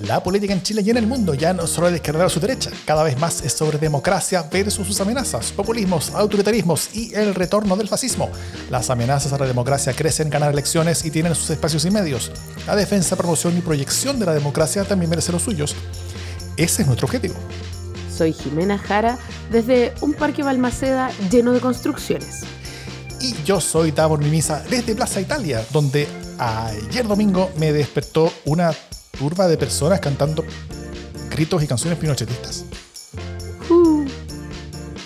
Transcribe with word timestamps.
La 0.00 0.22
política 0.22 0.54
en 0.54 0.62
Chile 0.62 0.80
y 0.82 0.88
en 0.88 0.96
el 0.96 1.06
mundo 1.06 1.34
ya 1.34 1.52
no 1.52 1.66
solo 1.66 1.90
de 1.90 1.96
izquierda 1.96 2.24
a 2.24 2.30
su 2.30 2.40
derecha, 2.40 2.70
cada 2.86 3.02
vez 3.02 3.18
más 3.18 3.44
es 3.44 3.52
sobre 3.52 3.76
democracia 3.76 4.42
versus 4.50 4.86
sus 4.86 4.98
amenazas, 5.02 5.52
populismos, 5.52 6.14
autoritarismos 6.14 6.94
y 6.94 7.14
el 7.14 7.34
retorno 7.34 7.76
del 7.76 7.86
fascismo. 7.86 8.30
Las 8.70 8.88
amenazas 8.88 9.34
a 9.34 9.38
la 9.38 9.46
democracia 9.46 9.92
crecen, 9.92 10.30
ganar 10.30 10.52
elecciones 10.52 11.04
y 11.04 11.10
tienen 11.10 11.34
sus 11.34 11.50
espacios 11.50 11.84
y 11.84 11.90
medios. 11.90 12.32
La 12.66 12.76
defensa, 12.76 13.14
promoción 13.14 13.58
y 13.58 13.60
proyección 13.60 14.18
de 14.18 14.24
la 14.24 14.32
democracia 14.32 14.84
también 14.84 15.10
merece 15.10 15.32
los 15.32 15.42
suyos. 15.42 15.76
Ese 16.56 16.80
es 16.80 16.86
nuestro 16.88 17.04
objetivo. 17.04 17.34
Soy 18.10 18.32
Jimena 18.32 18.78
Jara 18.78 19.18
desde 19.52 19.92
un 20.00 20.14
parque 20.14 20.42
Balmaceda 20.42 21.10
lleno 21.30 21.52
de 21.52 21.60
construcciones. 21.60 22.40
Y 23.20 23.34
yo 23.44 23.60
soy 23.60 23.90
Davor 23.90 24.20
Mimisa 24.20 24.62
desde 24.70 24.94
Plaza 24.94 25.20
Italia, 25.20 25.62
donde 25.72 26.08
ayer 26.38 27.06
domingo 27.06 27.50
me 27.58 27.70
despertó 27.74 28.32
una 28.46 28.72
turba 29.20 29.46
de 29.48 29.58
personas 29.58 30.00
cantando 30.00 30.42
gritos 31.28 31.62
y 31.62 31.66
canciones 31.66 31.98
pinochetistas. 31.98 32.64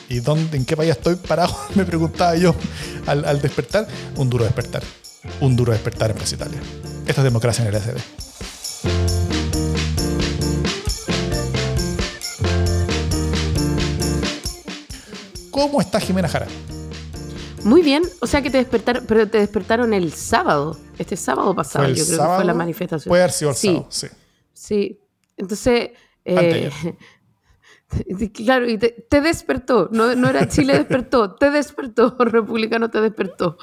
¿Y 0.09 0.21
dónde, 0.21 0.57
en 0.57 0.65
qué 0.65 0.77
país 0.77 0.93
estoy 0.93 1.17
parado? 1.17 1.53
Me 1.75 1.85
preguntaba 1.85 2.37
yo 2.37 2.55
al, 3.07 3.43
despertar. 3.43 3.89
Un 4.15 4.31
duro 4.31 4.45
despertar. 4.45 4.85
Un 5.41 5.57
duro 5.57 5.73
despertar 5.73 6.13
en 6.13 6.17
Plaza 6.17 6.37
Italia. 6.37 6.61
Es 7.05 7.17
democracia 7.17 7.67
en 7.67 7.75
el 7.75 7.81
SD. 7.81 7.97
¿Cómo 15.51 15.81
está 15.81 15.99
Jimena 15.99 16.29
Jara? 16.29 16.47
Muy 17.65 17.83
bien, 17.83 18.03
o 18.21 18.27
sea 18.27 18.43
que 18.43 18.51
te 18.51 18.59
despertaron, 18.59 19.05
pero 19.07 19.29
te 19.29 19.39
despertaron 19.39 19.93
el 19.95 20.13
sábado, 20.13 20.79
este 20.99 21.17
sábado 21.17 21.55
pasado, 21.55 21.85
¿Fue 21.87 21.93
el 21.93 21.97
yo 21.99 22.05
creo 22.07 22.19
que 22.19 22.35
fue 22.37 22.45
la 22.45 22.55
manifestación. 22.55 23.11
Puede 23.11 23.23
haber 23.23 23.33
sido 23.33 23.51
el 23.51 23.57
Sí. 23.57 23.69
sábado, 23.69 23.87
sí. 23.91 24.07
Sí, 24.53 25.01
entonces, 25.37 25.91
eh. 26.25 26.71
Claro, 28.33 28.69
y 28.69 28.79
te, 28.79 28.91
te 29.09 29.21
despertó, 29.21 29.89
no, 29.93 30.15
no 30.15 30.29
era 30.29 30.49
Chile 30.49 30.75
despertó, 30.75 31.35
te 31.35 31.51
despertó, 31.51 32.17
republicano 32.19 32.91
te 32.91 33.01
despertó. 33.01 33.57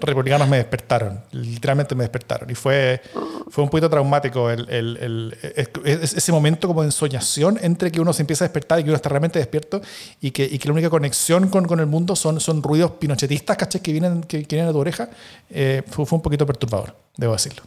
republicanos 0.00 0.48
me 0.48 0.56
despertaron, 0.58 1.20
literalmente 1.32 1.94
me 1.94 2.04
despertaron. 2.04 2.50
Y 2.50 2.54
fue, 2.54 3.00
fue 3.48 3.64
un 3.64 3.70
poquito 3.70 3.88
traumático 3.90 4.50
el, 4.50 4.68
el- 4.68 4.96
el- 4.98 5.36
es- 5.54 5.68
es- 5.84 6.14
ese 6.14 6.32
momento 6.32 6.68
como 6.68 6.82
de 6.82 6.88
ensoñación 6.88 7.58
entre 7.62 7.90
que 7.90 8.00
uno 8.00 8.12
se 8.12 8.22
empieza 8.22 8.44
a 8.44 8.48
despertar 8.48 8.80
y 8.80 8.84
que 8.84 8.90
uno 8.90 8.96
está 8.96 9.08
realmente 9.08 9.38
despierto 9.38 9.80
y 10.20 10.30
que, 10.30 10.44
y 10.44 10.58
que 10.58 10.68
la 10.68 10.72
única 10.74 10.90
conexión 10.90 11.48
con, 11.48 11.66
con 11.66 11.80
el 11.80 11.86
mundo 11.86 12.16
son, 12.16 12.40
son 12.40 12.62
ruidos 12.62 12.92
pinochetistas, 12.92 13.56
¿cachai? 13.56 13.80
Que 13.80 13.92
vienen, 13.92 14.22
que, 14.22 14.44
que 14.44 14.56
vienen 14.56 14.70
a 14.70 14.72
tu 14.72 14.78
oreja. 14.78 15.08
Eh, 15.50 15.82
fue, 15.88 16.06
fue 16.06 16.16
un 16.16 16.22
poquito 16.22 16.46
perturbador, 16.46 16.94
debo 17.16 17.32
decirlo. 17.32 17.62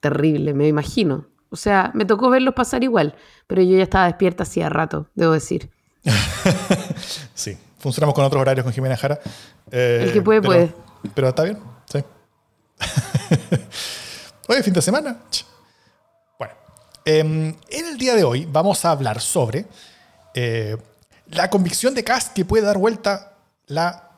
Terrible, 0.00 0.52
me 0.52 0.68
imagino. 0.68 1.26
O 1.50 1.56
sea, 1.56 1.90
me 1.94 2.04
tocó 2.04 2.30
verlos 2.30 2.54
pasar 2.54 2.82
igual, 2.84 3.14
pero 3.46 3.62
yo 3.62 3.76
ya 3.76 3.82
estaba 3.84 4.06
despierta 4.06 4.42
hacía 4.42 4.68
rato, 4.68 5.08
debo 5.14 5.32
decir. 5.32 5.70
Sí, 7.34 7.56
funcionamos 7.78 8.14
con 8.14 8.24
otros 8.24 8.40
horarios 8.40 8.64
con 8.64 8.72
Jimena 8.72 8.96
Jara. 8.96 9.18
eh, 9.70 10.00
El 10.04 10.12
que 10.12 10.22
puede, 10.22 10.40
pero- 10.40 10.52
puede. 10.52 10.74
Pero 11.14 11.28
está 11.28 11.42
bien, 11.44 11.58
sí. 11.92 11.98
Hoy 14.48 14.56
es 14.58 14.64
fin 14.64 14.74
de 14.74 14.82
semana. 14.82 15.18
Bueno, 16.38 16.54
em, 17.04 17.54
en 17.70 17.86
el 17.86 17.96
día 17.98 18.14
de 18.14 18.24
hoy 18.24 18.46
vamos 18.50 18.84
a 18.84 18.90
hablar 18.90 19.20
sobre 19.20 19.66
eh, 20.34 20.76
la 21.28 21.48
convicción 21.50 21.94
de 21.94 22.04
Cast 22.04 22.34
que 22.34 22.44
puede 22.44 22.62
dar 22.64 22.76
vuelta 22.78 23.32
la, 23.66 24.10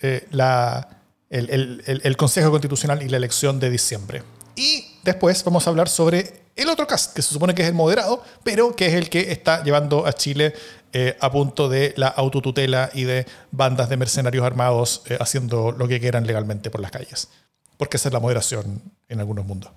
eh, 0.00 0.26
la, 0.30 0.88
el, 1.30 1.48
el- 1.50 1.82
el- 1.86 2.00
el 2.04 2.16
Consejo 2.16 2.50
Constitucional 2.50 3.02
y 3.02 3.08
la 3.08 3.16
elección 3.16 3.58
de 3.60 3.70
diciembre. 3.70 4.22
Y 4.56 4.86
después 5.02 5.42
vamos 5.44 5.66
a 5.66 5.70
hablar 5.70 5.88
sobre 5.88 6.44
el 6.56 6.68
otro 6.68 6.86
Cast, 6.86 7.14
que 7.14 7.22
se 7.22 7.32
supone 7.32 7.54
que 7.54 7.62
es 7.62 7.68
el 7.68 7.74
moderado, 7.74 8.22
pero 8.44 8.74
que 8.74 8.86
es 8.86 8.94
el 8.94 9.08
que 9.08 9.32
está 9.32 9.62
llevando 9.62 10.06
a 10.06 10.12
Chile 10.12 10.52
eh, 10.92 11.16
a 11.20 11.30
punto 11.30 11.68
de 11.68 11.94
la 11.96 12.08
autotutela 12.08 12.90
y 12.92 13.04
de 13.04 13.26
bandas 13.50 13.88
de 13.88 13.96
mercenarios 13.96 14.44
armados 14.44 15.02
eh, 15.06 15.16
haciendo 15.20 15.72
lo 15.72 15.86
que 15.86 16.00
quieran 16.00 16.26
legalmente 16.26 16.70
por 16.70 16.80
las 16.80 16.90
calles. 16.90 17.28
Porque 17.76 17.96
esa 17.96 18.08
es 18.08 18.12
la 18.12 18.20
moderación 18.20 18.82
en 19.08 19.20
algunos 19.20 19.46
mundos. 19.46 19.70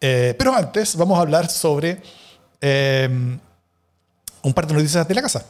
Eh, 0.00 0.34
pero 0.38 0.54
antes 0.54 0.96
vamos 0.96 1.18
a 1.18 1.22
hablar 1.22 1.48
sobre 1.48 2.02
un 4.42 4.54
par 4.54 4.66
de 4.66 4.74
noticias 4.74 5.06
de 5.06 5.14
la 5.14 5.22
casa. 5.22 5.44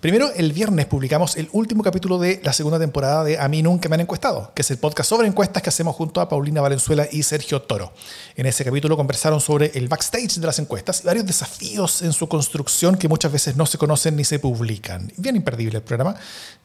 Primero, 0.00 0.32
el 0.34 0.52
viernes 0.52 0.86
publicamos 0.86 1.36
el 1.36 1.48
último 1.52 1.82
capítulo 1.82 2.18
de 2.18 2.40
la 2.42 2.52
segunda 2.52 2.78
temporada 2.78 3.22
de 3.22 3.38
A 3.38 3.46
mí 3.48 3.62
nunca 3.62 3.88
me 3.88 3.94
han 3.94 4.00
encuestado, 4.00 4.50
que 4.54 4.62
es 4.62 4.70
el 4.70 4.78
podcast 4.78 5.08
sobre 5.08 5.28
encuestas 5.28 5.62
que 5.62 5.68
hacemos 5.68 5.94
junto 5.94 6.20
a 6.20 6.28
Paulina 6.28 6.60
Valenzuela 6.60 7.06
y 7.10 7.22
Sergio 7.22 7.62
Toro. 7.62 7.92
En 8.34 8.46
ese 8.46 8.64
capítulo 8.64 8.96
conversaron 8.96 9.40
sobre 9.40 9.70
el 9.74 9.88
backstage 9.88 10.40
de 10.40 10.46
las 10.46 10.58
encuestas 10.58 11.02
y 11.02 11.06
varios 11.06 11.26
desafíos 11.26 12.02
en 12.02 12.12
su 12.12 12.28
construcción 12.28 12.96
que 12.96 13.08
muchas 13.08 13.30
veces 13.30 13.56
no 13.56 13.66
se 13.66 13.78
conocen 13.78 14.16
ni 14.16 14.24
se 14.24 14.38
publican. 14.38 15.12
Bien 15.16 15.36
imperdible 15.36 15.78
el 15.78 15.84
programa. 15.84 16.16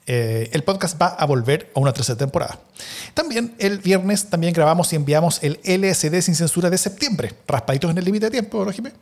Eh, 0.07 0.49
el 0.53 0.63
podcast 0.63 0.99
va 0.99 1.07
a 1.07 1.25
volver 1.25 1.71
a 1.75 1.79
una 1.79 1.93
tercera 1.93 2.17
temporada. 2.17 2.59
También 3.13 3.53
el 3.59 3.79
viernes 3.79 4.29
también 4.29 4.53
grabamos 4.53 4.91
y 4.93 4.95
enviamos 4.95 5.39
el 5.43 5.59
LSD 5.63 6.21
sin 6.21 6.33
censura 6.33 6.69
de 6.69 6.77
septiembre. 6.77 7.33
Raspaditos 7.45 7.91
en 7.91 7.97
el 7.97 8.05
límite 8.05 8.25
de 8.25 8.31
tiempo, 8.31 8.63
¿no, 8.63 8.71
Jimé? 8.71 8.93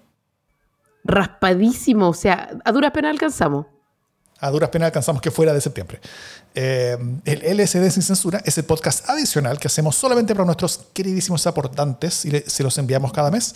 Raspadísimo, 1.06 2.10
o 2.10 2.14
sea, 2.14 2.50
a 2.64 2.72
duras 2.72 2.92
penas 2.92 3.12
alcanzamos. 3.12 3.68
A 4.40 4.50
duras 4.50 4.70
penas 4.70 4.88
alcanzamos 4.88 5.22
que 5.22 5.32
fuera 5.32 5.54
de 5.54 5.62
septiembre. 5.62 6.02
Eh, 6.54 6.98
el 7.26 7.58
LSD 7.58 7.90
sin 7.90 8.04
censura 8.04 8.42
es 8.44 8.58
el 8.58 8.66
podcast 8.66 9.10
adicional 9.10 9.60
que 9.60 9.68
hacemos 9.68 9.96
solamente 9.96 10.34
para 10.34 10.46
nuestros 10.46 10.88
queridísimos 10.94 11.46
aportantes 11.48 12.26
y 12.26 12.32
se 12.46 12.64
los 12.64 12.78
enviamos 12.78 13.14
cada 13.14 13.32
mes. 13.32 13.54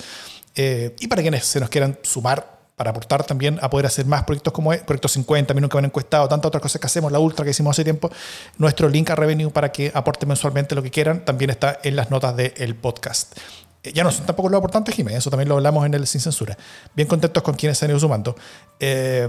Eh, 0.55 0.95
y 0.99 1.07
para 1.07 1.21
quienes 1.21 1.45
se 1.45 1.59
nos 1.59 1.69
quieran 1.69 1.97
sumar 2.03 2.59
para 2.79 2.91
aportar 2.91 3.25
también 3.25 3.59
a 3.61 3.69
poder 3.69 3.87
hacer 3.87 4.05
más 4.05 4.23
proyectos 4.23 4.53
como 4.53 4.71
es, 4.71 4.81
Proyecto 4.83 5.09
50, 5.09 5.51
a 5.51 5.53
mí 5.53 5.59
nunca 5.59 5.75
me 5.75 5.79
han 5.79 5.85
encuestado, 5.87 6.29
tantas 6.29 6.47
otras 6.47 6.61
cosas 6.61 6.79
que 6.79 6.87
hacemos, 6.87 7.11
la 7.11 7.19
Ultra 7.19 7.43
que 7.43 7.51
hicimos 7.51 7.75
hace 7.75 7.83
tiempo. 7.83 8.09
Nuestro 8.57 8.87
link 8.87 9.09
a 9.09 9.17
Revenue 9.17 9.51
para 9.51 9.69
que 9.69 9.91
aporten 9.93 10.29
mensualmente 10.29 10.75
lo 10.75 10.81
que 10.81 10.89
quieran 10.89 11.25
también 11.25 11.49
está 11.49 11.81
en 11.83 11.97
las 11.97 12.09
notas 12.09 12.37
del 12.37 12.75
podcast. 12.75 13.37
Eh, 13.83 13.93
Ya 13.93 14.03
no 14.03 14.11
son 14.11 14.25
tampoco 14.25 14.49
los 14.49 14.57
aportantes, 14.57 14.95
Jiménez, 14.95 15.19
eso 15.19 15.29
también 15.29 15.49
lo 15.49 15.55
hablamos 15.55 15.85
en 15.85 15.93
el 15.93 16.05
Sin 16.07 16.21
Censura. 16.21 16.57
Bien 16.95 17.07
contentos 17.07 17.41
con 17.43 17.55
quienes 17.55 17.77
se 17.77 17.85
han 17.85 17.91
ido 17.91 17.99
sumando. 17.99 18.35
Eh, 18.79 19.27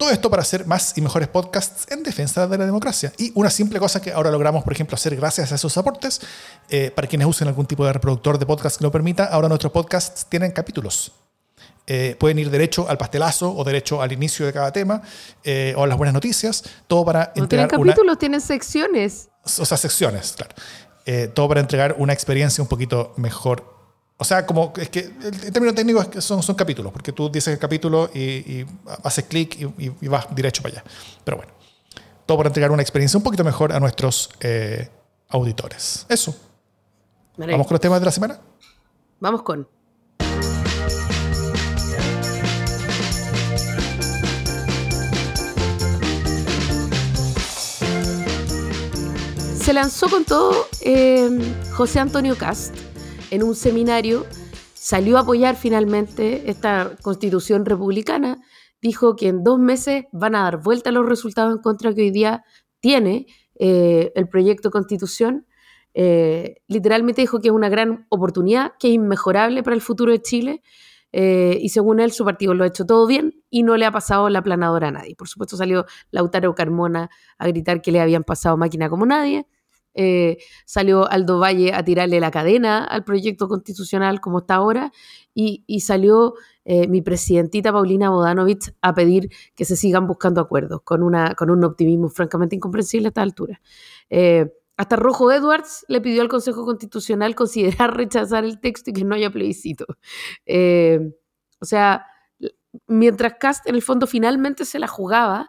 todo 0.00 0.10
esto 0.10 0.30
para 0.30 0.40
hacer 0.40 0.66
más 0.66 0.96
y 0.96 1.02
mejores 1.02 1.28
podcasts 1.28 1.84
en 1.92 2.02
defensa 2.02 2.46
de 2.46 2.56
la 2.56 2.64
democracia. 2.64 3.12
Y 3.18 3.32
una 3.34 3.50
simple 3.50 3.78
cosa 3.78 4.00
que 4.00 4.10
ahora 4.10 4.30
logramos, 4.30 4.64
por 4.64 4.72
ejemplo, 4.72 4.94
hacer 4.94 5.14
gracias 5.14 5.52
a 5.52 5.56
esos 5.56 5.76
aportes, 5.76 6.22
eh, 6.70 6.90
para 6.90 7.06
quienes 7.06 7.28
usen 7.28 7.48
algún 7.48 7.66
tipo 7.66 7.84
de 7.84 7.92
reproductor 7.92 8.38
de 8.38 8.46
podcast 8.46 8.78
que 8.78 8.84
lo 8.84 8.90
permita, 8.90 9.26
ahora 9.26 9.46
nuestros 9.48 9.70
podcasts 9.72 10.24
tienen 10.26 10.52
capítulos. 10.52 11.12
Eh, 11.86 12.16
pueden 12.18 12.38
ir 12.38 12.50
derecho 12.50 12.88
al 12.88 12.96
pastelazo 12.96 13.54
o 13.54 13.62
derecho 13.62 14.00
al 14.00 14.10
inicio 14.10 14.46
de 14.46 14.54
cada 14.54 14.72
tema 14.72 15.02
eh, 15.44 15.74
o 15.76 15.84
a 15.84 15.86
las 15.86 15.98
buenas 15.98 16.14
noticias, 16.14 16.64
todo 16.86 17.04
para 17.04 17.34
No 17.36 17.46
tienen 17.46 17.66
una, 17.66 17.76
capítulos, 17.76 18.18
tienen 18.18 18.40
secciones. 18.40 19.28
o 19.44 19.66
sea, 19.66 19.76
secciones, 19.76 20.32
claro. 20.34 20.54
Eh, 21.12 21.26
todo 21.26 21.48
para 21.48 21.60
entregar 21.60 21.96
una 21.98 22.12
experiencia 22.12 22.62
un 22.62 22.68
poquito 22.68 23.12
mejor. 23.16 23.64
O 24.16 24.22
sea, 24.22 24.46
como 24.46 24.72
es 24.76 24.90
que 24.90 25.00
el, 25.00 25.52
término 25.52 25.74
técnico 25.74 26.00
es 26.00 26.06
que 26.06 26.20
son, 26.20 26.40
son 26.40 26.54
capítulos, 26.54 26.92
porque 26.92 27.10
tú 27.10 27.28
dices 27.28 27.52
el 27.52 27.58
capítulo 27.58 28.08
y, 28.14 28.20
y 28.20 28.66
haces 29.02 29.24
clic 29.24 29.56
y, 29.60 29.64
y- 29.86 29.92
y 30.02 30.06
vas 30.06 30.28
derecho 30.32 30.62
para 30.62 30.74
allá. 30.74 30.84
Pero 31.24 31.38
bueno, 31.38 31.52
todo 32.26 32.36
para 32.36 32.48
entregar 32.48 32.70
una 32.70 32.82
experiencia 32.82 33.18
un 33.18 33.24
poquito 33.24 33.42
mejor 33.42 33.72
a 33.72 33.80
nuestros 33.80 34.30
eh, 34.38 34.88
auditores. 35.30 36.06
Eso. 36.08 36.32
Vale, 37.36 37.52
Vamos 37.54 37.66
con 37.66 37.74
los 37.74 37.80
temas 37.80 37.98
de 37.98 38.06
la 38.06 38.12
semana. 38.12 38.38
Vamos 39.18 39.42
con. 39.42 39.66
Se 49.70 49.74
lanzó 49.74 50.08
con 50.08 50.24
todo 50.24 50.66
eh, 50.80 51.30
José 51.70 52.00
Antonio 52.00 52.36
Cast 52.36 52.76
en 53.30 53.44
un 53.44 53.54
seminario, 53.54 54.26
salió 54.74 55.16
a 55.16 55.20
apoyar 55.20 55.54
finalmente 55.54 56.50
esta 56.50 56.96
constitución 57.02 57.64
republicana, 57.64 58.40
dijo 58.82 59.14
que 59.14 59.28
en 59.28 59.44
dos 59.44 59.60
meses 59.60 60.06
van 60.10 60.34
a 60.34 60.42
dar 60.42 60.60
vuelta 60.60 60.90
los 60.90 61.08
resultados 61.08 61.52
en 61.54 61.62
contra 61.62 61.94
que 61.94 62.00
hoy 62.00 62.10
día 62.10 62.42
tiene 62.80 63.26
eh, 63.60 64.10
el 64.16 64.28
proyecto 64.28 64.72
constitución. 64.72 65.46
Eh, 65.94 66.56
literalmente 66.66 67.20
dijo 67.20 67.40
que 67.40 67.46
es 67.46 67.54
una 67.54 67.68
gran 67.68 68.08
oportunidad, 68.08 68.72
que 68.76 68.88
es 68.88 68.94
inmejorable 68.94 69.62
para 69.62 69.76
el 69.76 69.82
futuro 69.82 70.10
de 70.10 70.20
Chile. 70.20 70.62
y 71.12 71.68
según 71.68 72.00
él, 72.00 72.10
su 72.10 72.24
partido 72.24 72.54
lo 72.54 72.64
ha 72.64 72.66
hecho 72.66 72.86
todo 72.86 73.06
bien 73.06 73.40
y 73.50 73.62
no 73.62 73.76
le 73.76 73.86
ha 73.86 73.92
pasado 73.92 74.28
la 74.30 74.42
planadora 74.42 74.88
a 74.88 74.90
nadie. 74.90 75.14
Por 75.14 75.28
supuesto, 75.28 75.56
salió 75.56 75.86
Lautaro 76.10 76.56
Carmona 76.56 77.08
a 77.38 77.46
gritar 77.46 77.80
que 77.80 77.92
le 77.92 78.00
habían 78.00 78.24
pasado 78.24 78.56
máquina 78.56 78.90
como 78.90 79.06
nadie. 79.06 79.46
Eh, 79.94 80.38
salió 80.64 81.10
Aldo 81.10 81.38
Valle 81.38 81.74
a 81.74 81.84
tirarle 81.84 82.20
la 82.20 82.30
cadena 82.30 82.84
al 82.84 83.04
proyecto 83.04 83.48
constitucional 83.48 84.20
como 84.20 84.40
está 84.40 84.54
ahora. 84.56 84.92
Y, 85.34 85.80
salió 85.80 86.34
eh, 86.64 86.86
mi 86.88 87.00
presidentita 87.00 87.72
Paulina 87.72 88.10
Bodanovich 88.10 88.72
a 88.82 88.92
pedir 88.94 89.30
que 89.54 89.64
se 89.64 89.76
sigan 89.76 90.06
buscando 90.06 90.40
acuerdos 90.40 90.82
con, 90.82 91.02
una, 91.02 91.34
con 91.34 91.50
un 91.50 91.64
optimismo 91.64 92.08
francamente 92.10 92.56
incomprensible 92.56 93.06
a 93.06 93.10
esta 93.10 93.22
altura. 93.22 93.60
Eh, 94.10 94.52
hasta 94.76 94.96
Rojo 94.96 95.32
Edwards 95.32 95.84
le 95.88 96.00
pidió 96.00 96.22
al 96.22 96.28
Consejo 96.28 96.64
Constitucional 96.64 97.34
considerar 97.34 97.96
rechazar 97.96 98.44
el 98.44 98.60
texto 98.60 98.90
y 98.90 98.92
que 98.92 99.04
no 99.04 99.14
haya 99.14 99.30
plebiscito. 99.30 99.86
O 99.86 101.64
sea, 101.64 102.06
mientras 102.86 103.34
Cast 103.38 103.68
en 103.68 103.74
el 103.74 103.82
fondo 103.82 104.06
finalmente 104.06 104.64
se 104.64 104.78
la 104.78 104.88
jugaba, 104.88 105.48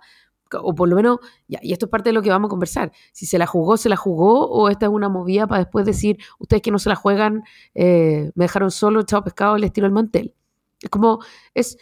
o 0.59 0.75
por 0.75 0.89
lo 0.89 0.95
menos, 0.95 1.19
y 1.47 1.71
esto 1.71 1.85
es 1.85 1.89
parte 1.89 2.09
de 2.09 2.13
lo 2.13 2.21
que 2.21 2.29
vamos 2.29 2.47
a 2.47 2.49
conversar, 2.49 2.91
si 3.11 3.25
se 3.25 3.37
la 3.37 3.47
jugó, 3.47 3.77
se 3.77 3.89
la 3.89 3.95
jugó, 3.95 4.47
o 4.49 4.69
esta 4.69 4.87
es 4.87 4.91
una 4.91 5.09
movida 5.09 5.47
para 5.47 5.59
después 5.59 5.85
decir, 5.85 6.17
ustedes 6.39 6.61
que 6.61 6.71
no 6.71 6.79
se 6.79 6.89
la 6.89 6.95
juegan, 6.95 7.43
eh, 7.73 8.31
me 8.35 8.45
dejaron 8.45 8.71
solo, 8.71 9.03
chao 9.03 9.23
pescado, 9.23 9.57
les 9.57 9.71
tiro 9.71 9.87
el 9.87 9.93
mantel. 9.93 10.33
Es 10.81 10.89
como, 10.89 11.19
es, 11.53 11.77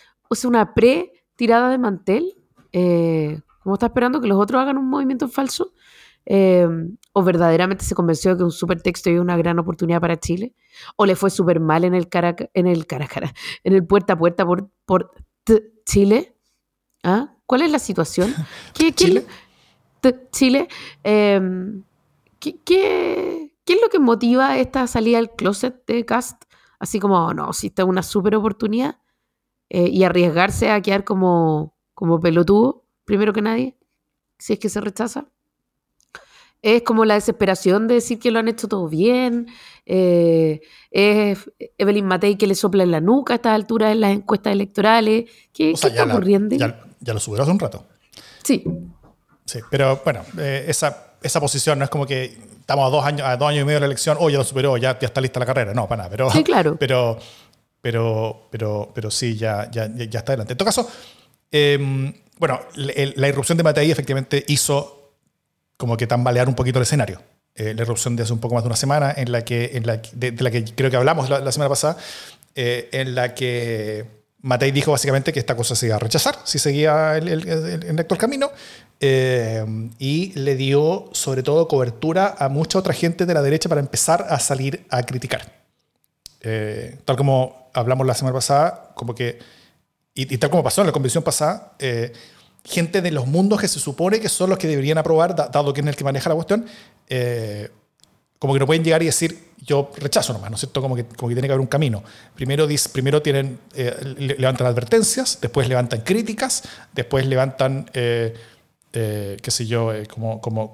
una 0.45 0.73
pre-tirada 0.73 1.69
de 1.69 1.77
mantel, 1.77 2.35
eh, 2.71 3.41
como 3.63 3.75
está 3.75 3.87
esperando 3.87 4.21
que 4.21 4.27
los 4.27 4.39
otros 4.39 4.61
hagan 4.61 4.77
un 4.77 4.89
movimiento 4.89 5.27
falso, 5.27 5.73
eh, 6.25 6.67
o 7.13 7.23
verdaderamente 7.23 7.83
se 7.83 7.95
convenció 7.95 8.31
de 8.31 8.37
que 8.37 8.43
un 8.43 8.51
supertexto 8.51 9.09
es 9.09 9.19
una 9.19 9.35
gran 9.35 9.57
oportunidad 9.57 9.99
para 9.99 10.19
Chile, 10.19 10.53
o 10.95 11.05
le 11.05 11.15
fue 11.15 11.29
súper 11.29 11.59
mal 11.59 11.83
en 11.83 11.95
el 11.95 12.07
cara, 12.07 12.35
en 12.53 12.67
el 12.67 12.85
cara 12.85 13.07
en 13.63 13.73
el 13.73 13.85
puerta 13.85 14.13
a 14.13 14.17
puerta 14.17 14.45
por, 14.45 14.69
por 14.85 15.11
Chile. 15.85 16.35
¿Ah? 17.03 17.38
¿Cuál 17.49 17.63
es 17.63 17.71
la 17.71 17.79
situación? 17.79 18.31
¿Qué, 18.75 18.93
¿Chile? 18.93 19.25
Chile. 20.31 20.67
Em, 21.03 21.81
¿qué, 22.39 23.51
es 23.65 23.81
lo 23.81 23.89
que 23.89 23.97
motiva 23.97 24.59
esta 24.59 24.85
salida 24.85 25.17
al 25.17 25.31
closet 25.31 25.83
de 25.87 26.05
Cast? 26.05 26.43
Así 26.77 26.99
como, 26.99 27.33
no, 27.33 27.51
si 27.53 27.67
está 27.67 27.85
una 27.85 28.03
súper 28.03 28.35
oportunidad 28.35 28.99
eh, 29.67 29.89
y 29.91 30.03
arriesgarse 30.03 30.69
a 30.69 30.79
quedar 30.83 31.03
como, 31.03 31.73
como 31.95 32.19
pelotudo, 32.19 32.83
primero 33.03 33.33
que 33.33 33.41
nadie, 33.41 33.75
si 34.37 34.53
es 34.53 34.59
que 34.59 34.69
se 34.69 34.79
rechaza. 34.79 35.25
Es 36.61 36.83
como 36.83 37.03
la 37.03 37.15
desesperación 37.15 37.87
de 37.87 37.95
decir 37.95 38.19
que 38.19 38.29
lo 38.29 38.37
han 38.37 38.47
hecho 38.47 38.67
todo 38.67 38.87
bien. 38.87 39.47
Eh, 39.87 40.61
es 40.91 41.49
Evelyn 41.79 42.05
Matei 42.05 42.35
que 42.37 42.45
le 42.45 42.53
sopla 42.53 42.83
en 42.83 42.91
la 42.91 43.01
nuca 43.01 43.33
a 43.33 43.35
esta 43.37 43.55
altura 43.55 43.91
en 43.91 44.01
las 44.01 44.11
encuestas 44.11 44.53
electorales. 44.53 45.31
¿Qué, 45.51 45.71
está 45.71 46.03
ocurriendo? 46.03 46.55
ya 46.55 46.85
lo 47.01 47.19
superó 47.19 47.43
hace 47.43 47.51
un 47.51 47.59
rato. 47.59 47.85
Sí. 48.43 48.63
Sí, 49.45 49.59
pero 49.69 50.01
bueno, 50.03 50.23
eh, 50.37 50.65
esa, 50.67 51.15
esa 51.21 51.39
posición 51.39 51.79
no 51.79 51.85
es 51.85 51.89
como 51.89 52.05
que 52.05 52.37
estamos 52.59 52.87
a 52.87 52.89
dos 52.89 53.03
años, 53.03 53.27
a 53.27 53.35
dos 53.35 53.49
años 53.49 53.61
y 53.61 53.65
medio 53.65 53.77
de 53.77 53.81
la 53.81 53.85
elección, 53.87 54.17
oh, 54.19 54.29
ya 54.29 54.37
lo 54.37 54.43
superó, 54.43 54.77
ya, 54.77 54.97
ya 54.99 55.07
está 55.07 55.21
lista 55.21 55.39
la 55.39 55.45
carrera. 55.45 55.73
No, 55.73 55.87
para 55.87 56.03
nada. 56.03 56.09
Pero, 56.11 56.29
sí, 56.31 56.43
claro. 56.43 56.75
Pero, 56.79 57.17
pero, 57.81 58.47
pero, 58.51 58.91
pero 58.93 59.09
sí, 59.09 59.37
ya, 59.37 59.71
ya, 59.71 59.87
ya 59.87 60.19
está 60.19 60.33
adelante. 60.33 60.51
En 60.51 60.57
todo 60.57 60.65
caso, 60.65 60.89
em, 61.49 62.13
bueno, 62.37 62.59
la 62.75 63.27
irrupción 63.29 63.57
de 63.57 63.63
Matei 63.63 63.89
efectivamente 63.89 64.43
hizo 64.49 65.13
como 65.77 65.95
que 65.95 66.05
tambalear 66.05 66.49
un 66.49 66.55
poquito 66.55 66.77
el 66.79 66.83
escenario. 66.83 67.21
Eh, 67.55 67.73
la 67.73 67.83
irrupción 67.83 68.17
de 68.17 68.23
hace 68.23 68.33
un 68.33 68.39
poco 68.39 68.55
más 68.55 68.63
de 68.63 68.67
una 68.67 68.75
semana, 68.75 69.13
en 69.15 69.31
la 69.31 69.43
que, 69.43 69.71
en 69.73 69.87
la, 69.87 70.01
de, 70.13 70.31
la 70.31 70.51
que 70.51 70.65
creo 70.65 70.91
que 70.91 70.97
hablamos 70.97 71.29
la, 71.29 71.51
semana 71.53 71.69
pasada, 71.69 71.97
eh, 72.55 72.89
en 72.91 73.15
la 73.15 73.33
que 73.33 74.05
Matei 74.41 74.71
dijo 74.71 74.91
básicamente 74.91 75.33
que 75.33 75.39
esta 75.39 75.55
cosa 75.55 75.75
se 75.75 75.87
iba 75.87 75.97
a 75.97 75.99
rechazar 75.99 76.39
si 76.45 76.59
seguía 76.59 77.17
el, 77.17 77.27
el, 77.27 77.99
actual 77.99 78.17
camino 78.17 78.51
eh, 79.01 79.65
y 79.99 80.31
le 80.39 80.55
dio 80.55 81.09
sobre 81.11 81.43
todo 81.43 81.67
cobertura 81.67 82.35
a 82.39 82.47
mucha 82.47 82.79
otra 82.79 82.93
gente 82.93 83.25
de 83.25 83.33
la 83.33 83.41
derecha 83.41 83.67
para 83.67 83.81
empezar 83.81 84.25
a 84.29 84.39
salir 84.39 84.85
a 84.89 85.03
criticar. 85.03 85.59
Eh, 86.41 86.97
tal 87.03 87.17
como 87.17 87.69
hablamos 87.73 88.07
la 88.07 88.13
semana 88.13 88.33
pasada, 88.33 88.91
como 88.95 89.13
que, 89.13 89.39
y, 90.13 90.37
tal 90.37 90.49
como 90.49 90.63
pasó 90.63 90.81
en 90.81 90.87
la 90.87 90.93
convención 90.93 91.23
pasada, 91.23 91.73
eh, 91.77 92.13
gente 92.63 93.01
de 93.01 93.11
los 93.11 93.27
mundos 93.27 93.59
que 93.59 93.67
se 93.67 93.79
supone 93.79 94.21
que 94.21 94.29
son 94.29 94.49
los 94.49 94.57
que 94.57 94.67
deberían 94.67 94.97
aprobar, 94.97 95.35
dado 95.35 95.73
que 95.73 95.81
es 95.81 95.87
el 95.87 95.95
que 95.97 96.03
maneja 96.05 96.29
la 96.29 96.35
cuestión, 96.35 96.65
como 98.39 98.53
que 98.53 98.59
no 98.59 98.65
pueden 98.65 98.83
llegar 98.83 99.03
y 99.03 99.07
decir, 99.07 99.49
yo 99.57 99.91
rechazo 99.97 100.31
nomás, 100.31 100.49
¿no 100.49 100.55
es 100.55 100.61
cierto? 100.61 100.81
Como 100.81 100.95
que, 100.95 101.03
como 101.03 101.27
que 101.27 101.35
tiene 101.35 101.47
que 101.47 101.51
haber 101.51 101.61
un 101.61 101.67
camino. 101.67 102.01
Primero, 102.35 102.67
primero 102.93 103.21
tienen, 103.21 103.59
eh, 103.75 104.15
levantan 104.17 104.65
advertencias, 104.65 105.39
después 105.41 105.67
levantan 105.67 106.01
críticas, 106.01 106.63
después 106.93 107.25
levantan, 107.25 107.89
eh, 107.93 108.33
eh, 108.93 109.37
qué 109.41 109.51
sé 109.51 109.67
yo, 109.67 109.91
como, 110.09 110.39
como, 110.39 110.71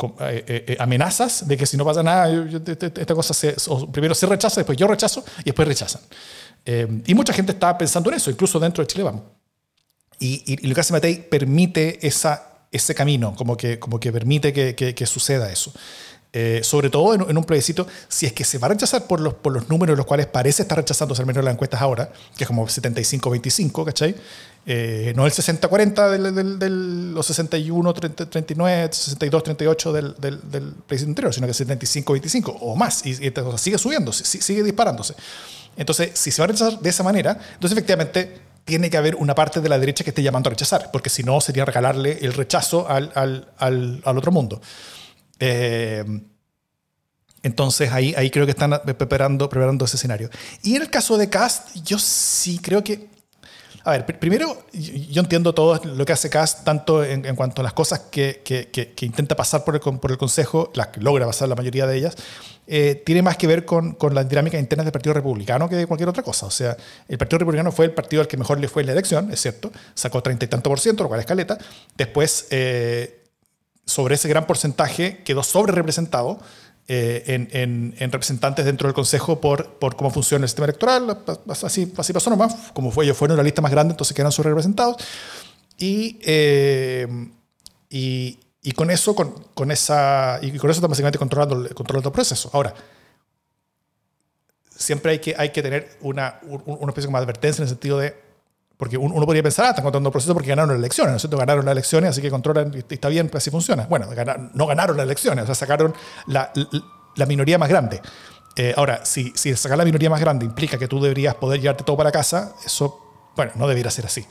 amenazas 0.78 1.48
de 1.48 1.58
que 1.58 1.66
si 1.66 1.76
no 1.76 1.84
pasa 1.84 2.04
nada, 2.04 2.30
esta 2.30 3.16
cosa 3.16 3.34
se, 3.34 3.56
primero 3.92 4.14
se 4.14 4.28
rechaza, 4.28 4.62
después 4.62 4.78
yo 4.78 4.88
rechazo 4.88 5.26
y 5.40 5.46
después 5.46 5.68
rechazan. 5.68 6.02
y 7.06 7.16
mucha 7.16 7.34
gente 7.34 7.52
está 7.52 7.76
pensando 7.76 8.12
en 8.12 8.18
eso, 8.18 8.30
incluso 8.30 8.60
dentro 8.60 8.84
de 8.84 8.88
Chile 8.88 9.04
Vamos. 9.04 9.24
Y, 10.20 10.44
y, 10.46 10.68
lo 10.68 10.74
que 10.74 10.82
hace 10.82 10.94
Matei 10.94 11.18
permite 11.18 12.06
esa, 12.08 12.68
ese 12.72 12.96
camino, 12.96 13.36
como 13.36 13.58
que, 13.58 13.80
como 13.80 14.00
que 14.00 14.14
permite 14.14 14.54
que, 14.54 14.76
que, 14.76 14.96
que 14.96 15.06
suceda 15.06 15.52
eso. 15.52 15.74
Eh, 16.38 16.60
sobre 16.64 16.90
todo 16.90 17.14
en, 17.14 17.38
un 17.38 17.44
plebiscito, 17.46 17.88
si 18.10 18.26
es 18.26 18.34
que 18.34 18.44
se 18.44 18.58
va 18.58 18.66
a 18.66 18.72
rechazar 18.72 19.08
por 19.08 19.22
los, 19.22 19.36
por 19.36 19.54
los 19.54 19.70
números 19.70 19.96
los 19.96 20.06
cuales 20.06 20.26
parece 20.26 20.64
estar 20.64 20.78
rechazándose 20.78 21.22
al 21.22 21.26
menos 21.26 21.40
en 21.40 21.46
las 21.46 21.54
encuestas 21.54 21.82
ahora, 21.82 22.12
que 22.36 22.44
es 22.44 22.48
como 22.50 22.68
75-25, 22.68 23.86
¿cachai? 23.86 24.14
Eh, 24.66 25.14
no 25.16 25.26
el 25.26 25.32
60-40 25.32 26.10
del, 26.10 26.60
del, 26.60 27.14
los 27.14 27.32
61-39, 27.32 28.90
62-38 28.90 29.92
del, 29.94 30.16
del, 30.18 30.52
del 30.52 30.74
plebiscito 30.74 31.12
anterior, 31.12 31.34
sino 31.34 31.48
que 31.48 31.54
75-25 31.54 32.58
o 32.60 32.76
más, 32.76 33.06
y, 33.06 33.12
y 33.26 33.32
cosa 33.32 33.58
sigue 33.58 33.78
subiendo, 33.78 34.12
sigue 34.12 34.62
disparándose. 34.62 35.16
Entonces, 35.78 36.10
si 36.16 36.32
se 36.32 36.42
va 36.42 36.44
a 36.44 36.48
rechazar 36.48 36.82
de 36.82 36.90
esa 36.90 37.04
manera, 37.04 37.40
entonces 37.54 37.78
efectivamente 37.78 38.42
tiene 38.66 38.90
que 38.90 38.98
haber 38.98 39.16
una 39.16 39.36
parte 39.36 39.62
de 39.62 39.70
la 39.70 39.80
derecha 39.80 40.04
que 40.04 40.10
esté 40.10 40.22
llamando 40.22 40.50
a 40.50 40.52
rechazar, 40.52 40.90
porque 40.92 41.10
si 41.10 41.24
no 41.24 41.40
sería 41.40 41.64
regalarle 41.64 42.18
el 42.22 42.34
rechazo 42.34 42.90
al, 42.90 43.10
al, 43.16 43.48
al 43.58 44.18
otro 44.18 44.34
mundo. 44.34 44.60
Eh, 45.40 46.04
entonces 47.46 47.92
ahí, 47.92 48.12
ahí 48.18 48.32
creo 48.32 48.46
que 48.46 48.54
están 48.54 48.72
preparando, 48.98 49.48
preparando 49.48 49.86
ese 49.86 49.98
escenario. 49.98 50.32
Y 50.64 50.76
en 50.76 50.82
el 50.82 50.90
caso 50.90 51.16
de 51.16 51.30
Cast, 51.30 51.76
yo 51.84 52.00
sí 52.00 52.58
creo 52.58 52.84
que... 52.84 53.08
A 53.84 53.92
ver, 53.92 54.20
primero, 54.20 54.66
yo 54.74 55.22
entiendo 55.22 55.54
todo 55.54 55.80
lo 55.84 56.06
que 56.08 56.14
hace 56.14 56.28
Cast, 56.28 56.64
tanto 56.64 57.04
en, 57.04 57.36
cuanto 57.36 57.62
a 57.62 57.64
las 57.64 57.74
cosas 57.74 58.00
que, 58.10 58.42
que, 58.44 58.72
que, 58.72 59.06
intenta 59.06 59.36
pasar 59.36 59.64
por 59.64 59.76
el, 59.76 59.82
por 60.00 60.10
el 60.10 60.18
Consejo, 60.18 60.72
las 60.74 60.88
que 60.88 61.02
logra 61.02 61.28
pasar 61.28 61.48
la 61.48 61.54
mayoría 61.54 61.86
de 61.86 61.96
ellas, 61.96 62.16
eh, 62.66 63.04
tiene 63.06 63.22
más 63.22 63.38
que 63.38 63.46
ver 63.46 63.64
con, 63.64 63.94
con 63.94 64.16
las 64.16 64.28
dinámicas 64.28 64.60
internas 64.60 64.86
del 64.86 64.92
Partido 64.92 65.14
Republicano 65.14 65.70
que 65.70 65.76
de 65.76 65.86
cualquier 65.86 66.10
otra 66.10 66.24
cosa. 66.24 66.48
O 66.48 66.52
sea, 66.52 66.76
el 67.08 67.20
Partido 67.20 67.38
Republicano 67.38 67.72
fue 67.72 67.86
el 67.86 67.92
partido 67.92 68.24
al 68.24 68.28
que 68.28 68.38
mejor 68.38 68.60
le 68.60 68.68
fue 68.68 68.82
en 68.82 68.88
la 68.88 68.94
elección, 68.94 69.32
es 69.32 69.40
cierto, 69.40 69.72
sacó 69.94 70.24
treinta 70.24 70.46
y 70.46 70.48
tanto 70.48 70.68
por 70.68 70.80
ciento, 70.80 71.04
lo 71.04 71.10
cual 71.10 71.20
es 71.20 71.28
caleta. 71.28 71.56
Después... 71.96 72.48
Eh, 72.50 73.22
sobre 73.86 74.16
ese 74.16 74.28
gran 74.28 74.48
porcentaje 74.48 75.24
quedó 75.24 75.44
sobre 75.44 75.72
representado 75.72 76.40
eh, 76.88 77.24
en, 77.28 77.96
en, 77.98 78.12
representantes 78.12 78.64
dentro 78.64 78.88
del 78.88 78.94
Consejo 78.94 79.42
por, 79.42 79.80
por 79.80 79.96
cómo 79.96 80.12
funciona 80.12 80.46
el 80.46 80.50
sistema 80.50 80.66
electoral. 80.66 81.18
Así, 81.64 81.92
así 81.98 82.14
pasó 82.14 82.30
nomás, 82.30 82.72
como 82.74 82.92
fue, 82.92 83.06
ellos 83.06 83.18
fueron 83.18 83.38
la 83.38 83.44
lista 83.44 83.62
más 83.62 83.72
grande, 83.72 83.94
entonces 83.94 84.16
quedan 84.16 84.32
sobre 84.32 84.50
representados. 84.50 84.98
Y, 85.78 86.20
eh, 86.24 87.08
y, 87.90 88.40
y, 88.62 88.72
con 88.74 88.92
eso, 88.92 89.16
con, 89.16 89.32
con, 89.54 89.72
esa, 89.72 90.40
y 90.42 90.52
con 90.58 90.70
eso 90.70 90.78
están 90.78 90.90
básicamente 90.90 91.18
controlando, 91.18 91.68
controlando 91.74 92.10
el 92.10 92.14
proceso. 92.14 92.50
Ahora, 92.54 92.74
siempre 94.70 95.14
hay 95.14 95.20
que, 95.20 95.36
hay 95.38 95.50
que 95.50 95.64
tener 95.64 95.98
una, 96.02 96.40
una 96.44 96.92
especie 96.92 97.10
de 97.10 97.18
advertencia 97.18 97.62
en 97.62 97.64
el 97.64 97.70
sentido 97.70 97.98
de 97.98 98.25
porque 98.78 98.98
uno 98.98 99.26
podría 99.26 99.44
pensar, 99.44 99.66
ah, 99.66 99.70
están 99.70 99.84
controlando 99.84 100.10
el 100.10 100.12
proceso 100.12 100.34
porque 100.34 100.50
ganaron 100.50 100.70
las 100.70 100.80
elecciones, 100.80 101.12
¿no 101.12 101.16
es 101.16 101.22
cierto? 101.22 101.38
Ganaron 101.38 101.66
las 101.66 101.72
elecciones, 101.72 102.10
así 102.10 102.22
que 102.22 102.30
controlan 102.30 102.74
y 102.74 102.94
está 102.94 103.08
bien, 103.08 103.30
pues 103.30 103.44
así 103.44 103.50
funciona. 103.50 103.86
Bueno, 103.88 104.08
no 104.54 104.68
ganaron 104.68 104.98
las 104.98 105.06
elecciones, 105.06 105.44
o 105.44 105.46
sea, 105.46 105.56
sacaron 105.56 105.94
la, 106.28 106.52
la 107.16 107.26
minoría 107.26 107.58
más 107.58 107.70
grande. 107.70 108.02
Eh, 108.58 108.74
ahora, 108.78 109.06
si, 109.06 109.34
si 109.36 109.56
sacar 109.56 109.78
la 109.78 109.86
minoría 109.86 110.10
más 110.10 110.20
grande 110.20 110.46
implica 110.46 110.78
que 110.78 110.88
tú 110.88 111.02
deberías 111.02 111.36
poder 111.36 111.60
llevarte 111.60 111.84
todo 111.84 111.98
para 111.98 112.12
casa, 112.12 112.54
eso, 112.66 113.32
bueno, 113.36 113.52
no 113.56 113.68
debiera 113.68 113.92
ser 113.92 114.06
así. 114.06 114.26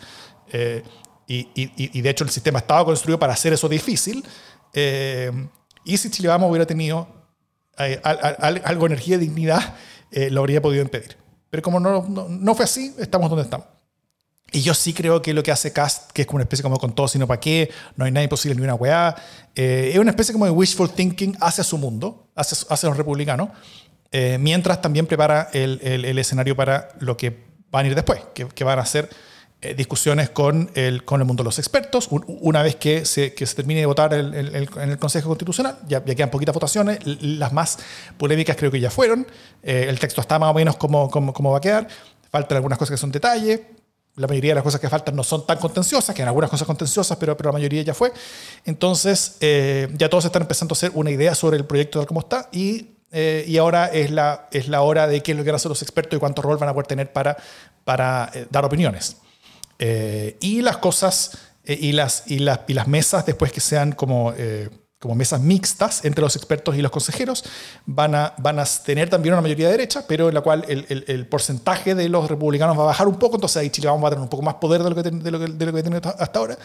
Eh, 0.53 0.83
y, 1.27 1.49
y, 1.55 1.73
y, 1.77 2.01
de 2.03 2.11
hecho 2.11 2.25
el 2.25 2.31
sistema 2.31 2.59
estaba 2.59 2.85
construido 2.85 3.19
para 3.19 3.33
hacer 3.33 3.53
eso 3.53 3.69
difícil. 3.69 4.25
Eh, 4.73 5.31
y 5.85 5.97
si 5.97 6.11
Chile 6.11 6.29
Vamos 6.29 6.51
hubiera 6.51 6.67
tenido 6.67 7.09
algo 7.77 8.87
de 8.87 8.95
energía 8.95 9.17
y 9.17 9.19
dignidad, 9.19 9.75
lo 10.31 10.41
habría 10.41 10.61
podido 10.61 10.83
impedir. 10.83 11.17
Pero 11.51 11.63
como 11.63 11.81
no, 11.81 12.03
no, 12.09 12.29
no 12.29 12.55
fue 12.55 12.65
así, 12.65 12.95
estamos 12.99 13.31
donde 13.31 13.45
estamos. 13.45 13.67
Y 14.55 14.63
yo 14.63 14.73
sí 14.73 14.95
creo 14.95 15.21
que 15.21 15.35
lo 15.35 15.43
que 15.43 15.51
hace 15.51 15.73
Cast, 15.73 16.13
que 16.13 16.23
es 16.23 16.29
como 16.29 16.37
una 16.37 16.45
especie 16.45 16.63
como 16.63 16.79
con 16.79 16.95
todo, 16.95 17.09
sino 17.09 17.27
para 17.27 17.41
qué, 17.41 17.73
no 17.97 18.05
hay 18.05 18.13
nada 18.13 18.23
imposible 18.23 18.55
ni 18.55 18.63
una 18.63 18.77
weá, 18.77 19.17
eh, 19.57 19.91
es 19.93 19.99
una 19.99 20.11
especie 20.11 20.33
como 20.33 20.45
de 20.45 20.53
wishful 20.53 20.89
thinking 20.89 21.37
hacia 21.41 21.65
su 21.65 21.77
mundo, 21.77 22.29
hacia, 22.37 22.57
hacia 22.71 22.89
los 22.89 22.97
republicanos, 22.97 23.49
eh, 24.13 24.39
mientras 24.39 24.81
también 24.81 25.07
prepara 25.07 25.51
el, 25.53 25.81
el, 25.83 26.17
escenario 26.21 26.55
para 26.55 26.91
lo 27.01 27.17
que 27.17 27.37
van 27.73 27.87
a 27.87 27.89
ir 27.89 27.97
después, 27.97 28.21
que, 28.33 28.47
que 28.47 28.63
van 28.63 28.79
a 28.79 28.87
ser 28.87 29.11
eh, 29.61 29.75
discusiones 29.75 30.31
con 30.31 30.71
el, 30.75 31.05
con 31.05 31.21
el 31.21 31.27
mundo 31.27 31.43
de 31.43 31.47
los 31.47 31.59
expertos, 31.59 32.09
una 32.13 32.63
vez 32.63 32.77
que 32.77 33.05
se, 33.05 33.35
que 33.35 33.47
se 33.47 33.57
termine 33.57 33.81
de 33.81 33.87
votar 33.87 34.15
el, 34.15 34.33
en 34.35 34.89
el 34.89 34.99
Consejo 34.99 35.31
Constitucional, 35.31 35.79
ya, 35.89 36.05
ya, 36.05 36.15
quedan 36.15 36.31
poquitas 36.31 36.55
votaciones, 36.55 37.01
las 37.05 37.53
más 37.53 37.79
polémicas 38.17 38.57
creo 38.57 38.71
que 38.71 38.79
ya 38.79 38.91
fueron, 38.91 39.27
el 39.65 39.99
texto 39.99 40.21
está 40.21 40.39
más 40.39 40.53
o 40.53 40.55
menos 40.55 40.77
como, 40.77 41.11
como, 41.11 41.33
como 41.33 41.51
va 41.51 41.59
a 41.59 41.61
quedar, 41.61 41.89
faltan 42.31 42.57
algunas 42.57 42.79
cosas 42.79 42.93
que 42.93 42.99
son 42.99 43.11
detalles, 43.11 43.61
la 44.17 44.29
mayoría 44.29 44.53
de 44.53 44.57
las 44.57 44.65
cosas 44.65 44.81
que 44.81 44.89
faltan 44.89 45.17
no 45.17 45.25
son 45.25 45.47
tan 45.47 45.59
contenciosas, 45.59 46.15
que 46.15 46.23
hay 46.23 46.29
algunas 46.29 46.51
cosas 46.51 46.67
contenciosas, 46.67 47.17
pero, 47.19 47.37
pero 47.37 47.49
la 47.49 47.55
mayoría 47.55 47.83
ya 47.83 47.95
fue. 47.95 48.13
Entonces, 48.65 49.37
eh, 49.41 49.89
ya 49.95 50.09
todos 50.09 50.25
están 50.25 50.43
empezando 50.43 50.73
a 50.73 50.77
hacer 50.77 50.93
una 50.95 51.11
idea 51.11 51.35
sobre 51.35 51.57
el 51.57 51.65
proyecto 51.65 51.99
tal 51.99 52.07
como 52.07 52.21
está 52.21 52.49
y, 52.53 52.91
eh, 53.11 53.45
y 53.47 53.59
ahora 53.59 53.87
es 53.87 54.11
la, 54.11 54.49
es 54.53 54.69
la 54.69 54.83
hora 54.83 55.07
de 55.07 55.23
qué 55.23 55.33
es 55.33 55.39
lo 55.39 55.45
que 55.45 55.51
van 55.51 55.55
a 55.55 55.57
hacer 55.57 55.69
los 55.69 55.83
expertos 55.83 56.17
y 56.17 56.21
cuánto 56.21 56.43
rol 56.43 56.59
van 56.59 56.69
a 56.69 56.73
poder 56.73 56.87
tener 56.87 57.13
para, 57.13 57.37
para 57.85 58.31
eh, 58.35 58.47
dar 58.51 58.65
opiniones. 58.65 59.17
y 59.79 60.63
las 60.63 60.77
cosas 60.77 61.39
y, 61.65 61.93
las, 61.93 62.25
y, 62.27 62.39
las, 62.39 62.61
y 62.69 62.75
las 62.75 62.87
mesas 62.87 63.27
después 63.27 63.51
que 63.51 63.61
sean 63.61 63.93
como 63.93 64.33
como 65.05 65.15
mesas 65.15 65.39
mixtas 65.39 66.03
entre 66.07 66.23
los 66.23 66.35
expertos 66.35 66.75
y 66.77 66.81
los 66.81 66.91
consejeros, 66.91 67.45
van 67.85 68.15
a, 68.15 68.33
van 68.39 68.59
a 68.59 68.65
tener 68.65 69.11
también 69.11 69.35
una 69.35 69.43
mayoría 69.43 69.69
derecha, 69.69 70.07
pero 70.09 70.29
en 70.29 70.35
la 70.35 70.41
cual 70.41 70.65
el, 70.67 71.05
el, 71.07 71.27
porcentaje 71.27 71.95
de 71.95 72.09
los 72.09 72.27
republicanos 72.27 72.79
va 72.79 72.85
a 72.85 72.87
bajar 72.87 73.07
un 73.07 73.19
poco, 73.19 73.37
entonces 73.37 73.59
ahí 73.59 73.69
Chile 73.69 73.89
vamos 73.89 74.07
a 74.07 74.11
tener 74.13 74.23
un 74.23 74.31
poco 74.31 74.43
más 74.43 74.55
poder 74.55 74.83
de 74.83 74.89
lo 74.89 74.97
que, 74.97 75.03
de 75.03 75.31
lo 75.31 75.39
que, 75.39 75.47
de 75.47 75.67
lo 75.67 75.73
que 75.75 75.83
tiene 75.83 76.01
hasta 76.03 76.39
ahora. 76.39 76.57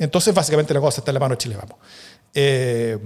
Entonces, 0.00 0.34
básicamente 0.34 0.74
la 0.74 0.80
cosa 0.80 1.00
está 1.00 1.12
en 1.12 1.14
la 1.14 1.20
mano 1.20 1.34
de 1.34 1.38
Chile 1.38 1.56
Vamos. 1.56 1.76
Eh, 2.34 2.98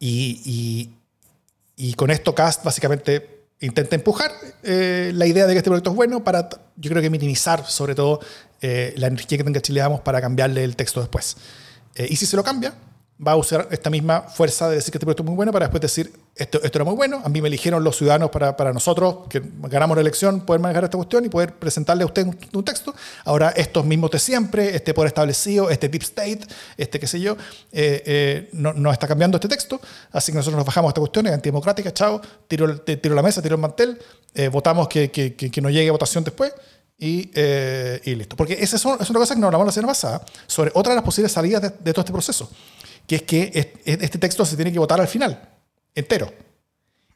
y, 0.00 0.42
y, 0.44 1.88
y, 1.88 1.94
con 1.94 2.10
esto 2.10 2.34
Cast 2.34 2.64
básicamente 2.64 3.44
intenta 3.60 3.94
empujar 3.94 4.32
eh, 4.64 5.12
la 5.14 5.24
idea 5.24 5.46
de 5.46 5.52
que 5.52 5.58
este 5.58 5.70
proyecto 5.70 5.90
es 5.90 5.96
bueno 5.96 6.24
para, 6.24 6.48
yo 6.74 6.90
creo 6.90 7.00
que 7.00 7.10
minimizar 7.10 7.64
sobre 7.64 7.94
todo 7.94 8.18
eh, 8.60 8.92
la 8.96 9.06
energía 9.06 9.38
que 9.38 9.44
tenga 9.44 9.60
Chile 9.62 9.82
Vamos 9.82 10.00
para 10.00 10.20
cambiarle 10.20 10.64
el 10.64 10.74
texto 10.74 10.98
después. 10.98 11.36
y 11.96 12.16
si 12.16 12.26
se 12.26 12.34
lo 12.36 12.42
cambia, 12.42 12.74
va 13.24 13.32
a 13.32 13.36
usar 13.36 13.68
esta 13.70 13.88
misma 13.88 14.22
fuerza 14.22 14.68
de 14.68 14.76
decir 14.76 14.92
que 14.92 14.98
este 14.98 15.06
proyecto 15.06 15.22
es 15.22 15.26
muy 15.26 15.36
bueno 15.36 15.50
para 15.50 15.66
después 15.66 15.80
decir, 15.80 16.12
esto, 16.34 16.60
esto 16.62 16.78
era 16.78 16.84
muy 16.84 16.94
bueno, 16.94 17.22
a 17.24 17.30
mí 17.30 17.40
me 17.40 17.48
eligieron 17.48 17.82
los 17.82 17.96
ciudadanos 17.96 18.28
para, 18.30 18.56
para 18.58 18.74
nosotros, 18.74 19.26
que 19.30 19.42
ganamos 19.62 19.96
la 19.96 20.02
elección, 20.02 20.42
poder 20.44 20.60
manejar 20.60 20.84
esta 20.84 20.98
cuestión 20.98 21.24
y 21.24 21.30
poder 21.30 21.54
presentarle 21.54 22.02
a 22.02 22.06
usted 22.06 22.26
un, 22.26 22.64
texto. 22.64 22.94
Ahora, 23.24 23.50
estos 23.56 23.86
mismos 23.86 24.10
de 24.10 24.18
siempre, 24.18 24.76
este 24.76 24.92
poder 24.92 25.08
establecido, 25.08 25.70
este 25.70 25.88
deep 25.88 26.02
state, 26.02 26.40
este 26.76 27.00
qué 27.00 27.06
sé 27.06 27.20
yo, 27.20 27.38
eh, 27.72 28.02
eh, 28.04 28.50
no, 28.52 28.74
no, 28.74 28.92
está 28.92 29.08
cambiando 29.08 29.38
este 29.38 29.48
texto, 29.48 29.80
así 30.12 30.30
que 30.30 30.36
nosotros 30.36 30.58
nos 30.58 30.66
bajamos 30.66 30.90
esta 30.90 31.00
cuestión, 31.00 31.26
es 31.26 31.32
antidemocrática, 31.32 31.92
chao, 31.94 32.20
tiro, 32.46 32.80
tiro 32.80 33.14
la 33.14 33.22
mesa, 33.22 33.40
tiro 33.40 33.54
el 33.54 33.60
mantel, 33.62 33.98
eh, 34.34 34.48
votamos 34.48 34.88
que, 34.88 35.10
que, 35.10 35.34
que, 35.34 35.60
no 35.62 35.70
llegue 35.70 35.88
a 35.88 35.92
votación 35.92 36.22
después. 36.22 36.52
Y, 36.98 37.30
y, 38.04 38.14
listo. 38.14 38.36
Porque 38.36 38.54
esa 38.54 38.76
es 38.76 38.84
una 38.86 39.18
cosa 39.18 39.34
que 39.34 39.40
nos 39.40 39.48
hablamos 39.48 39.66
la 39.66 39.72
semana 39.72 39.88
pasada 39.88 40.24
sobre 40.46 40.70
otra 40.72 40.92
de 40.92 40.96
las 40.96 41.04
posibles 41.04 41.30
salidas 41.30 41.60
de, 41.60 41.68
de 41.68 41.92
todo 41.92 42.00
este 42.00 42.12
proceso 42.12 42.48
que 43.06 43.16
es 43.16 43.22
que 43.22 43.72
este 43.84 44.18
texto 44.18 44.44
se 44.44 44.56
tiene 44.56 44.72
que 44.72 44.78
votar 44.78 45.00
al 45.00 45.08
final, 45.08 45.48
entero. 45.94 46.32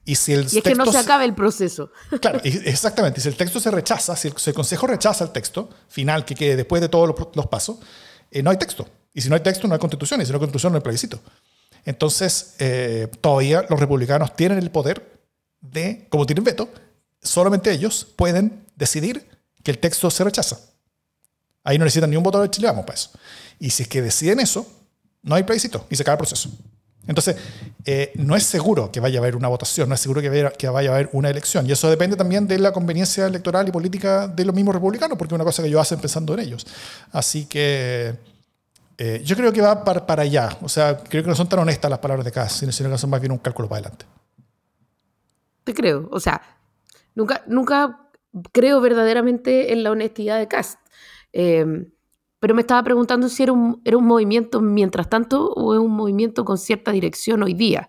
Y, 0.05 0.15
si 0.15 0.33
el 0.33 0.47
es 0.47 0.63
que 0.63 0.75
no 0.75 0.91
se 0.91 0.99
acabe 0.99 1.25
el 1.25 1.35
proceso. 1.35 1.91
Claro, 2.21 2.41
exactamente. 2.45 3.21
Si 3.21 3.29
el 3.29 3.37
texto 3.37 3.61
se 3.61 3.71
rechaza, 3.71 4.17
si 4.17 4.29
el, 4.29 4.55
Consejo 4.55 4.87
rechaza 4.87 5.25
el 5.25 5.31
texto 5.31 5.69
final, 5.89 6.25
que 6.25 6.35
quede 6.35 6.57
después 6.57 6.81
de 6.81 6.89
todos 6.89 7.15
los, 7.35 7.47
pasos, 7.47 7.79
eh, 8.31 8.43
no 8.43 8.51
hay 8.51 8.57
texto. 8.57 8.89
Y 9.13 9.21
si 9.21 9.29
no 9.29 9.35
hay 9.35 9.43
texto, 9.43 9.69
no 9.69 9.75
hay 9.75 9.81
constitución. 9.81 10.21
Y 10.21 10.25
si 10.25 10.33
no 10.33 10.37
hay 10.37 10.41
constitución, 10.41 10.73
no 10.73 10.79
hay 10.79 10.83
plebiscito. 10.83 11.21
Entonces, 11.85 12.55
eh, 12.59 13.09
todavía 13.21 13.65
los 13.69 13.79
republicanos 13.79 14.35
tienen 14.35 14.59
el 14.59 14.71
poder 14.71 15.21
de, 15.61 16.07
como 16.09 16.27
tienen 16.27 16.45
veto, 16.45 16.69
solamente 17.23 17.71
ellos 17.71 18.07
pueden 18.17 18.67
decidir 18.77 19.29
que 19.63 19.71
el 19.71 19.79
texto 19.79 20.11
se 20.11 20.25
rechaza. 20.25 20.59
Ahí 21.63 21.79
no 21.79 21.85
necesitan 21.85 22.11
ni 22.11 22.17
un 22.17 22.23
voto 22.23 22.41
de 22.41 22.51
Chile, 22.51 22.69
vamos 22.69 22.87
para 22.87 22.95
eso. 22.95 23.11
Y 23.59 23.71
si 23.71 23.83
es 23.83 23.89
que 23.89 24.01
deciden 24.01 24.41
eso, 24.41 24.67
no 25.23 25.35
hay 25.35 25.43
plebiscito 25.43 25.87
y 25.91 25.97
se 25.97 26.03
acaba 26.03 26.15
el 26.15 26.19
proceso. 26.19 26.51
Entonces, 27.07 27.37
eh, 27.87 28.13
no 28.15 28.37
es 28.37 28.45
seguro 28.45 28.93
que 28.93 29.01
vaya 29.01 29.19
a 29.19 29.23
haber 29.23 29.35
una 29.35 29.49
votación, 29.49 29.89
no 29.89 29.95
es 29.95 30.01
seguro 30.01 30.21
que 30.21 30.29
vaya, 30.69 30.91
a 30.91 30.95
haber 30.95 31.09
una 31.13 31.31
elección. 31.31 31.67
Y 31.67 31.73
eso 31.73 31.89
depende 31.89 32.17
también 32.17 32.47
de 32.47 32.59
la 32.59 32.73
conveniencia 32.73 33.27
electoral 33.27 33.67
y 33.67 33.73
política 33.73 34.29
de 34.29 34.45
los 34.45 34.55
mismos 34.55 34.75
republicanos, 34.75 35.17
porque 35.17 35.35
es 35.35 35.37
una 35.37 35.45
cosa 35.45 35.63
que 35.63 35.69
ellos 35.69 35.81
hacen 35.81 35.99
pensando 35.99 36.35
en 36.35 36.41
ellos. 36.41 36.67
Así 37.11 37.47
que 37.47 38.15
eh, 38.99 39.23
yo 39.25 39.35
creo 39.35 39.53
que 39.53 39.63
va 39.63 39.83
para, 39.83 40.07
para, 40.07 40.23
allá. 40.23 40.57
O 40.63 40.69
sea, 40.69 40.99
creo 40.99 41.23
que 41.23 41.29
no 41.29 41.35
son 41.35 41.49
tan 41.49 41.59
honestas 41.59 41.91
las 41.91 42.01
palabras 42.01 42.25
de 42.25 42.33
Cass, 42.33 42.53
sino 42.53 42.91
que 42.91 42.99
son 42.99 43.11
más 43.11 43.21
bien 43.21 43.33
un 43.33 43.39
cálculo 43.39 43.69
para 43.69 43.81
adelante. 43.81 44.05
Te 45.65 45.75
creo. 45.75 46.09
O 46.13 46.21
sea, 46.21 46.41
nunca, 47.15 47.43
nunca 47.47 48.09
creo 48.53 48.81
verdaderamente 48.81 49.73
en 49.73 49.83
la 49.83 49.91
honestidad 49.91 50.39
de 50.39 50.49
Cass. 50.49 50.79
Eh, 51.33 51.87
pero 52.41 52.55
me 52.55 52.63
estaba 52.63 52.83
preguntando 52.83 53.29
si 53.29 53.43
era 53.43 53.53
un, 53.53 53.81
era 53.85 53.97
un 53.97 54.07
movimiento 54.07 54.61
mientras 54.61 55.09
tanto 55.09 55.53
o 55.53 55.75
es 55.75 55.81
un 55.81 55.93
movimiento 55.93 56.45
con 56.45 56.59
cierta 56.59 56.91
dirección 56.91 57.43
hoy 57.43 57.55
día. 57.55 57.89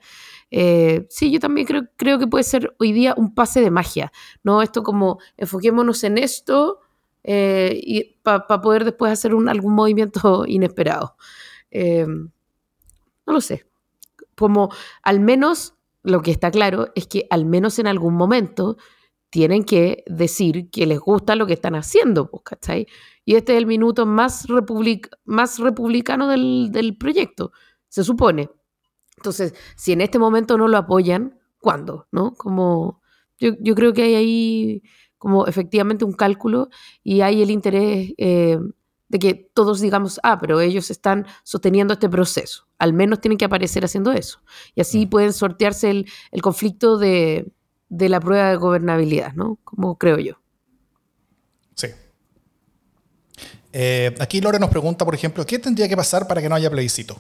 Eh, 0.52 1.08
sí, 1.10 1.32
yo 1.32 1.40
también 1.40 1.66
creo, 1.66 1.84
creo 1.96 2.20
que 2.20 2.28
puede 2.28 2.44
ser 2.44 2.76
hoy 2.78 2.92
día 2.92 3.16
un 3.18 3.34
pase 3.34 3.62
de 3.62 3.72
magia, 3.72 4.12
¿no? 4.44 4.62
Esto 4.62 4.84
como 4.84 5.20
enfoquémonos 5.38 6.04
en 6.04 6.18
esto 6.18 6.82
eh, 7.24 7.80
y 7.82 8.18
para 8.22 8.46
poder 8.62 8.84
después 8.84 9.12
hacer 9.12 9.34
un, 9.34 9.48
algún 9.48 9.74
movimiento 9.74 10.44
inesperado. 10.48 11.16
Eh, 11.72 12.06
no 12.06 13.34
lo 13.34 13.40
sé. 13.40 13.66
Como 14.36 14.70
al 15.04 15.22
menos 15.22 15.76
lo 16.04 16.22
que 16.22 16.32
está 16.32 16.52
claro 16.52 16.92
es 16.96 17.08
que 17.08 17.28
al 17.30 17.46
menos 17.46 17.80
en 17.80 17.88
algún 17.88 18.16
momento 18.16 18.78
tienen 19.32 19.64
que 19.64 20.04
decir 20.08 20.70
que 20.70 20.86
les 20.86 21.00
gusta 21.00 21.36
lo 21.36 21.48
que 21.48 21.54
están 21.54 21.74
haciendo, 21.74 22.30
pues, 22.30 22.44
¿cachai? 22.44 22.86
Y 23.26 23.36
este 23.36 23.54
es 23.54 23.60
el 23.60 23.66
minuto 23.66 24.06
más, 24.06 24.46
más 25.24 25.58
republicano 25.58 26.28
del, 26.28 26.98
proyecto, 27.00 27.54
se 27.88 28.04
supone. 28.04 28.50
Entonces, 29.16 29.56
si 29.76 29.94
en 29.94 30.02
este 30.02 30.20
momento 30.20 30.58
no 30.58 30.68
lo 30.68 30.78
apoyan, 30.78 31.40
¿cuándo? 31.60 32.08
¿No? 32.12 32.34
Como, 32.34 33.02
yo, 33.40 33.56
creo 33.74 33.94
que 33.94 34.04
hay 34.04 34.16
ahí 34.16 34.84
como 35.18 35.48
efectivamente 35.48 36.04
un 36.04 36.14
cálculo 36.14 36.70
y 37.02 37.22
hay 37.22 37.42
el 37.42 37.52
interés 37.52 38.14
eh, 38.18 38.60
de 39.08 39.20
que 39.20 39.34
todos 39.54 39.80
digamos, 39.80 40.20
ah, 40.24 40.40
pero 40.40 40.60
ellos 40.60 40.92
están 40.92 41.26
sosteniendo 41.44 41.94
este 41.94 42.10
proceso. 42.10 42.68
Al 42.80 42.92
menos 42.94 43.22
tienen 43.22 43.38
que 43.38 43.46
aparecer 43.46 43.86
haciendo 43.86 44.12
eso. 44.12 44.42
Y 44.76 44.82
así 44.82 45.06
mm. 45.06 45.10
pueden 45.10 45.32
sortearse 45.32 45.90
el, 45.90 46.10
el 46.32 46.42
conflicto 46.42 46.98
de, 46.98 47.54
de 47.92 48.08
la 48.08 48.22
prueba 48.22 48.50
de 48.50 48.56
gobernabilidad, 48.56 49.34
¿no? 49.34 49.60
Como 49.66 49.98
creo 49.98 50.18
yo. 50.18 50.40
Sí. 51.76 51.88
Eh, 53.74 54.16
aquí 54.20 54.40
Lore 54.40 54.60
nos 54.60 54.70
pregunta, 54.70 55.04
por 55.04 55.14
ejemplo, 55.14 55.46
¿qué 55.46 55.60
tendría 55.60 55.90
que 55.90 55.98
pasar 55.98 56.26
para 56.26 56.42
que 56.42 56.48
no 56.48 56.56
haya 56.56 56.72
plebiscito? 56.72 57.20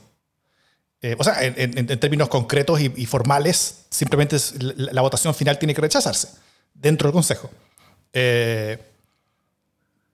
Eh, 1.01 1.17
o 1.19 1.23
sea, 1.25 1.43
en, 1.43 1.87
términos 1.99 2.29
concretos 2.29 2.79
y, 2.79 3.05
formales, 3.05 3.85
simplemente 3.89 4.37
la, 4.77 5.01
votación 5.01 5.35
final 5.35 5.59
tiene 5.59 5.75
que 5.75 5.81
rechazarse 5.81 6.29
dentro 6.73 7.09
del 7.09 7.13
Consejo. 7.13 7.49
Eh, 8.13 8.77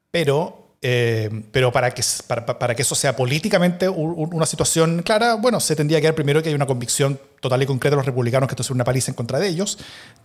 pero 0.09 0.56
eh, 0.79 1.43
pero 1.51 1.71
para 1.71 1.91
que, 1.91 2.03
para, 2.27 2.75
que 2.75 2.83
eso 2.83 2.93
sea 2.93 3.15
políticamente 3.15 3.89
una 3.89 4.45
situación 4.45 5.01
clara, 5.01 5.33
bueno, 5.33 5.59
se 5.59 5.75
tendría 5.75 5.99
que 5.99 6.05
dar 6.05 6.15
primero 6.15 6.43
que 6.43 6.49
hay 6.49 6.55
una 6.55 6.67
convicción 6.67 7.19
total 7.39 7.63
y 7.63 7.65
concreta 7.65 7.95
de 7.95 7.97
los 7.97 8.05
republicanos 8.05 8.47
que 8.47 8.53
esto 8.53 8.61
es 8.61 8.69
una 8.69 8.83
paliza 8.83 9.09
en 9.09 9.15
contra 9.15 9.39
de 9.39 9.47
ellos. 9.47 9.79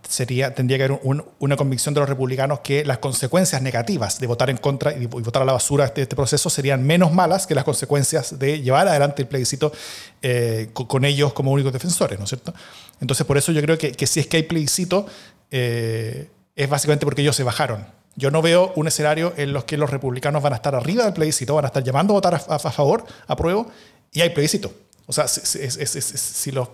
Sería, 0.07 0.53
tendría 0.53 0.77
que 0.77 0.83
haber 0.83 0.99
una 1.39 1.57
convicción 1.57 1.95
de 1.95 2.01
los 2.01 2.09
republicanos 2.09 2.59
que 2.59 2.85
las 2.85 2.99
consecuencias 2.99 3.63
negativas 3.63 4.19
de 4.19 4.27
votar 4.27 4.51
en 4.51 4.57
contra 4.57 4.93
y, 4.93 5.07
votar 5.07 5.41
a 5.41 5.45
la 5.45 5.53
basura 5.53 5.85
este, 5.85 6.03
este, 6.03 6.15
proceso 6.15 6.51
serían 6.51 6.83
menos 6.83 7.11
malas 7.11 7.47
que 7.47 7.55
las 7.55 7.63
consecuencias 7.63 8.37
de 8.37 8.61
llevar 8.61 8.87
adelante 8.87 9.23
el 9.23 9.27
plebiscito 9.27 9.71
eh, 10.21 10.69
con, 10.73 11.03
ellos 11.03 11.33
como 11.33 11.51
únicos 11.51 11.73
defensores, 11.73 12.19
¿no 12.19 12.25
es 12.25 12.29
cierto? 12.29 12.53
Entonces, 13.01 13.25
por 13.25 13.37
eso 13.37 13.51
yo 13.51 13.61
creo 13.61 13.77
que, 13.79 13.91
que 13.91 14.05
si 14.05 14.19
es 14.19 14.27
que 14.27 14.37
hay 14.37 14.43
plebiscito, 14.43 15.07
eh, 15.49 16.29
es 16.55 16.69
básicamente 16.69 17.05
porque 17.05 17.23
ellos 17.23 17.35
se 17.35 17.43
bajaron 17.43 18.02
yo 18.15 18.31
no 18.31 18.41
veo 18.41 18.73
un 18.75 18.87
escenario 18.87 19.33
en 19.37 19.53
los 19.53 19.63
que 19.63 19.77
los 19.77 19.89
republicanos 19.89 20.43
van 20.43 20.53
a 20.53 20.57
estar 20.57 20.75
arriba 20.75 21.05
del 21.05 21.13
plebiscito, 21.13 21.55
van 21.55 21.65
a 21.65 21.67
estar 21.67 21.83
llamando 21.83 22.13
a 22.13 22.15
votar 22.15 22.35
a, 22.35 22.59
favor, 22.59 23.05
a 23.27 23.35
prueba, 23.35 23.65
y 24.11 24.21
hay 24.21 24.29
plebiscito. 24.29 24.71
O 25.05 25.13
sea, 25.13 25.27
si, 25.27 26.51
los 26.51 26.69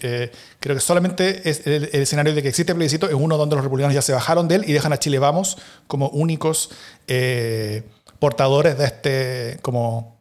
eh, 0.00 0.30
creo 0.58 0.76
que 0.76 0.80
solamente 0.80 1.42
el, 1.48 1.84
escenario 1.92 2.34
de 2.34 2.42
que 2.42 2.48
existe 2.48 2.74
plebiscito 2.74 3.08
es 3.08 3.14
uno 3.14 3.36
donde 3.36 3.56
los 3.56 3.64
republicanos 3.64 3.94
ya 3.94 4.02
se 4.02 4.12
bajaron 4.12 4.48
de 4.48 4.56
él 4.56 4.64
y 4.66 4.72
dejan 4.72 4.92
a 4.92 4.98
Chile 4.98 5.18
Vamos 5.18 5.58
como 5.86 6.08
únicos 6.08 6.70
eh, 7.06 7.82
portadores 8.18 8.78
de 8.78 8.84
este, 8.84 9.58
como, 9.62 10.20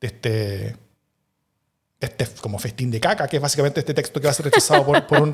de 0.00 0.06
este 0.06 0.76
este 2.00 2.26
como 2.40 2.58
festín 2.58 2.90
de 2.90 3.00
caca, 3.00 3.26
que 3.26 3.36
es 3.36 3.42
básicamente 3.42 3.80
este 3.80 3.92
texto 3.92 4.20
que 4.20 4.26
va 4.28 4.30
a 4.30 4.34
ser 4.34 4.46
rechazado 4.46 4.84
por, 4.84 5.32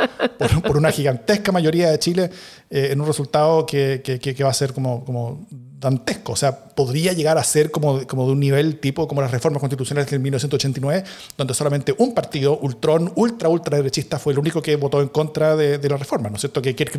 por, 0.63 0.77
una 0.77 0.91
gigantesca 0.91 1.53
mayoría 1.53 1.91
de 1.91 1.99
Chile 1.99 2.31
eh, 2.71 2.89
en 2.91 3.01
un 3.01 3.07
resultado 3.07 3.67
que, 3.67 4.01
que, 4.03 4.45
va 4.45 4.49
a 4.49 4.55
ser 4.55 4.73
como, 4.73 5.05
como 5.05 5.47
dantesco. 5.51 6.33
O 6.33 6.37
sea, 6.37 6.59
podría 6.59 7.13
llegar 7.13 7.37
a 7.37 7.45
ser 7.45 7.71
como, 7.71 8.07
como 8.07 8.25
de 8.27 8.33
un 8.33 8.41
nivel 8.41 8.81
tipo 8.81 9.07
como 9.07 9.21
las 9.21 9.31
reformas 9.31 9.61
constitucionales 9.61 10.11
en 10.15 10.23
1989, 10.23 11.05
donde 11.37 11.53
solamente 11.53 11.95
un 11.99 12.15
partido, 12.15 12.59
Ultron, 12.59 13.13
ultra, 13.15 13.51
ultra 13.51 13.77
derechista, 13.77 14.19
fue 14.19 14.33
el 14.33 14.39
único 14.39 14.63
que 14.63 14.77
votó 14.77 15.03
en 15.03 15.09
contra 15.09 15.57
de, 15.57 15.77
de 15.77 15.89
la 15.91 15.99
reforma, 15.99 16.31
¿no 16.31 16.37
es 16.37 16.41
cierto? 16.41 16.63
Que 16.63 16.75
quiere 16.75 16.93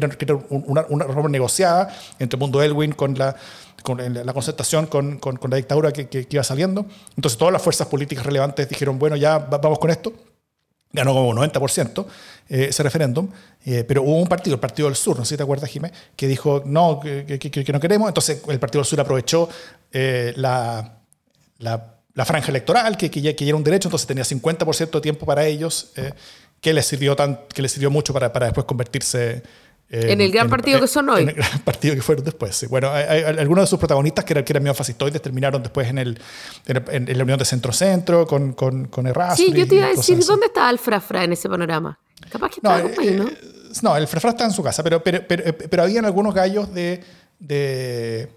una, 0.49 0.85
una 0.89 1.05
reforma 1.05 1.29
negociada 1.29 1.91
entre 2.19 2.37
el 2.37 2.39
mundo 2.39 2.61
Elwin 2.61 2.91
con 2.91 3.17
la 3.17 3.35
con 3.85 4.13
la 4.13 4.33
concertación 4.33 4.87
con, 4.87 5.21
la 5.49 5.55
dictadura 5.55 5.93
que, 5.93 6.09
que, 6.09 6.27
iba 6.29 6.43
saliendo. 6.43 6.85
Entonces 7.15 7.37
todas 7.37 7.53
las 7.53 7.61
fuerzas 7.61 7.87
políticas 7.87 8.25
relevantes 8.25 8.67
dijeron, 8.67 8.99
bueno, 8.99 9.15
ya 9.15 9.37
vamos 9.37 9.79
con 9.79 9.89
esto. 9.89 10.11
ganó 10.91 11.13
como 11.13 11.33
90% 11.33 12.05
eh, 12.49 12.67
ese 12.69 12.83
referéndum, 12.83 13.29
eh, 13.65 13.83
pero 13.87 14.03
hubo 14.03 14.17
un 14.17 14.27
partido, 14.27 14.55
el 14.55 14.59
Partido 14.59 14.87
del 14.87 14.95
Sur, 14.95 15.17
no 15.17 15.25
sé 15.25 15.29
si 15.29 15.37
te 15.37 15.43
acuerdas, 15.43 15.69
Jiménez, 15.69 15.97
que 16.15 16.27
dijo 16.27 16.63
no, 16.65 16.99
que, 16.99 17.71
no 17.73 17.79
queremos, 17.79 18.07
entonces 18.07 18.41
el 18.47 18.59
Partido 18.59 18.81
del 18.81 18.87
Sur 18.87 18.99
aprovechó 18.99 19.49
eh, 19.91 20.33
la, 20.35 20.99
franja 22.25 22.49
electoral, 22.49 22.97
que, 22.97 23.09
ya, 23.09 23.31
era 23.31 23.55
un 23.55 23.63
derecho, 23.63 23.87
entonces 23.87 24.07
tenía 24.07 24.23
50% 24.23 24.91
de 24.91 25.01
tiempo 25.01 25.25
para 25.25 25.45
ellos, 25.45 25.91
que 26.61 26.73
les 26.73 26.85
sirvió, 26.85 27.15
que 27.53 27.61
les 27.61 27.71
sirvió 27.71 27.89
mucho 27.89 28.13
para, 28.13 28.31
para 28.31 28.47
después 28.47 28.65
convertirse 28.65 29.37
en 29.37 29.43
el 29.89 30.31
gran 30.31 30.49
partido 30.49 30.81
que 30.81 30.87
son 30.87 31.09
hoy. 31.09 31.23
En 31.23 31.29
el 31.29 31.35
gran 31.35 31.59
partido 31.63 31.95
que 31.95 32.01
fueron 32.01 32.25
después. 32.25 32.67
Bueno, 32.69 32.89
hay, 32.91 33.23
algunos 33.23 33.63
de 33.63 33.67
sus 33.67 33.79
protagonistas 33.79 34.25
que 34.25 34.33
eran, 34.33 34.43
que 34.43 34.53
eran 34.53 34.63
medio 34.63 34.73
fascistoides 34.73 35.21
terminaron 35.21 35.61
después 35.61 35.87
en, 35.87 35.97
el, 35.97 36.19
en, 36.65 37.17
la 37.17 37.23
unión 37.23 37.37
de 37.37 37.45
centro-centro 37.45 38.25
con, 38.25 38.53
con, 38.53 38.85
con 38.85 39.07
Erasmus. 39.07 39.37
Sí, 39.37 39.53
yo 39.53 39.67
te 39.67 39.75
iba 39.75 39.85
a 39.85 39.89
decir, 39.89 40.23
¿dónde 40.25 40.47
está 40.47 40.69
el 40.69 40.79
Frafra 40.79 41.23
en 41.23 41.33
ese 41.33 41.49
panorama? 41.49 41.99
Capaz 42.29 42.49
que 42.49 42.55
está 42.55 42.79
no, 42.79 42.89
ahí, 42.99 43.11
¿no? 43.11 43.27
Eh, 43.27 43.37
no, 43.81 43.95
el 43.95 44.07
Frafra 44.07 44.31
está 44.31 44.45
en 44.45 44.51
su 44.51 44.63
casa, 44.63 44.83
pero, 44.83 45.03
pero, 45.03 45.25
pero, 45.27 45.55
pero 45.57 45.83
habían 45.83 46.05
algunos 46.05 46.33
gallos 46.33 46.73
de, 46.73 47.03
de 47.39 48.29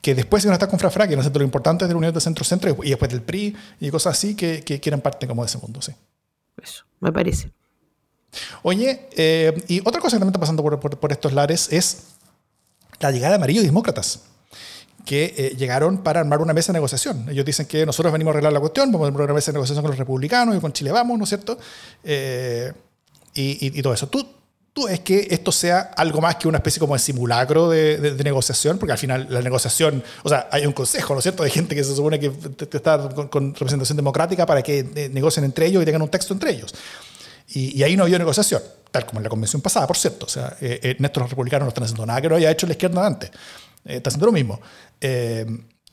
que 0.00 0.14
después 0.14 0.44
a 0.46 0.52
estar 0.52 0.68
con 0.68 0.78
Frafra, 0.78 1.08
que 1.08 1.16
no 1.16 1.22
sé 1.22 1.30
lo 1.30 1.42
importante 1.42 1.86
de 1.86 1.92
la 1.92 1.96
unión 1.96 2.12
de 2.12 2.20
centro-centro 2.20 2.76
y 2.82 2.90
después 2.90 3.10
del 3.10 3.22
PRI 3.22 3.56
y 3.80 3.90
cosas 3.90 4.16
así, 4.16 4.34
que, 4.34 4.62
que, 4.62 4.80
que 4.80 4.90
eran 4.90 5.00
parte 5.00 5.26
como 5.26 5.42
de 5.42 5.46
ese 5.46 5.58
mundo, 5.58 5.80
sí. 5.80 5.92
Eso, 6.62 6.84
me 7.00 7.10
parece. 7.12 7.50
Oye, 8.62 9.08
eh, 9.16 9.62
y 9.68 9.80
otra 9.80 10.00
cosa 10.00 10.16
que 10.16 10.20
también 10.20 10.30
está 10.30 10.40
pasando 10.40 10.62
por, 10.62 11.12
estos 11.12 11.32
lares 11.32 11.68
es 11.70 12.04
la 13.00 13.10
llegada 13.10 13.30
de 13.30 13.36
amarillos 13.36 13.64
demócratas 13.64 14.20
que 15.04 15.34
eh, 15.36 15.56
llegaron 15.56 15.98
para 15.98 16.20
armar 16.20 16.40
una 16.40 16.54
mesa 16.54 16.72
de 16.72 16.78
negociación. 16.78 17.28
Ellos 17.28 17.44
dicen 17.44 17.66
que 17.66 17.84
nosotros 17.84 18.12
venimos 18.12 18.30
a 18.30 18.34
arreglar 18.34 18.52
la 18.52 18.60
cuestión, 18.60 18.90
vamos 18.90 19.04
a 19.04 19.08
armar 19.08 19.24
una 19.24 19.34
mesa 19.34 19.52
de 19.52 19.56
negociación 19.56 19.82
con 19.82 19.90
los 19.90 19.98
republicanos 19.98 20.56
y 20.56 20.60
con 20.60 20.72
Chile 20.72 20.92
vamos, 20.92 21.18
¿no 21.18 21.24
es 21.24 21.28
cierto? 21.28 21.58
Eh, 22.02 22.72
y, 23.34 23.82
todo 23.82 23.92
eso. 23.92 24.08
¿Tú, 24.08 24.26
¿Tú 24.72 24.88
es 24.88 25.00
que 25.00 25.26
esto 25.30 25.52
sea 25.52 25.92
algo 25.96 26.20
más 26.20 26.36
que 26.36 26.48
una 26.48 26.58
especie 26.58 26.80
como 26.80 26.94
de 26.94 27.00
simulacro 27.00 27.68
de, 27.68 28.16
negociación? 28.24 28.78
Porque 28.78 28.92
al 28.92 28.98
final 28.98 29.26
la 29.28 29.42
negociación, 29.42 30.02
o 30.22 30.28
sea, 30.28 30.48
hay 30.50 30.66
un 30.66 30.72
consejo, 30.72 31.12
¿no 31.12 31.18
es 31.18 31.24
cierto?, 31.24 31.42
de 31.42 31.50
gente 31.50 31.74
que 31.74 31.84
se 31.84 31.94
supone 31.94 32.18
que 32.18 32.32
está 32.72 33.08
con, 33.10 33.28
con 33.28 33.54
representación 33.54 33.96
democrática 33.96 34.46
para 34.46 34.62
que 34.62 35.10
negocien 35.12 35.44
entre 35.44 35.66
ellos 35.66 35.82
y 35.82 35.84
tengan 35.84 36.02
un 36.02 36.08
texto 36.08 36.32
entre 36.32 36.52
ellos. 36.52 36.72
Y, 37.48 37.82
ahí 37.82 37.96
no 37.96 38.04
había 38.04 38.18
negociación, 38.18 38.62
tal 38.90 39.04
como 39.06 39.20
en 39.20 39.24
la 39.24 39.30
convención 39.30 39.60
pasada, 39.60 39.86
por 39.86 39.96
cierto. 39.96 40.26
O 40.26 40.28
sea, 40.28 40.56
eh, 40.60 40.80
eh 40.82 40.96
los 40.98 41.30
republicanos 41.30 41.66
no 41.66 41.68
están 41.68 41.84
haciendo 41.84 42.06
nada 42.06 42.20
que 42.20 42.28
no 42.28 42.36
haya 42.36 42.50
hecho 42.50 42.66
la 42.66 42.72
izquierda 42.72 43.06
antes. 43.06 43.30
Eh, 43.84 43.96
está 43.96 44.08
haciendo 44.08 44.26
lo 44.26 44.32
mismo. 44.32 44.60
Eh, 45.00 45.46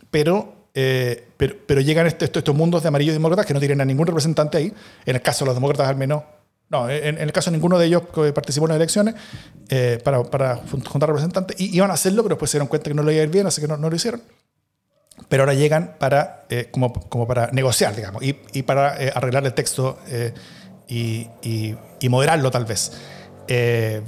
pero, 0.10 0.70
pero, 0.74 1.55
pero, 1.65 1.81
llegan 1.81 2.08
este, 2.08 2.25
estos, 2.25 2.39
estos 2.39 2.55
mundos 2.55 2.81
de 2.81 2.88
amarillos 2.88 3.13
demócratas 3.13 3.46
que 3.46 3.53
no 3.53 3.60
tienen 3.60 3.81
a 3.81 3.86
ningún 3.86 4.08
representante 4.08 4.58
ahí. 4.58 4.74
En 5.05 5.15
el 5.15 5.22
caso 5.22 5.43
de 5.43 5.48
los 5.48 5.55
demócratas, 5.55 5.88
al 5.88 5.98
menos. 5.98 6.24
No, 6.70 6.89
en, 6.89 7.17
el 7.17 7.34
caso 7.34 7.51
de 7.51 7.58
ninguno 7.58 7.77
de 7.77 7.86
ellos 7.86 8.03
que 8.15 8.31
participó 8.31 8.65
en 8.65 8.70
las 8.70 8.77
elecciones 8.77 9.15
para, 10.05 10.24
para, 10.24 10.55
juntar 10.55 11.10
representantes. 11.10 11.60
Y 11.60 11.75
iban 11.75 11.91
a 11.91 11.96
hacerlo, 11.96 12.24
pero 12.24 12.36
después 12.36 12.50
se 12.50 12.55
dieron 12.55 12.70
cuenta 12.70 12.89
que 12.89 12.93
no 12.93 13.03
lo 13.03 13.12
iba 13.12 13.20
a 13.20 13.25
ir 13.25 13.29
bien, 13.29 13.46
así 13.46 13.60
que 13.60 13.67
no, 13.67 13.75
no 13.75 13.89
lo 13.89 13.96
hicieron 13.96 14.22
pero 15.27 15.43
ahora 15.43 15.53
llegan 15.53 15.96
para, 16.00 16.46
como, 16.72 16.93
como, 16.93 17.27
para 17.27 17.51
negociar, 17.51 17.96
digamos, 17.96 18.24
y, 18.24 18.38
y 18.53 18.63
para 18.63 18.96
arreglar 19.13 19.46
el 19.46 19.53
texto 19.53 20.00
y, 20.91 22.10
moderarlo 22.10 22.51
tal 22.51 22.65
vez. 22.65 22.91
Eh, 23.48 24.01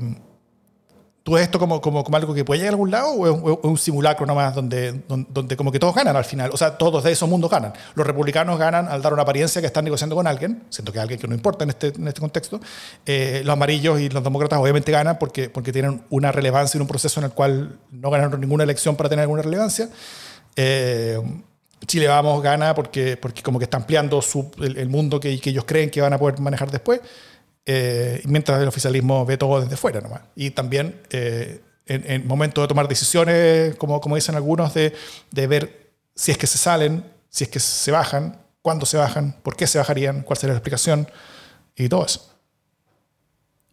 ¿Tú 1.23 1.31
ves 1.31 1.43
esto 1.43 1.57
como, 1.57 1.79
como, 1.79 2.03
como, 2.03 2.17
algo 2.17 2.33
que 2.33 2.43
puede 2.43 2.59
llegar 2.59 2.73
a 2.73 2.75
algún 2.75 2.91
lado 2.91 3.11
o 3.11 3.53
es, 3.53 3.59
un 3.63 3.77
simulacro 3.77 4.25
nomás 4.25 4.53
donde, 4.53 5.03
donde, 5.07 5.55
como 5.55 5.71
que 5.71 5.79
todos 5.79 5.95
ganan 5.95 6.17
al 6.17 6.25
final? 6.25 6.49
O 6.51 6.57
sea, 6.57 6.77
todos 6.77 7.01
de 7.01 7.13
esos 7.13 7.29
mundos 7.29 7.49
ganan. 7.49 7.71
Los 7.95 8.05
republicanos 8.05 8.59
ganan 8.59 8.89
al 8.89 9.01
dar 9.01 9.13
una 9.13 9.21
apariencia 9.21 9.61
que 9.61 9.67
están 9.67 9.85
negociando 9.85 10.17
con 10.17 10.27
alguien, 10.27 10.63
siento 10.69 10.91
que 10.91 10.99
alguien 10.99 11.17
que 11.17 11.27
no 11.29 11.33
importa 11.33 11.63
en 11.63 11.69
este, 11.69 11.93
en 11.95 12.09
este 12.09 12.19
contexto. 12.19 12.59
Eh, 13.05 13.41
los 13.45 13.53
amarillos 13.53 14.01
y 14.01 14.09
los 14.09 14.21
demócratas 14.21 14.59
obviamente 14.59 14.91
ganan 14.91 15.17
porque, 15.17 15.49
porque 15.49 15.71
tienen 15.71 16.03
una 16.09 16.33
relevancia 16.33 16.77
en 16.77 16.81
un 16.81 16.89
proceso 16.89 17.21
en 17.21 17.27
el 17.27 17.31
cual 17.31 17.79
no 17.89 18.09
ganaron 18.09 18.41
ninguna 18.41 18.65
elección 18.65 18.97
para 18.97 19.07
tener 19.07 19.23
alguna 19.23 19.43
relevancia. 19.43 19.87
Eh, 20.57 21.21
Chile 21.85 22.07
Vamos 22.07 22.41
gana 22.41 22.73
porque, 22.73 23.17
porque 23.17 23.41
como 23.41 23.59
que 23.59 23.65
está 23.65 23.77
ampliando 23.77 24.21
el, 24.59 24.89
mundo 24.89 25.19
que, 25.19 25.39
que, 25.39 25.49
ellos 25.49 25.65
creen 25.65 25.89
que 25.89 26.01
van 26.01 26.13
a 26.13 26.17
poder 26.17 26.39
manejar 26.39 26.71
después, 26.71 27.01
eh, 27.65 28.21
mientras 28.25 28.61
el 28.61 28.67
oficialismo 28.67 29.25
ve 29.25 29.37
todo 29.37 29.61
desde 29.61 29.77
fuera 29.77 30.01
nomás. 30.01 30.21
Y 30.35 30.51
también 30.51 31.01
eh, 31.09 31.61
en, 31.85 32.09
en 32.09 32.27
momento 32.27 32.61
de 32.61 32.67
tomar 32.67 32.87
decisiones, 32.87 33.75
como, 33.75 33.99
como 34.01 34.15
dicen 34.15 34.35
algunos, 34.35 34.73
de, 34.73 34.93
de, 35.31 35.47
ver 35.47 35.91
si 36.15 36.31
es 36.31 36.37
que 36.37 36.47
se 36.47 36.57
salen, 36.57 37.03
si 37.29 37.45
es 37.45 37.49
que 37.49 37.59
se 37.59 37.91
bajan, 37.91 38.39
cuándo 38.61 38.85
se 38.85 38.97
bajan, 38.97 39.35
por 39.43 39.55
qué 39.55 39.67
se 39.67 39.77
bajarían, 39.77 40.21
cuál 40.21 40.37
sería 40.37 40.53
la 40.53 40.59
explicación 40.59 41.07
y 41.75 41.89
todo 41.89 42.05
eso. 42.05 42.29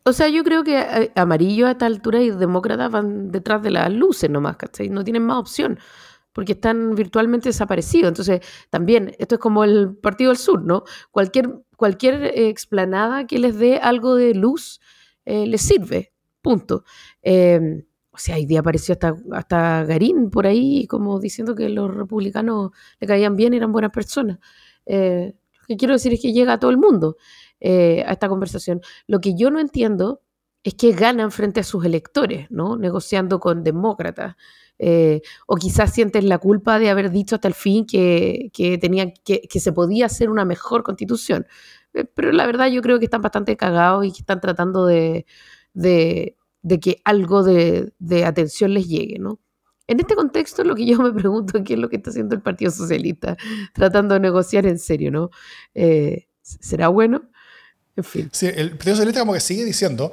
O 0.05 0.13
sea, 0.13 0.29
yo 0.29 0.43
creo 0.45 0.65
que 0.65 0.81
eh, 0.81 1.13
amarillo 1.15 1.67
a 1.67 1.73
esta 1.73 1.87
altura 1.87 2.21
y 2.21 2.31
demócratas 2.31 2.91
van 2.91 3.31
detrás 3.31 3.63
de 3.63 3.71
las 3.71 3.91
luces 3.93 4.31
nomás, 4.31 4.57
¿cachai? 4.57 4.89
No 4.89 5.05
tienen 5.05 5.23
más 5.23 5.39
opción 5.39 5.79
porque 6.41 6.53
están 6.53 6.95
virtualmente 6.95 7.51
desaparecidos. 7.51 8.09
Entonces, 8.09 8.41
también, 8.71 9.15
esto 9.19 9.35
es 9.35 9.39
como 9.39 9.63
el 9.63 9.95
Partido 9.95 10.31
del 10.31 10.39
Sur, 10.39 10.65
¿no? 10.65 10.85
Cualquier, 11.11 11.51
cualquier 11.77 12.25
eh, 12.25 12.49
explanada 12.49 13.27
que 13.27 13.39
les 13.39 13.59
dé 13.59 13.77
algo 13.77 14.15
de 14.15 14.33
luz 14.33 14.81
eh, 15.27 15.47
les 15.47 15.61
sirve, 15.61 16.15
punto. 16.41 16.85
Em, 17.21 17.85
o 18.11 18.17
sea, 18.17 18.37
hoy 18.37 18.47
día 18.47 18.61
apareció 18.61 18.95
hasta, 18.95 19.15
hasta 19.33 19.85
Garín 19.85 20.31
por 20.31 20.47
ahí, 20.47 20.87
como 20.87 21.21
diciendo 21.21 21.55
que 21.55 21.69
los 21.69 21.95
republicanos 21.95 22.71
le 22.99 23.07
caían 23.07 23.37
bien, 23.37 23.53
eran 23.53 23.71
buenas 23.71 23.91
personas. 23.91 24.39
Eh, 24.87 25.35
lo 25.59 25.67
que 25.67 25.77
quiero 25.77 25.93
decir 25.93 26.15
es 26.15 26.23
que 26.23 26.33
llega 26.33 26.55
a 26.55 26.59
todo 26.59 26.71
el 26.71 26.79
mundo 26.79 27.19
a 27.63 28.13
esta 28.13 28.31
conversación. 28.31 28.81
Lo 29.07 29.21
que 29.21 29.35
yo 29.37 29.51
no 29.51 29.61
entiendo 29.61 30.23
es 30.63 30.73
que 30.73 30.93
ganan 30.93 31.33
frente 31.33 31.61
a 31.61 31.65
sus 31.65 31.85
electores, 31.85 32.51
¿no? 32.51 32.79
Negociando 32.79 33.41
con 33.41 33.63
demócratas. 33.63 34.37
Eh, 34.83 35.21
o 35.47 35.57
quizás 35.57 35.93
sienten 35.93 36.27
la 36.31 36.39
culpa 36.39 36.79
de 36.79 36.89
haber 36.89 37.11
dicho 37.11 37.35
hasta 37.35 37.49
el 37.49 37.53
fin 37.53 37.85
que, 37.85 38.51
que, 38.55 38.79
que, 38.81 39.61
se 39.61 39.73
podía 39.73 40.07
hacer 40.07 40.31
una 40.31 40.47
mejor 40.47 40.83
constitución. 40.83 41.47
Eh, 41.93 42.07
pero 42.07 42.33
la 42.33 42.47
verdad 42.47 42.69
yo 42.69 42.81
creo 42.81 42.99
que 42.99 43.05
están 43.05 43.21
bastante 43.21 43.59
cagados 43.59 44.07
y 44.07 44.11
que 44.11 44.21
están 44.21 44.41
tratando 44.41 44.87
de, 44.87 45.27
de, 45.75 46.35
que 46.81 47.03
algo 47.05 47.43
de, 47.43 47.93
atención 48.25 48.73
les 48.73 48.89
llegue, 48.89 49.19
¿no? 49.19 49.39
En 49.87 50.01
este 50.01 50.15
contexto, 50.15 50.65
lo 50.65 50.75
que 50.75 50.87
yo 50.87 50.99
me 50.99 51.13
pregunto 51.13 51.59
es 51.59 51.65
qué 51.65 51.75
es 51.75 51.79
lo 51.79 51.91
que 51.91 51.97
está 51.97 52.09
haciendo 52.09 52.35
el 52.35 52.41
Partido 52.41 52.71
Socialista, 52.71 53.37
tratando 53.75 54.15
de 54.15 54.21
negociar 54.21 54.65
en 54.65 54.79
serio, 54.79 55.11
¿no? 55.11 55.29
Eh, 55.75 56.27
¿Será 56.41 56.89
bueno? 56.89 57.29
En 57.97 58.05
fin. 58.05 58.31
Sí, 58.33 58.47
el 58.47 58.71
Partido 58.71 58.95
Socialista 58.95 59.21
como 59.21 59.35
que 59.35 59.41
sigue 59.41 59.63
diciendo, 59.63 60.11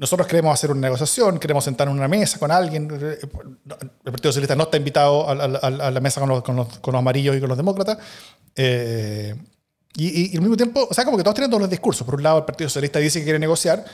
nosotros 0.00 0.26
queremos 0.26 0.54
hacer 0.54 0.70
una 0.70 0.80
negociación, 0.80 1.38
queremos 1.38 1.62
sentar 1.62 1.86
en 1.86 1.92
una 1.92 2.08
mesa 2.08 2.38
con 2.38 2.50
alguien. 2.50 2.88
El 2.90 3.18
Partido 4.02 4.32
Socialista 4.32 4.56
no 4.56 4.62
está 4.62 4.78
invitado 4.78 5.28
a, 5.28 5.90
la 5.90 6.00
mesa 6.00 6.20
con 6.20 6.30
los, 6.30 6.42
con, 6.42 6.56
los, 6.56 6.78
con 6.78 6.92
los, 6.92 7.00
amarillos 7.00 7.36
y 7.36 7.40
con 7.40 7.50
los 7.50 7.58
demócratas. 7.58 7.98
Eh, 8.56 9.34
y, 9.94 10.34
al 10.34 10.40
mismo 10.40 10.56
tiempo, 10.56 10.88
o 10.90 10.94
sea, 10.94 11.04
como 11.04 11.18
que 11.18 11.22
todos 11.22 11.34
tienen 11.34 11.50
todos 11.50 11.60
los 11.60 11.68
discursos. 11.68 12.06
Por 12.06 12.14
un 12.14 12.22
lado, 12.22 12.38
el 12.38 12.44
Partido 12.46 12.70
Socialista 12.70 12.98
dice 12.98 13.18
que 13.18 13.24
quiere 13.24 13.38
negociar. 13.38 13.84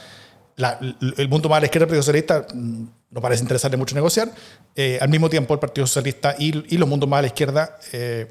el 0.57 1.29
mundo 1.29 1.49
más 1.49 1.57
a 1.57 1.61
la 1.63 1.67
izquierda 1.67 1.87
del 1.87 1.99
Partido 1.99 2.03
Socialista 2.03 2.47
mm, 2.55 2.85
no 3.11 3.21
parece 3.21 3.43
interesarle 3.43 3.77
mucho 3.77 3.97
negociar. 3.97 4.31
Eh, 4.77 4.99
al 5.01 5.09
mismo 5.09 5.29
tiempo, 5.29 5.55
el 5.55 5.59
Partido 5.59 5.89
Socialista 5.89 6.37
y, 6.39 6.73
y 6.73 6.79
los 6.79 6.89
mundos 6.89 7.09
más 7.09 7.19
a 7.19 7.23
la 7.23 7.27
izquierda 7.27 7.79
eh, 7.93 8.29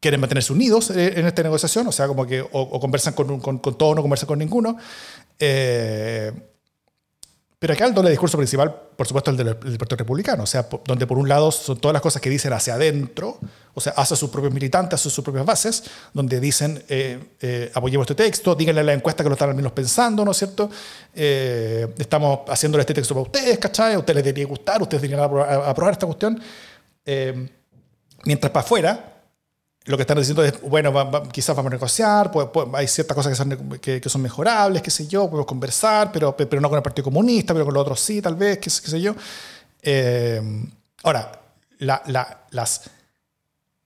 quieren 0.00 0.18
mantenerse 0.18 0.50
unidos 0.50 0.88
en 0.88 1.26
esta 1.26 1.42
negociación. 1.42 1.86
O 1.88 1.92
sea, 1.92 2.08
como 2.08 2.26
que 2.26 2.40
o, 2.40 2.80
conversan 2.80 3.12
con, 3.12 3.38
con, 3.38 3.58
con 3.58 3.76
todos 3.76 3.92
o 3.92 3.94
no 3.96 4.00
conversan 4.00 4.26
con 4.26 4.38
ninguno. 4.38 4.78
Eh, 5.38 6.32
pero 7.60 7.74
acá 7.74 7.84
el 7.84 7.92
doble 7.92 8.08
discurso 8.08 8.38
principal, 8.38 8.74
por 8.96 9.06
supuesto, 9.06 9.30
el 9.30 9.36
del, 9.36 9.54
Partido 9.54 9.98
Republicano, 9.98 10.44
o 10.44 10.46
sea, 10.46 10.66
donde 10.86 11.06
por 11.06 11.18
un 11.18 11.28
lado 11.28 11.52
son 11.52 11.78
todas 11.78 11.92
las 11.92 12.00
cosas 12.00 12.22
que 12.22 12.30
dicen 12.30 12.54
hacia 12.54 12.72
adentro, 12.72 13.38
o 13.74 13.80
sea, 13.82 13.92
hacia 13.98 14.16
sus 14.16 14.30
propios 14.30 14.54
militantes, 14.54 14.98
hacia 14.98 15.10
sus 15.10 15.22
propias 15.22 15.44
bases, 15.44 15.84
donde 16.14 16.40
dicen, 16.40 16.82
eh, 16.88 17.22
eh, 17.38 17.70
apoyemos 17.74 18.06
este 18.08 18.24
texto, 18.24 18.54
díganle 18.54 18.80
a 18.80 18.84
la 18.84 18.94
encuesta 18.94 19.22
que 19.22 19.28
lo 19.28 19.34
están 19.34 19.50
al 19.50 19.54
menos 19.54 19.72
pensando, 19.72 20.24
¿no 20.24 20.30
es 20.30 20.38
cierto? 20.38 20.70
Eh, 21.14 21.86
estamos 21.98 22.48
haciéndole 22.48 22.80
este 22.80 22.94
texto 22.94 23.12
para 23.12 23.24
ustedes, 23.24 23.58
¿cachai? 23.58 23.92
A 23.92 23.98
ustedes 23.98 24.16
les 24.16 24.24
debería 24.24 24.46
gustar, 24.46 24.80
ustedes 24.80 25.02
deberían 25.02 25.22
aprobar 25.22 25.92
esta 25.92 26.06
cuestión. 26.06 26.40
mientras 28.24 28.50
para 28.50 28.64
afuera, 28.64 29.09
lo 29.86 29.96
que 29.96 30.02
están 30.02 30.18
diciendo 30.18 30.44
es, 30.44 30.60
bueno, 30.60 30.92
quizás 31.32 31.56
vamos 31.56 31.70
a 31.70 31.74
negociar, 31.74 32.30
hay 32.74 32.86
ciertas 32.86 33.14
cosas 33.14 33.30
que 33.30 33.36
son, 33.36 33.78
que, 33.80 34.08
son, 34.08 34.20
mejorables, 34.20 34.82
qué 34.82 34.90
sé 34.90 35.06
yo, 35.06 35.26
podemos 35.26 35.46
conversar, 35.46 36.12
pero, 36.12 36.36
pero 36.36 36.60
no 36.60 36.68
con 36.68 36.76
el 36.76 36.82
Partido 36.82 37.04
Comunista, 37.04 37.54
pero 37.54 37.64
con 37.64 37.74
los 37.74 37.80
otros 37.80 38.00
sí, 38.00 38.20
tal 38.20 38.34
vez, 38.34 38.58
qué, 38.58 38.68
sé 38.68 39.00
yo. 39.00 39.14
Eh, 39.80 40.40
ahora, 41.02 41.32
las, 41.78 42.82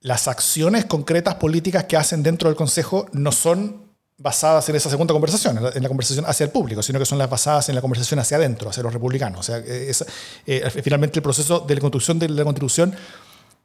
las 0.01 0.27
acciones 0.27 0.85
concretas 0.85 1.35
políticas 1.35 1.85
que 1.85 1.95
hacen 1.95 2.21
dentro 2.21 2.49
del 2.49 2.57
Consejo 2.57 3.07
no 3.13 3.31
son 3.31 3.85
basadas 4.17 4.67
en 4.69 4.75
esa 4.75 4.89
segunda 4.89 5.13
conversación, 5.13 5.57
en 5.73 5.81
la, 5.83 5.87
conversación 5.87 6.25
hacia 6.25 6.43
el 6.43 6.49
público, 6.49 6.83
sino 6.83 6.99
que 6.99 7.05
son 7.05 7.17
las 7.17 7.29
basadas 7.29 7.69
en 7.69 7.75
la 7.75 7.81
conversación 7.81 8.19
hacia 8.19 8.35
adentro, 8.35 8.69
hacia 8.69 8.83
los 8.83 8.93
republicanos. 8.93 9.39
O 9.39 9.43
sea, 9.43 9.57
es, 9.59 10.05
eh, 10.45 10.69
finalmente 10.83 11.19
el 11.19 11.23
proceso 11.23 11.61
de 11.61 11.75
la 11.75 11.81
construcción 11.81 12.19
de 12.19 12.27
la 12.27 12.43
Constitución... 12.43 12.93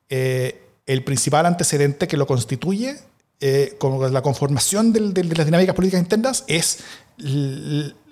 Eh, 0.08 0.66
el 0.92 1.04
principal 1.04 1.46
antecedente 1.46 2.08
que 2.08 2.16
lo 2.16 2.26
constituye 2.26 2.96
eh, 3.40 3.78
la 4.10 4.22
conformación 4.22 4.92
del- 4.92 5.14
del- 5.14 5.28
de 5.28 5.36
las 5.36 5.46
dinámicas 5.46 5.74
políticas 5.74 6.00
internas 6.02 6.44
es, 6.46 6.78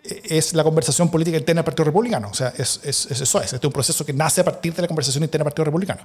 es 0.04 0.54
la 0.54 0.62
conversación 0.64 1.10
política 1.10 1.36
interna 1.36 1.60
del 1.60 1.64
Partido 1.66 1.84
Republicano. 1.84 2.28
O 2.30 2.34
sea, 2.34 2.52
es, 2.56 2.80
es- 2.84 3.06
es 3.10 3.20
eso, 3.20 3.38
es, 3.40 3.52
este 3.52 3.56
es 3.56 3.64
un 3.68 3.72
proceso 3.72 4.06
que 4.06 4.12
nace 4.12 4.40
a 4.40 4.44
partir 4.44 4.72
de 4.74 4.82
la 4.82 4.88
conversación 4.88 5.22
interna 5.24 5.42
del 5.44 5.50
Partido 5.50 5.64
Republicano. 5.66 6.02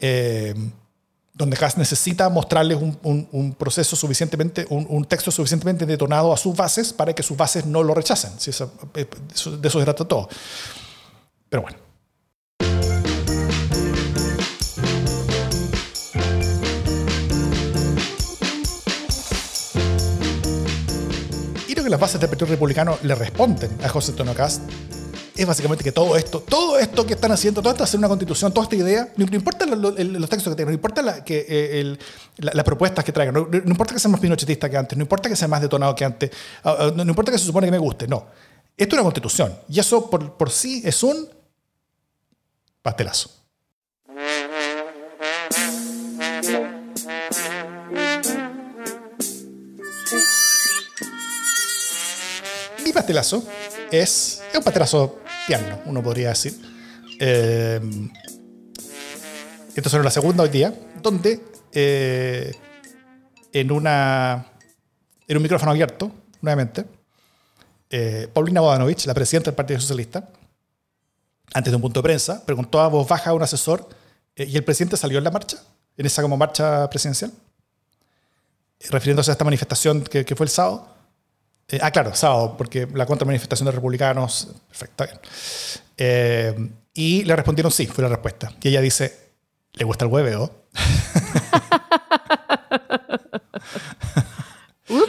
Eh, 0.00 0.54
donde 1.34 1.56
Kass 1.56 1.76
necesita 1.76 2.28
mostrarles 2.30 2.78
un, 2.80 2.98
un- 3.02 3.28
un 3.32 3.54
proceso 3.54 3.94
suficientemente, 3.94 4.66
un, 4.70 4.86
un 4.88 5.04
texto 5.04 5.30
suficientemente 5.30 5.84
detonado 5.86 6.32
a 6.32 6.36
sus 6.36 6.56
bases 6.56 6.92
para 6.92 7.12
que 7.14 7.22
sus 7.22 7.36
bases 7.36 7.64
no 7.66 7.82
lo 7.82 7.94
rechacen. 7.94 8.30
Si 8.38 8.50
eso- 8.50 8.72
eh, 8.94 9.06
de 9.60 9.68
eso 9.68 9.78
se 9.78 9.84
trata 9.84 10.04
todo. 10.06 10.28
Pero 11.48 11.62
bueno. 11.62 11.87
Que 21.88 21.90
las 21.92 22.00
bases 22.00 22.20
del 22.20 22.28
Partido 22.28 22.50
Republicano 22.50 22.98
le 23.02 23.14
responden 23.14 23.70
a 23.82 23.88
José 23.88 24.10
Antonio 24.10 24.34
Cast 24.34 24.62
es 25.34 25.46
básicamente 25.46 25.82
que 25.82 25.90
todo 25.90 26.18
esto, 26.18 26.40
todo 26.40 26.78
esto 26.78 27.06
que 27.06 27.14
están 27.14 27.32
haciendo, 27.32 27.62
todo 27.62 27.72
esto 27.72 27.82
hacer 27.82 27.96
una 27.96 28.08
constitución, 28.08 28.52
toda 28.52 28.64
esta 28.64 28.76
idea, 28.76 29.08
no, 29.16 29.24
no 29.24 29.34
importa 29.34 29.64
los 29.64 30.28
textos 30.28 30.52
que 30.52 30.56
tengan, 30.56 30.72
no 30.72 30.74
importa 30.74 31.24
eh, 31.26 31.96
las 32.36 32.64
propuestas 32.64 33.02
que 33.04 33.12
traigan, 33.12 33.34
no, 33.34 33.48
importa 33.64 33.94
que 33.94 34.00
sea 34.00 34.10
más 34.10 34.20
pinochetista 34.20 34.68
que 34.68 34.76
antes, 34.76 34.98
no 34.98 35.02
importa 35.02 35.30
que 35.30 35.36
sea 35.36 35.48
más 35.48 35.62
detonado 35.62 35.94
que 35.94 36.04
antes, 36.04 36.30
ah, 36.62 36.76
ah, 36.78 36.92
no, 36.94 37.02
importa 37.04 37.32
que 37.32 37.38
se 37.38 37.46
supone 37.46 37.66
que 37.68 37.70
me 37.70 37.78
guste, 37.78 38.06
no. 38.06 38.26
Esto 38.76 38.94
es 38.94 38.98
una 39.00 39.04
constitución 39.04 39.58
y 39.68 39.80
eso 39.80 40.10
por 40.10 40.50
sí 40.50 40.82
es 40.84 41.02
un 41.02 41.26
pastelazo. 42.82 43.37
Pastelazo 52.98 53.44
es, 53.92 54.42
es 54.50 54.58
un 54.58 54.64
pastelazo 54.64 55.20
tierno, 55.46 55.80
uno 55.86 56.02
podría 56.02 56.30
decir. 56.30 56.54
Eh, 57.20 57.80
esto 59.74 59.88
es 59.88 60.04
la 60.04 60.10
segunda 60.10 60.42
hoy 60.42 60.48
día, 60.48 60.74
donde 61.00 61.40
eh, 61.72 62.52
en, 63.52 63.70
una, 63.70 64.46
en 65.28 65.36
un 65.36 65.42
micrófono 65.42 65.70
abierto, 65.70 66.10
nuevamente, 66.40 66.84
eh, 67.88 68.28
Paulina 68.32 68.60
Bodanovich, 68.60 69.06
la 69.06 69.14
presidenta 69.14 69.50
del 69.50 69.54
Partido 69.54 69.80
Socialista, 69.80 70.28
antes 71.54 71.70
de 71.70 71.76
un 71.76 71.82
punto 71.82 72.00
de 72.00 72.02
prensa, 72.02 72.44
preguntó 72.44 72.80
a 72.80 72.88
voz 72.88 73.06
baja 73.06 73.30
a 73.30 73.34
un 73.34 73.42
asesor 73.42 73.88
eh, 74.34 74.44
y 74.44 74.56
el 74.56 74.64
presidente 74.64 74.96
salió 74.96 75.18
en 75.18 75.24
la 75.24 75.30
marcha, 75.30 75.58
en 75.96 76.04
esa 76.04 76.20
como 76.22 76.36
marcha 76.36 76.90
presidencial, 76.90 77.32
refiriéndose 78.90 79.30
a 79.30 79.32
esta 79.32 79.44
manifestación 79.44 80.02
que, 80.02 80.24
que 80.24 80.34
fue 80.34 80.46
el 80.46 80.50
sábado. 80.50 80.97
Eh, 81.70 81.78
ah, 81.82 81.90
claro, 81.90 82.14
sábado, 82.14 82.56
porque 82.56 82.88
la 82.94 83.04
contramanifestación 83.04 83.66
de 83.66 83.72
republicanos. 83.72 84.48
Perfecto, 84.68 85.04
está 85.04 85.04
bien. 85.04 85.20
Eh, 85.98 86.70
y 86.94 87.24
le 87.24 87.36
respondieron 87.36 87.70
sí, 87.70 87.86
fue 87.86 88.02
la 88.02 88.08
respuesta. 88.08 88.52
Y 88.62 88.68
ella 88.68 88.80
dice: 88.80 89.32
¿Le 89.74 89.84
gusta 89.84 90.04
el 90.04 90.10
hueveo? 90.10 90.64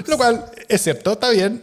Lo 0.07 0.17
cual 0.17 0.45
es 0.67 0.81
cierto, 0.81 1.13
está 1.13 1.29
bien, 1.29 1.61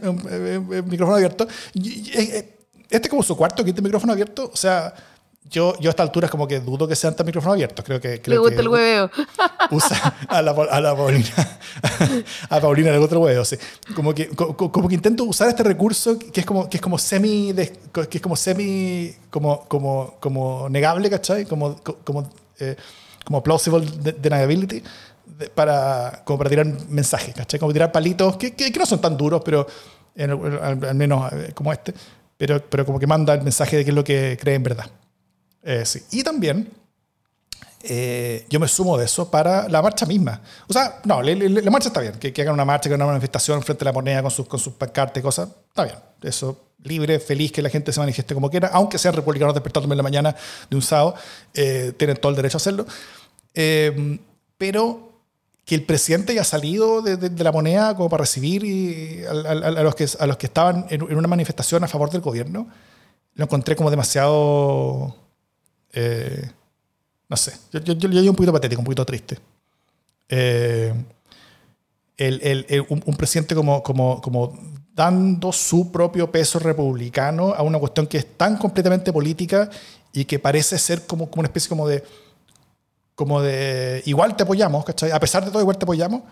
micrófono 0.87 1.17
abierto. 1.17 1.47
Eh, 1.75 2.57
Este 2.89 3.09
es 3.09 3.11
como 3.11 3.23
su 3.23 3.37
cuarto, 3.37 3.65
quinto 3.65 3.83
micrófono 3.83 4.13
abierto. 4.13 4.51
O 4.53 4.57
sea, 4.57 4.95
yo, 5.51 5.79
yo 5.79 5.89
a 5.89 5.93
esta 5.93 6.03
altura 6.03 6.27
es 6.27 6.31
como 6.31 6.47
que 6.49 6.61
dudo 6.61 6.89
que 6.89 6.97
sean 6.97 7.15
tan 7.15 7.25
micrófonos 7.27 7.55
abiertos. 7.55 7.85
Creo 7.85 8.01
que. 8.01 8.09
Le 8.11 8.21
Creo 8.21 8.41
gusta 8.41 8.57
que 8.57 8.63
el 8.63 8.69
hueveo. 8.69 9.11
usa 9.71 10.15
a 10.29 10.43
la, 10.43 10.51
a 10.53 10.81
la 10.81 10.97
Paulina. 10.97 11.29
A 12.51 12.61
Paulina 12.61 12.91
le 12.91 12.99
gusta 12.99 13.15
el 13.17 13.21
huevo, 13.23 13.45
sí. 13.45 13.57
Como 13.95 14.15
que, 14.15 14.29
co- 14.29 14.57
co- 14.57 14.73
como 14.73 14.89
que 14.89 14.95
intento 14.95 15.25
usar 15.25 15.49
este 15.49 15.63
recurso 15.63 16.19
que 16.19 16.41
es 16.41 16.47
como, 16.47 16.69
que 16.69 16.77
es 16.79 16.81
como 16.83 16.99
semi. 16.99 17.53
que 17.55 18.17
es 18.17 18.21
como 18.21 18.37
semi. 18.37 19.15
como, 19.31 19.61
como, 19.69 20.15
como 20.21 20.69
negable, 20.69 21.11
¿cachai? 21.11 21.45
Como, 21.45 21.77
co- 21.83 21.99
como, 22.05 22.29
eh, 22.59 22.77
como 23.25 23.43
plausible 23.43 23.85
de- 24.03 24.13
deniability. 24.13 24.83
de- 25.27 25.49
para, 25.51 26.23
como 26.25 26.39
para 26.39 26.49
tirar 26.51 26.67
mensajes, 26.89 27.35
¿cachai? 27.35 27.61
Como 27.61 27.73
tirar 27.73 27.93
palitos 27.93 28.37
que, 28.37 28.55
que, 28.55 28.73
que 28.73 28.79
no 28.79 28.87
son 28.87 29.01
tan 29.01 29.17
duros, 29.17 29.43
pero 29.45 29.67
en 30.15 30.31
al, 30.31 30.85
al 30.85 30.95
menos 30.95 31.31
eh, 31.33 31.51
como 31.55 31.73
este, 31.73 31.93
pero, 32.39 32.63
pero 32.69 32.87
como 32.87 32.99
que 32.99 33.07
manda 33.07 33.35
el 33.35 33.43
mensaje 33.43 33.77
de 33.77 33.85
qué 33.85 33.91
es 33.91 33.95
lo 33.95 34.03
que 34.05 34.39
cree 34.41 34.55
en 34.55 34.63
verdad. 34.63 34.87
Eh, 35.69 35.85
sí. 35.85 36.01
Y 36.13 36.23
también 36.23 36.71
eh, 37.83 38.47
yo 38.49 38.59
me 38.61 38.69
sumo 38.69 38.97
de 38.97 39.05
eso 39.05 39.31
para 39.31 39.69
la 39.69 39.83
marcha 39.83 40.07
misma. 40.07 40.41
O 40.69 40.73
sea, 40.73 41.01
no, 41.05 41.21
le- 41.23 41.35
le- 41.37 41.63
la 41.63 41.71
marcha 41.71 41.89
está 41.89 42.01
bien, 42.01 42.15
que, 42.19 42.33
que 42.33 42.43
hagan 42.43 42.55
una 42.55 42.65
marcha, 42.65 42.89
que 42.89 42.95
hagan 42.95 43.03
una 43.07 43.13
manifestación 43.13 43.63
frente 43.63 43.85
a 43.85 43.87
la 43.87 43.93
moneda 43.93 44.23
con 44.23 44.31
sus, 44.31 44.47
con 44.49 44.59
sus 44.61 44.73
pancartas 44.75 45.19
y 45.21 45.23
cosas, 45.23 45.49
está 45.69 45.85
bien. 45.85 45.97
Eso, 46.23 46.59
libre, 46.83 47.19
feliz, 47.21 47.53
que 47.53 47.63
la 47.63 47.69
gente 47.69 47.93
se 47.93 48.01
manifieste 48.01 48.35
como 48.35 48.49
quiera, 48.51 48.69
aunque 48.73 48.99
sean 48.99 49.15
republicanos 49.15 49.55
despertándome 49.55 49.95
en 49.95 49.97
la 49.99 50.03
mañana 50.03 50.37
de 50.71 50.77
un 50.77 50.83
sábado, 50.83 51.15
eh, 51.55 51.93
tienen 51.97 52.17
todo 52.17 52.31
el 52.31 52.37
derecho 52.37 52.57
a 52.57 52.61
hacerlo. 52.61 52.87
Eh, 53.55 54.19
pero 54.59 55.13
que 55.65 55.75
el 55.75 55.83
presidente 55.85 56.33
haya 56.33 56.45
salido 56.45 57.03
de, 57.03 57.17
de- 57.17 57.29
de 57.31 57.45
la 57.45 57.51
moneda 57.53 57.95
como 57.97 58.09
para 58.09 58.23
recibir 58.23 58.65
y 58.65 59.25
a, 59.25 59.31
a- 59.31 59.53
a 59.81 59.83
los, 59.83 59.95
que, 59.97 60.07
a 60.19 60.27
los 60.27 60.37
que 60.37 60.47
estaban 60.47 60.87
en, 60.91 61.03
en 61.03 61.17
una 61.17 61.29
manifestación 61.29 61.83
a 61.85 61.89
favor 61.89 62.11
del 62.11 62.21
gobierno, 62.21 62.69
lo 63.35 63.45
encontré 63.45 63.75
como 63.77 63.91
demasiado... 63.91 65.17
eh, 65.97 66.51
no 67.29 67.37
sé, 67.37 67.53
yo, 67.73 67.81
yo, 67.81 67.95
yo, 67.95 68.09
yo 68.09 68.31
un 68.31 68.37
poquito 68.37 68.53
patético, 68.53 68.81
un 68.81 68.85
poquito 68.87 69.05
triste. 69.07 69.39
Eh, 70.29 70.95
el, 72.17 72.41
el- 72.69 72.87
un, 72.89 73.17
presidente 73.17 73.55
como, 73.55 73.83
como, 73.83 74.21
como 74.21 74.59
dando 74.95 75.53
su 75.53 75.93
propio 75.93 76.31
peso 76.31 76.59
republicano 76.59 77.53
a 77.55 77.63
una 77.63 77.79
cuestión 77.79 78.07
que 78.07 78.19
es 78.19 78.37
tan 78.37 78.57
completamente 78.57 79.13
política 79.13 79.69
y 80.13 80.25
que 80.25 80.39
parece 80.39 80.79
ser 80.79 81.07
como, 81.07 81.29
como 81.31 81.41
una 81.41 81.49
especie 81.49 81.69
como 81.69 81.87
de, 81.87 82.03
como 83.15 83.43
de, 83.43 84.03
igual 84.07 84.37
te 84.37 84.43
apoyamos, 84.43 84.85
¿cachai? 84.85 85.11
A 85.11 85.21
pesar 85.21 85.45
de 85.45 85.51
todo, 85.51 85.61
igual 85.61 85.79
te 85.79 85.85
apoyamos. 85.85 86.23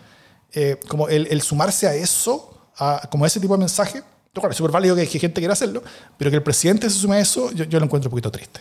Eh, 0.53 0.79
como 0.89 1.09
el, 1.09 1.27
el 1.31 1.43
sumarse 1.43 1.87
a 1.87 1.95
eso, 1.95 2.69
a, 2.79 3.09
como 3.11 3.27
ese 3.27 3.41
tipo 3.41 3.55
de 3.55 3.59
mensaje, 3.61 4.03
claro, 4.33 4.51
es 4.51 4.57
súper 4.57 4.71
válido 4.73 4.95
que, 4.97 5.07
que 5.07 5.19
gente 5.19 5.41
quiera 5.41 5.53
hacerlo, 5.55 5.83
pero 6.17 6.31
que 6.31 6.37
el 6.37 6.43
presidente 6.43 6.89
se 6.89 6.99
sume 6.99 7.17
a 7.17 7.21
eso, 7.21 7.51
yo, 7.53 7.65
yo 7.65 7.79
lo 7.79 7.85
encuentro 7.87 8.09
un 8.09 8.13
poquito 8.13 8.31
triste. 8.31 8.61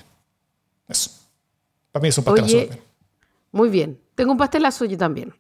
Eso. 0.93 1.11
Para 1.91 2.01
mí 2.03 2.09
es 2.09 2.17
un 2.17 2.23
pastelazo. 2.23 2.57
Oye, 2.57 2.81
muy 3.51 3.69
bien. 3.69 3.99
Tengo 4.15 4.31
un 4.31 4.37
pastelazo 4.37 4.85
yo 4.85 4.97
también. 4.97 5.33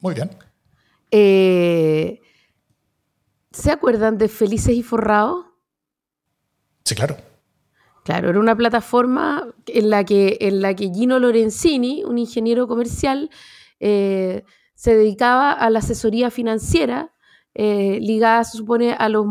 Muy 0.00 0.14
bien. 0.14 0.30
Eh, 1.10 2.20
¿Se 3.50 3.70
acuerdan 3.70 4.18
de 4.18 4.28
Felices 4.28 4.74
y 4.74 4.82
Forrados? 4.82 5.46
Sí, 6.84 6.94
claro. 6.94 7.16
Claro, 8.04 8.30
era 8.30 8.40
una 8.40 8.56
plataforma 8.56 9.46
en 9.66 9.90
la 9.90 10.04
que, 10.04 10.38
en 10.40 10.62
la 10.62 10.74
que 10.74 10.90
Gino 10.90 11.18
Lorenzini, 11.18 12.04
un 12.04 12.16
ingeniero 12.16 12.66
comercial, 12.66 13.30
eh, 13.80 14.44
se 14.74 14.94
dedicaba 14.94 15.52
a 15.52 15.68
la 15.68 15.80
asesoría 15.80 16.30
financiera 16.30 17.12
eh, 17.54 17.98
ligada, 18.00 18.44
se 18.44 18.56
supone, 18.56 18.92
a, 18.92 19.08
los 19.08 19.26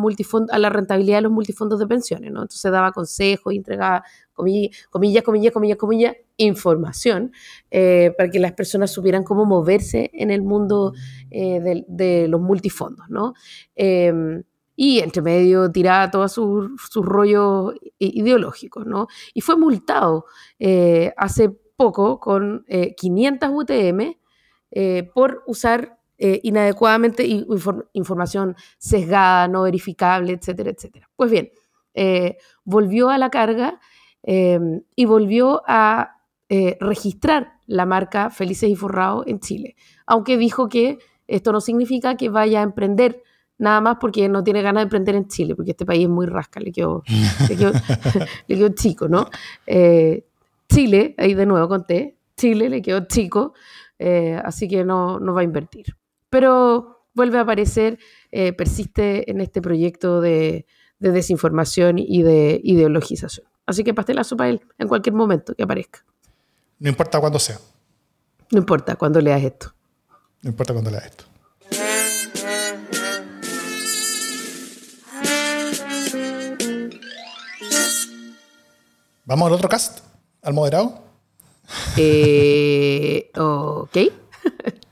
a 0.52 0.60
la 0.60 0.70
rentabilidad 0.70 1.18
de 1.20 1.22
los 1.24 1.32
multifondos 1.32 1.80
de 1.80 1.88
pensiones. 1.88 2.32
¿no? 2.32 2.42
Entonces 2.42 2.72
daba 2.72 2.92
consejos 2.92 3.54
y 3.54 3.58
entregaba, 3.58 4.04
comi- 4.36 4.70
comillas, 4.90 5.24
comillas, 5.24 5.54
comillas, 5.54 5.78
comillas, 5.78 6.16
información 6.38 7.32
eh, 7.72 8.14
para 8.18 8.30
que 8.30 8.40
las 8.40 8.52
personas 8.54 8.92
supieran 8.92 9.24
cómo 9.24 9.46
moverse 9.46 10.10
en 10.14 10.32
el 10.32 10.42
mundo 10.42 10.94
eh, 11.32 11.84
de, 11.88 12.28
los 12.28 12.42
multifondos. 12.42 13.06
¿no? 13.10 13.34
Em, 13.76 14.44
y 14.76 15.00
entre 15.00 15.22
medio 15.22 15.72
tiraba 15.72 16.12
todos 16.12 16.34
sus, 16.34 16.70
sus 16.90 17.04
rollos 17.06 17.74
ideológicos, 17.98 18.86
¿no? 18.86 19.08
Y 19.34 19.42
fue 19.42 19.58
multado 19.58 20.26
eh, 20.60 21.14
hace 21.18 21.50
poco 21.50 22.20
con 22.20 22.64
eh, 22.68 22.94
500 22.96 23.50
UTM 23.54 24.14
por 25.16 25.44
usar 25.48 25.97
eh, 26.18 26.40
inadecuadamente 26.44 27.26
i- 27.26 27.46
infor- 27.46 27.88
información 27.94 28.56
sesgada, 28.78 29.48
no 29.48 29.64
verificable, 29.64 30.34
etcétera, 30.34 30.72
etcétera. 30.72 31.10
Pues 31.16 31.30
bien, 31.32 31.52
eh, 31.94 32.38
volvió 32.64 33.10
a 33.10 33.18
la 33.18 33.30
carga 33.30 33.80
eh, 34.24 34.60
y 34.96 35.06
volvió 35.06 35.62
a 35.68 36.18
eh, 36.50 36.78
registrar 36.80 37.54
la 37.68 37.86
marca 37.86 38.30
Felices 38.30 38.70
y 38.70 38.76
Forrados 38.76 39.26
en 39.28 39.40
Chile, 39.40 39.76
aunque 40.06 40.38
dijo 40.38 40.70
que 40.70 40.98
esto 41.28 41.52
no 41.52 41.60
significa 41.62 42.16
que 42.16 42.30
vaya 42.30 42.60
a 42.62 42.64
emprender 42.64 43.22
nada 43.58 43.82
más 43.82 43.98
porque 44.00 44.30
no 44.30 44.44
tiene 44.44 44.62
ganas 44.62 44.82
de 44.82 44.84
emprender 44.84 45.16
en 45.16 45.28
Chile, 45.28 45.56
porque 45.56 45.72
este 45.72 45.86
país 45.86 46.04
es 46.04 46.10
muy 46.10 46.26
rasca, 46.28 46.60
le 46.60 46.72
quedó, 46.72 47.04
le 47.50 47.56
quedó, 47.58 47.72
le 48.48 48.56
quedó 48.56 48.70
chico, 48.70 49.08
¿no? 49.10 49.28
Chile, 50.70 51.16
ahí 51.18 51.34
de 51.34 51.46
nuevo 51.46 51.68
conté, 51.68 52.18
Chile 52.36 52.70
le 52.70 52.82
quedó 52.82 53.06
chico, 53.08 53.54
eh, 54.00 54.40
así 54.44 54.68
que 54.68 54.84
no, 54.84 55.20
no 55.20 55.34
va 55.34 55.42
a 55.42 55.44
invertir 55.44 55.86
pero 56.30 57.06
vuelve 57.14 57.38
a 57.38 57.42
aparecer, 57.42 58.00
eh, 58.32 58.54
persiste 58.54 59.30
en 59.32 59.42
este 59.42 59.62
proyecto 59.62 60.22
de, 60.22 60.66
de 61.00 61.12
desinformación 61.12 61.98
y 62.00 62.22
de 62.24 62.60
ideologización. 62.64 63.48
Así 63.66 63.84
que 63.84 63.94
pastelazo 63.94 64.38
para 64.38 64.50
él 64.50 64.62
en 64.78 64.88
cualquier 64.88 65.14
momento 65.16 65.54
que 65.56 65.64
aparezca. 65.64 66.06
No 66.80 66.90
importa 66.90 67.20
cuándo 67.20 67.40
sea. 67.40 67.58
No 68.52 68.60
importa 68.60 68.96
cuándo 68.96 69.20
leas 69.20 69.44
esto. 69.44 69.74
No 70.42 70.50
importa 70.52 70.74
cuándo 70.74 70.92
leas 70.92 71.06
esto. 71.06 71.26
¿Vamos 79.26 79.48
al 79.48 79.54
otro 79.54 79.68
cast? 79.68 80.00
¿Al 80.42 80.54
moderado? 80.54 81.04
Eh, 81.98 83.30
ok. 83.36 83.98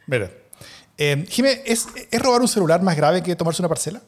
Mira. 0.08 0.30
Eh, 0.98 1.26
Jimé, 1.28 1.62
¿es, 1.66 1.88
¿es 2.10 2.22
robar 2.22 2.42
un 2.42 2.48
celular 2.48 2.82
más 2.82 2.96
grave 2.96 3.22
que 3.22 3.36
tomarse 3.36 3.62
una 3.62 3.70
parcela? 3.70 4.02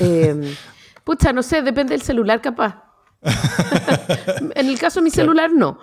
Eh, 0.00 0.54
pucha, 1.04 1.32
no 1.32 1.42
sé, 1.42 1.62
depende 1.62 1.92
del 1.94 2.02
celular, 2.02 2.40
capaz. 2.40 2.84
en 4.54 4.68
el 4.68 4.78
caso 4.78 5.00
de 5.00 5.04
mi 5.04 5.10
celular, 5.10 5.50
no. 5.52 5.78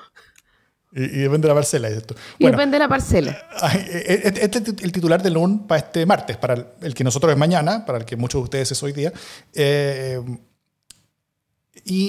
Y, 0.93 1.03
y 1.03 1.19
depende 1.23 1.47
de 1.47 1.53
la 1.53 1.55
parcela. 1.55 1.89
Y, 1.89 1.93
esto. 1.93 2.15
Y 2.37 2.45
Bueno, 2.45 2.57
depende 2.57 2.75
de 2.75 2.79
la 2.79 2.87
parcela. 2.87 3.37
ay, 3.59 3.85
eh, 3.89 4.21
Este 4.23 4.45
este 4.45 4.59
es 4.59 4.83
el 4.83 4.91
titular 4.93 5.21
del 5.21 5.33
LUN 5.33 5.67
para 5.67 5.79
este 5.79 6.05
martes, 6.05 6.37
para 6.37 6.53
el, 6.53 6.65
el 6.81 6.93
que 6.93 7.03
nosotros 7.03 7.31
es 7.33 7.37
mañana, 7.37 7.85
para 7.85 7.97
el 7.97 8.05
que 8.05 8.15
muchos 8.15 8.39
de 8.39 8.43
ustedes 8.43 8.71
es 8.71 8.81
hoy 8.83 8.93
día. 8.93 9.11
Eh, 9.53 10.21
y, 11.83 12.07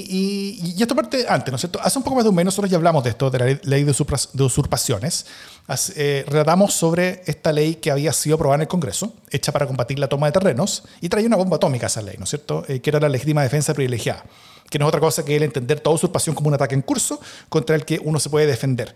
y- 0.63 0.75
y 0.77 0.83
esto 0.83 0.95
parte 0.95 1.27
antes, 1.29 1.51
¿no 1.51 1.57
es 1.57 1.61
cierto? 1.61 1.81
Hace 1.83 1.99
un 1.99 2.05
poco 2.05 2.17
más 2.17 2.25
de 2.25 2.31
un 2.31 2.37
mes 2.37 2.45
nosotros 2.45 2.71
ya 2.71 2.77
hablamos 2.77 3.03
de 3.05 3.11
esto, 3.11 3.31
de 3.31 3.39
la 3.39 3.45
ley- 3.63 3.85
de, 3.85 3.93
de 4.33 4.43
usurpaciones. 4.45 5.27
Hace- 5.67 5.93
eh, 5.97 6.25
relatamos 6.29 6.73
sobre 6.73 7.23
esta 7.27 7.53
ley 7.53 7.75
que 7.75 7.91
había 7.91 8.13
sido 8.13 8.37
aprobada 8.37 8.57
en 8.57 8.61
el 8.63 8.69
Congreso, 8.69 9.13
hecha 9.31 9.53
para 9.53 9.67
combatir 9.67 9.99
la 9.99 10.09
toma 10.09 10.27
de 10.27 10.33
terrenos, 10.33 10.85
y 11.01 11.09
traía 11.09 11.27
una 11.27 11.37
bomba 11.37 11.57
atómica 11.57 11.87
a 11.87 11.89
esa 11.89 12.01
ley, 12.03 12.15
¿no 12.19 12.25
es 12.25 12.31
cierto? 12.31 12.65
Eh, 12.69 12.81
que 12.81 12.91
era 12.91 13.01
la 13.01 13.09
legítima 13.09 13.43
defensa 13.43 13.75
privilegiada, 13.75 14.25
que 14.71 14.79
no 14.79 14.85
es 14.87 14.89
otra 14.89 15.01
cosa 15.01 15.25
que 15.25 15.37
el 15.37 15.43
entender 15.43 15.81
toda 15.81 15.97
usurpación 15.97 16.35
como 16.37 16.49
un 16.49 16.55
ataque 16.55 16.75
en 16.75 16.83
curso 16.83 17.21
contra 17.49 17.75
el 17.77 17.85
que 17.85 18.01
uno 18.03 18.21
se 18.21 18.31
puede 18.31 18.47
defender, 18.47 18.95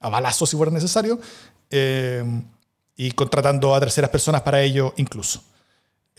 a 0.00 0.08
balazos 0.10 0.50
si 0.50 0.56
fuera 0.56 0.70
necesario, 0.70 1.18
eh, 1.70 2.22
y 2.96 3.10
contratando 3.12 3.74
a 3.74 3.80
terceras 3.80 4.10
personas 4.10 4.42
para 4.42 4.60
ello 4.60 4.92
incluso. 4.98 5.42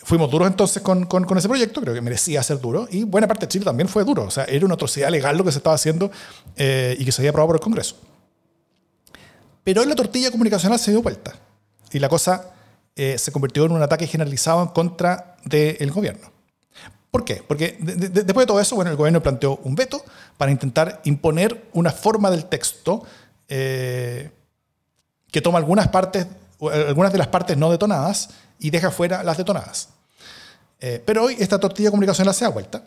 Fuimos 0.04 0.30
duros 0.32 0.48
entonces 0.48 0.82
con, 0.82 1.06
con- 1.06 1.24
con 1.26 1.38
ese 1.38 1.48
proyecto, 1.48 1.80
creo 1.82 1.94
que 1.94 2.02
merecía 2.02 2.42
ser 2.44 2.60
duro, 2.60 2.88
y 2.90 3.04
buena 3.04 3.28
parte 3.28 3.46
de 3.46 3.50
Chile 3.52 3.66
también 3.66 3.88
fue 3.88 4.04
duro, 4.04 4.24
o 4.24 4.32
sea, 4.32 4.46
era 4.46 4.66
una 4.66 4.74
atrocidad 4.76 5.10
legal 5.10 5.38
lo 5.38 5.44
que 5.44 5.52
se 5.52 5.60
estaba 5.60 5.76
haciendo 5.76 6.10
eh, 6.56 6.96
y 7.00 7.06
que 7.06 7.12
se 7.12 7.22
había 7.22 7.30
aprobado 7.30 7.48
por 7.50 7.56
el 7.58 7.62
Congreso. 7.62 7.96
Pero 9.64 9.82
hoy 9.82 9.88
la 9.88 9.96
tortilla 9.96 10.32
comunicacional 10.32 10.80
se 10.80 10.92
dio 10.92 11.02
vuelta 11.02 11.34
y 11.92 12.00
la 12.00 12.10
cosa 12.10 12.50
eh, 12.96 13.18
se 13.18 13.32
convirtió 13.32 13.66
en 13.66 13.72
un 13.74 13.82
ataque 13.82 14.08
generalizado 14.08 14.62
en 14.64 14.70
contra 14.70 15.36
del 15.46 15.92
gobierno. 15.92 16.32
¿Por 17.12 17.24
qué? 17.26 17.44
Porque 17.48 17.78
de- 17.80 17.96
de- 17.96 18.10
de- 18.10 18.24
después 18.24 18.44
de 18.44 18.48
todo 18.48 18.60
eso, 18.60 18.76
bueno, 18.76 18.90
el 18.90 18.98
gobierno 18.98 19.22
planteó 19.22 19.58
un 19.64 19.76
veto 19.76 20.04
para 20.38 20.52
intentar 20.52 21.02
imponer 21.04 21.66
una 21.74 21.92
forma 21.92 22.32
del 22.32 22.46
texto 22.46 23.04
eh, 23.50 24.32
que 25.30 25.42
toma 25.42 25.58
algunas 25.60 25.90
partes, 25.90 26.26
eh, 26.62 26.86
algunas 26.88 27.12
de 27.12 27.18
las 27.20 27.28
partes 27.28 27.56
no 27.58 27.70
detonadas 27.70 28.30
y 28.62 28.70
deja 28.70 28.90
fuera 28.92 29.24
las 29.24 29.38
detonadas. 29.38 29.90
Eh, 30.80 31.02
pero 31.06 31.26
hoy 31.26 31.36
esta 31.40 31.60
tortilla 31.60 31.90
comunicacional 31.92 32.34
se 32.34 32.46
da 32.46 32.50
vuelta. 32.52 32.84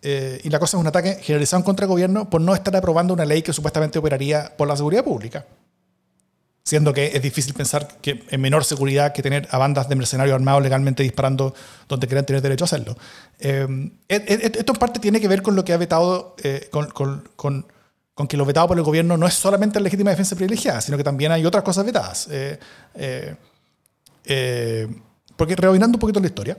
eh, 0.00 0.40
y 0.44 0.48
la 0.50 0.60
cosa 0.60 0.76
es 0.76 0.80
un 0.80 0.86
ataque 0.86 1.18
generalizado 1.20 1.58
en 1.58 1.64
contra 1.64 1.84
del 1.84 1.90
gobierno 1.90 2.30
por 2.30 2.40
no 2.40 2.54
estar 2.54 2.74
aprobando 2.76 3.12
una 3.14 3.24
ley 3.24 3.42
que 3.42 3.52
supuestamente 3.52 3.98
operaría 3.98 4.56
por 4.56 4.68
la 4.68 4.76
seguridad 4.76 5.02
pública. 5.02 5.44
Siendo 6.62 6.92
que 6.92 7.06
es 7.16 7.20
difícil 7.22 7.52
pensar 7.54 7.88
que 8.00 8.22
en 8.28 8.40
menor 8.40 8.64
seguridad 8.64 9.12
que 9.12 9.22
tener 9.22 9.48
a 9.50 9.58
bandas 9.58 9.88
de 9.88 9.96
mercenarios 9.96 10.34
armados 10.36 10.62
legalmente 10.62 11.02
disparando 11.02 11.52
donde 11.88 12.06
quieran 12.06 12.24
tener 12.26 12.42
derecho 12.42 12.64
a 12.64 12.66
hacerlo. 12.66 12.96
Eh, 13.40 13.66
et- 14.06 14.30
et- 14.30 14.56
esto 14.56 14.72
en 14.72 14.78
parte 14.78 15.00
tiene 15.00 15.18
que 15.20 15.26
ver 15.28 15.42
con 15.42 15.56
lo 15.56 15.64
que 15.64 15.72
ha 15.72 15.78
vetado, 15.78 16.36
eh, 16.44 16.68
con, 16.70 16.88
con- 16.90 17.28
con- 17.36 17.66
con 18.14 18.28
que 18.28 18.36
lo 18.36 18.44
vetado 18.44 18.68
por 18.68 18.76
el 18.76 18.84
gobierno 18.84 19.16
no 19.16 19.26
es 19.26 19.34
solamente 19.34 19.80
la 19.80 19.84
legítima 19.84 20.10
defensa 20.10 20.36
privilegiada, 20.36 20.80
sino 20.80 20.96
que 20.96 21.04
también 21.04 21.32
hay 21.32 21.44
otras 21.46 21.64
cosas 21.64 21.84
vetadas. 21.86 22.28
Eh, 24.30 24.86
porque 25.36 25.56
rebobinando 25.56 25.96
un 25.96 26.00
poquito 26.00 26.20
la 26.20 26.26
historia, 26.26 26.58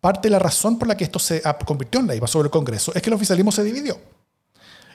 parte 0.00 0.28
de 0.28 0.30
la 0.30 0.38
razón 0.38 0.78
por 0.78 0.88
la 0.88 0.96
que 0.96 1.04
esto 1.04 1.18
se 1.18 1.42
convirtió 1.66 2.00
en 2.00 2.06
ley, 2.06 2.20
pasó 2.20 2.38
por 2.38 2.46
el 2.46 2.50
Congreso, 2.50 2.92
es 2.94 3.02
que 3.02 3.10
el 3.10 3.14
oficialismo 3.14 3.52
se 3.52 3.62
dividió. 3.62 3.98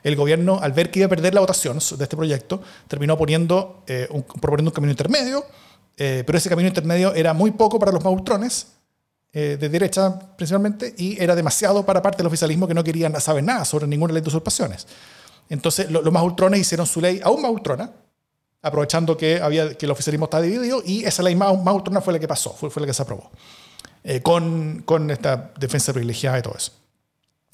El 0.04 0.16
gobierno, 0.16 0.60
al 0.60 0.72
ver 0.74 0.90
que 0.90 1.00
iba 1.00 1.06
a 1.06 1.10
perder 1.10 1.36
la 1.36 1.42
votación 1.42 1.78
de 1.78 2.04
este 2.04 2.16
proyecto, 2.18 2.60
terminó 2.88 3.16
poniendo, 3.18 3.84
eh, 3.86 4.08
un- 4.10 4.24
proponiendo 4.24 4.72
un 4.72 4.74
camino 4.74 4.92
intermedio, 4.92 5.46
eh, 5.96 6.24
pero 6.26 6.38
ese 6.40 6.50
camino 6.50 6.68
intermedio 6.68 7.14
era 7.14 7.34
muy 7.34 7.52
poco 7.52 7.78
para 7.78 7.92
los 7.92 8.04
mautrones, 8.04 8.68
eh, 9.34 9.58
de 9.60 9.70
derecha 9.70 10.18
principalmente, 10.36 10.96
y 10.98 11.22
era 11.22 11.36
demasiado 11.36 11.86
para 11.86 12.02
parte 12.02 12.18
del 12.18 12.28
oficialismo 12.28 12.68
que 12.68 12.74
no 12.74 12.84
querían 12.84 13.20
saber 13.22 13.44
nada 13.44 13.64
sobre 13.64 13.86
ninguna 13.86 14.12
ley 14.14 14.24
de 14.24 14.28
usurpaciones. 14.30 14.88
Entonces, 15.50 15.92
lo- 15.92 16.02
los 16.02 16.12
más 16.12 16.24
ultrones 16.24 16.60
hicieron 16.62 16.88
su 16.88 17.00
ley 17.00 17.22
aún 17.24 17.42
más 17.42 17.52
ultrona, 17.52 17.92
aprovechando 18.62 19.18
que, 19.18 19.42
había, 19.42 19.74
que 19.76 19.86
el 19.86 19.92
oficialismo 19.92 20.26
estaba 20.26 20.44
dividido, 20.44 20.82
y 20.86 21.04
esa 21.04 21.24
ley 21.24 21.36
más, 21.36 21.62
más 21.64 21.74
ultrona 21.74 22.02
fue 22.02 22.14
la 22.14 22.20
que 22.20 22.28
pasó, 22.28 22.54
fue, 22.54 22.70
fue 22.70 22.82
la 22.82 22.88
que 22.88 22.94
se 22.94 23.02
aprobó, 23.02 23.32
eh, 24.04 24.22
con, 24.22 24.84
con 24.86 25.10
esta 25.12 25.52
defensa 25.60 25.92
privilegiada 25.94 26.40
y 26.40 26.42
todo 26.42 26.56
eso. 26.58 26.72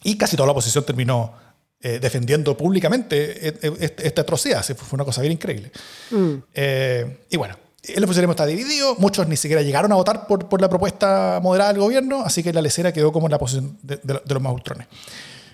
Y 0.04 0.18
casi 0.18 0.36
toda 0.36 0.48
la 0.48 0.52
oposición 0.52 0.86
terminó 0.86 1.34
eh, 1.80 2.00
defendiendo 2.00 2.58
públicamente 2.58 3.48
eh, 3.48 3.60
eh, 3.62 3.96
esta 4.00 4.22
atrocidad, 4.22 4.64
fue 4.64 4.76
una 4.98 5.06
cosa 5.06 5.22
bien 5.22 5.34
increíble. 5.34 5.72
Mm. 6.12 6.34
Eh, 6.54 7.20
y 7.30 7.38
bueno, 7.38 7.56
el 7.84 8.04
oficialismo 8.04 8.32
está 8.32 8.46
dividido, 8.46 8.96
muchos 8.96 9.28
ni 9.28 9.38
siquiera 9.38 9.62
llegaron 9.62 9.92
a 9.92 9.96
votar 9.96 10.28
por, 10.28 10.50
por 10.50 10.60
la 10.60 10.68
propuesta 10.70 11.40
moderada 11.42 11.72
del 11.72 11.82
gobierno, 11.82 12.22
así 12.24 12.44
que 12.44 12.52
la 12.52 12.62
lecera 12.62 12.92
quedó 12.92 13.12
como 13.14 13.28
en 13.28 13.32
la 13.32 13.40
posición 13.40 13.78
de, 13.82 13.98
de- 14.04 14.22
de 14.26 14.34
los 14.34 14.44
más 14.44 14.52
ultrones. 14.54 14.88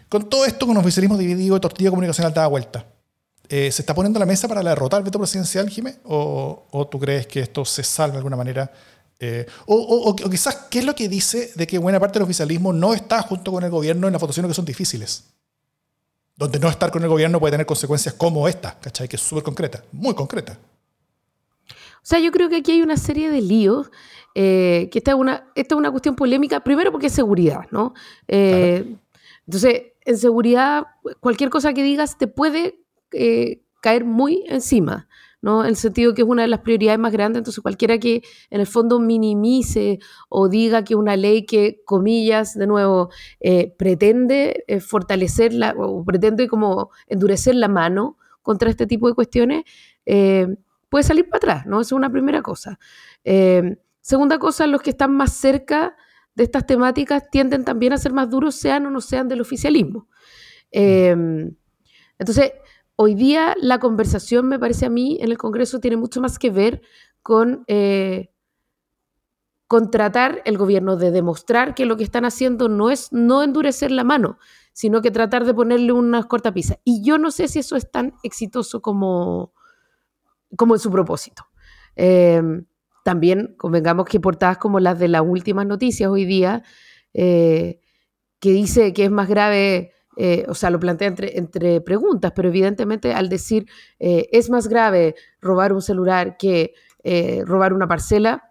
Con 0.09 0.29
todo 0.29 0.45
esto, 0.45 0.65
con 0.65 0.75
el 0.77 0.81
oficialismo 0.81 1.17
dividido, 1.17 1.59
tortilla 1.59 1.89
comunicacional 1.89 2.33
da 2.33 2.47
vuelta. 2.47 2.85
Eh, 3.49 3.71
¿Se 3.71 3.81
está 3.81 3.93
poniendo 3.93 4.19
la 4.19 4.25
mesa 4.25 4.47
para 4.47 4.63
la 4.63 4.71
derrota 4.71 4.95
del 4.97 5.03
veto 5.03 5.19
presidencial, 5.19 5.69
Jimé? 5.69 5.95
¿O, 6.05 6.65
o 6.71 6.87
tú 6.87 6.99
crees 6.99 7.27
que 7.27 7.41
esto 7.41 7.65
se 7.65 7.83
salva 7.83 8.13
de 8.13 8.17
alguna 8.19 8.37
manera? 8.37 8.71
Eh, 9.19 9.45
o, 9.67 9.75
o- 9.75 10.09
o- 10.09 10.09
o 10.09 10.29
quizás, 10.29 10.67
¿qué 10.69 10.79
es 10.79 10.85
lo 10.85 10.95
que 10.95 11.07
dice 11.07 11.51
de 11.55 11.67
que 11.67 11.77
buena 11.77 11.99
parte 11.99 12.19
del 12.19 12.23
oficialismo 12.23 12.73
no 12.73 12.93
está 12.93 13.21
junto 13.21 13.51
con 13.51 13.63
el 13.63 13.69
gobierno 13.69 14.07
en 14.07 14.13
las 14.13 14.21
votaciones 14.21 14.49
que 14.49 14.55
son 14.55 14.65
difíciles? 14.65 15.25
Donde 16.35 16.57
no 16.59 16.67
estar 16.69 16.89
con 16.91 17.03
el 17.03 17.09
gobierno 17.09 17.39
puede 17.39 17.51
tener 17.51 17.65
consecuencias 17.65 18.15
como 18.15 18.47
esta, 18.47 18.79
¿cachai? 18.79 19.07
Que 19.07 19.17
es 19.17 19.21
súper 19.21 19.43
concreta, 19.43 19.83
muy 19.91 20.15
concreta. 20.15 20.57
O 21.69 22.05
sea, 22.05 22.19
yo 22.19 22.31
creo 22.31 22.49
que 22.49 22.57
aquí 22.57 22.71
hay 22.71 22.81
una 22.81 22.97
serie 22.97 23.29
de 23.29 23.41
líos, 23.41 23.91
eh, 24.35 24.89
que 24.91 24.97
esta 24.97 25.11
es, 25.11 25.17
una, 25.17 25.51
esta 25.55 25.75
es 25.75 25.79
una 25.79 25.91
cuestión 25.91 26.15
polémica, 26.15 26.61
primero 26.61 26.91
porque 26.91 27.07
es 27.07 27.13
seguridad, 27.13 27.61
¿no? 27.71 27.93
Eh, 28.27 28.95
Entonces, 29.45 29.83
en 30.05 30.17
seguridad, 30.17 30.83
cualquier 31.21 31.49
cosa 31.49 31.73
que 31.73 31.83
digas 31.83 32.17
te 32.17 32.27
puede 32.27 32.82
eh, 33.13 33.61
caer 33.81 34.05
muy 34.05 34.45
encima, 34.47 35.07
¿no? 35.41 35.63
En 35.63 35.69
el 35.69 35.75
sentido 35.75 36.13
que 36.13 36.21
es 36.21 36.27
una 36.27 36.43
de 36.43 36.47
las 36.47 36.61
prioridades 36.61 36.99
más 36.99 37.11
grandes, 37.11 37.39
entonces 37.39 37.61
cualquiera 37.61 37.97
que 37.97 38.21
en 38.49 38.61
el 38.61 38.67
fondo 38.67 38.99
minimice 38.99 39.99
o 40.29 40.49
diga 40.49 40.83
que 40.83 40.95
una 40.95 41.17
ley 41.17 41.45
que, 41.45 41.81
comillas, 41.85 42.53
de 42.55 42.67
nuevo, 42.67 43.09
eh, 43.39 43.73
pretende 43.77 44.63
eh, 44.67 44.79
fortalecerla 44.79 45.75
o 45.77 46.03
pretende 46.05 46.47
como 46.47 46.91
endurecer 47.07 47.55
la 47.55 47.67
mano 47.67 48.17
contra 48.41 48.69
este 48.69 48.87
tipo 48.87 49.07
de 49.07 49.15
cuestiones, 49.15 49.63
puede 50.89 51.03
salir 51.03 51.29
para 51.29 51.37
atrás, 51.37 51.65
¿no? 51.65 51.79
Esa 51.79 51.89
es 51.89 51.97
una 51.97 52.11
primera 52.11 52.41
cosa. 52.41 52.77
Segunda 54.03 54.37
cosa, 54.37 54.67
los 54.67 54.81
que 54.81 54.89
están 54.89 55.15
más 55.15 55.31
cerca 55.31 55.95
de 56.35 56.43
estas 56.43 56.65
temáticas 56.65 57.29
tienden 57.29 57.63
también 57.63 57.93
a 57.93 57.97
ser 57.97 58.11
más 58.11 58.29
duros, 58.29 58.55
sean 58.55 58.85
o 58.85 58.89
no 58.89 58.99
sean 58.99 59.29
del 59.29 59.39
oficialismo. 59.39 60.09
Eh, 60.71 61.15
entonces, 62.19 62.51
hoy 62.95 63.15
día 63.15 63.55
la 63.59 63.79
conversación, 63.79 64.47
me 64.47 64.59
parece 64.59 64.85
a 64.85 64.89
mí, 64.89 65.17
en 65.21 65.31
el 65.31 65.37
Congreso 65.37 65.79
tiene 65.79 65.97
mucho 65.97 66.21
más 66.21 66.39
que 66.39 66.49
ver 66.49 66.81
con, 67.21 67.63
eh, 67.67 68.29
con 69.67 69.89
tratar 69.91 70.41
el 70.45 70.57
gobierno 70.57 70.97
de 70.97 71.11
demostrar 71.11 71.73
que 71.75 71.85
lo 71.85 71.97
que 71.97 72.03
están 72.03 72.25
haciendo 72.25 72.69
no 72.69 72.89
es 72.89 73.11
no 73.11 73.43
endurecer 73.43 73.91
la 73.91 74.03
mano, 74.03 74.37
sino 74.73 75.01
que 75.01 75.11
tratar 75.11 75.45
de 75.45 75.53
ponerle 75.53 75.91
unas 75.91 76.25
cortapisas. 76.25 76.79
Y 76.83 77.03
yo 77.03 77.17
no 77.17 77.31
sé 77.31 77.47
si 77.47 77.59
eso 77.59 77.75
es 77.75 77.89
tan 77.89 78.13
exitoso 78.23 78.81
como, 78.81 79.53
como 80.55 80.75
en 80.75 80.79
su 80.79 80.91
propósito. 80.91 81.45
Eh, 81.95 82.41
también 83.03 83.55
convengamos 83.57 84.05
que 84.05 84.19
portadas 84.19 84.57
como 84.57 84.79
las 84.79 84.97
de 84.97 85.09
las 85.09 85.21
últimas 85.21 85.65
noticias 85.65 86.09
hoy 86.09 86.25
día, 86.25 86.63
eh, 87.13 87.79
que 88.39 88.51
dice 88.51 88.93
que 88.93 89.05
es 89.05 89.11
más 89.11 89.27
grave, 89.27 89.91
eh, 90.15 90.45
o 90.47 90.53
sea, 90.53 90.69
lo 90.69 90.79
plantea 90.79 91.07
entre, 91.07 91.81
preguntas, 91.81 92.33
pero 92.35 92.49
evidentemente 92.49 93.13
al 93.13 93.29
decir 93.29 93.65
eh, 93.99 94.27
es 94.31 94.49
más 94.49 94.67
grave 94.67 95.15
robar 95.41 95.73
un 95.73 95.81
celular 95.81 96.37
que 96.37 96.73
eh, 97.03 97.43
robar 97.45 97.73
una 97.73 97.87
parcela, 97.87 98.43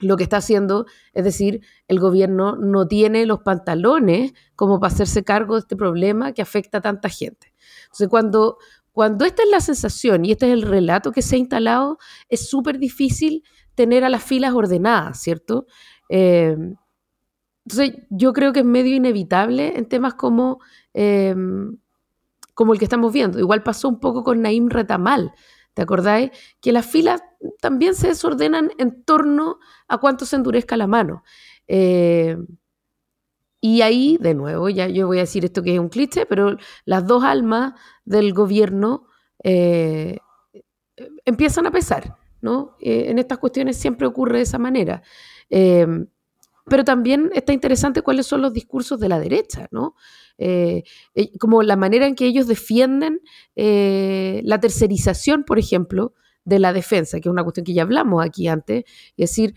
lo 0.00 0.16
que 0.16 0.24
está 0.24 0.38
haciendo 0.38 0.86
es 1.12 1.24
decir, 1.24 1.60
el 1.88 2.00
gobierno 2.00 2.56
no 2.56 2.88
tiene 2.88 3.26
los 3.26 3.40
pantalones 3.40 4.32
como 4.56 4.80
para 4.80 4.92
hacerse 4.92 5.24
cargo 5.24 5.54
de 5.54 5.60
este 5.60 5.76
problema 5.76 6.32
que 6.32 6.42
afecta 6.42 6.78
a 6.78 6.80
tanta 6.80 7.08
gente. 7.08 7.52
Entonces, 7.84 8.08
cuando, 8.08 8.58
cuando 8.92 9.24
esta 9.24 9.42
es 9.42 9.50
la 9.50 9.60
sensación 9.60 10.24
y 10.24 10.32
este 10.32 10.46
es 10.46 10.52
el 10.52 10.62
relato 10.62 11.12
que 11.12 11.22
se 11.22 11.36
ha 11.36 11.38
instalado, 11.38 11.98
es 12.28 12.48
súper 12.48 12.78
difícil 12.78 13.44
tener 13.74 14.04
a 14.04 14.08
las 14.08 14.24
filas 14.24 14.52
ordenadas, 14.52 15.20
¿cierto? 15.20 15.66
Entonces, 17.66 18.02
yo 18.10 18.32
creo 18.32 18.52
que 18.52 18.60
es 18.60 18.66
medio 18.66 18.94
inevitable 18.94 19.78
en 19.78 19.86
temas 19.88 20.14
como, 20.14 20.60
eh, 20.94 21.34
como 22.54 22.72
el 22.72 22.78
que 22.78 22.84
estamos 22.84 23.12
viendo. 23.12 23.38
Igual 23.38 23.62
pasó 23.62 23.88
un 23.88 24.00
poco 24.00 24.22
con 24.24 24.42
Naim 24.42 24.68
Retamal, 24.68 25.32
¿te 25.74 25.82
acordáis? 25.82 26.30
Que 26.60 26.72
las 26.72 26.86
filas 26.86 27.22
también 27.60 27.94
se 27.94 28.08
desordenan 28.08 28.70
en 28.78 29.02
torno 29.04 29.58
a 29.88 29.98
cuánto 29.98 30.24
se 30.24 30.36
endurezca 30.36 30.76
la 30.76 30.86
mano. 30.86 31.22
Eh, 31.66 32.36
Y 33.60 33.80
ahí, 33.82 34.18
de 34.20 34.34
nuevo, 34.34 34.68
ya 34.68 34.88
yo 34.88 35.06
voy 35.06 35.18
a 35.18 35.20
decir 35.22 35.44
esto 35.44 35.62
que 35.62 35.74
es 35.74 35.80
un 35.80 35.88
cliché, 35.88 36.26
pero 36.26 36.56
las 36.84 37.06
dos 37.06 37.24
almas 37.24 37.72
del 38.04 38.34
gobierno 38.34 39.06
eh, 39.42 40.18
empiezan 41.24 41.66
a 41.66 41.70
pesar, 41.70 42.16
¿no? 42.40 42.76
Eh, 42.80 43.06
en 43.08 43.18
estas 43.18 43.38
cuestiones 43.38 43.76
siempre 43.76 44.06
ocurre 44.06 44.38
de 44.38 44.42
esa 44.44 44.58
manera. 44.58 45.02
Em, 45.50 46.06
pero 46.66 46.84
también 46.84 47.30
está 47.34 47.52
interesante 47.52 48.02
cuáles 48.02 48.26
son 48.26 48.42
los 48.42 48.52
discursos 48.52 49.00
de 49.00 49.08
la 49.08 49.18
derecha, 49.20 49.68
¿no? 49.70 49.94
Eh, 50.36 50.82
como 51.38 51.62
la 51.62 51.76
manera 51.76 52.06
en 52.06 52.14
que 52.14 52.26
ellos 52.26 52.46
defienden 52.46 53.20
la 53.54 54.60
tercerización, 54.60 55.44
por 55.44 55.58
ejemplo, 55.58 56.14
de 56.44 56.58
la 56.58 56.72
defensa, 56.72 57.20
que 57.20 57.28
es 57.28 57.32
una 57.32 57.42
cuestión 57.42 57.64
que 57.64 57.74
ya 57.74 57.82
hablamos 57.82 58.24
aquí 58.24 58.48
antes, 58.48 58.84
es 59.16 59.30
decir, 59.30 59.54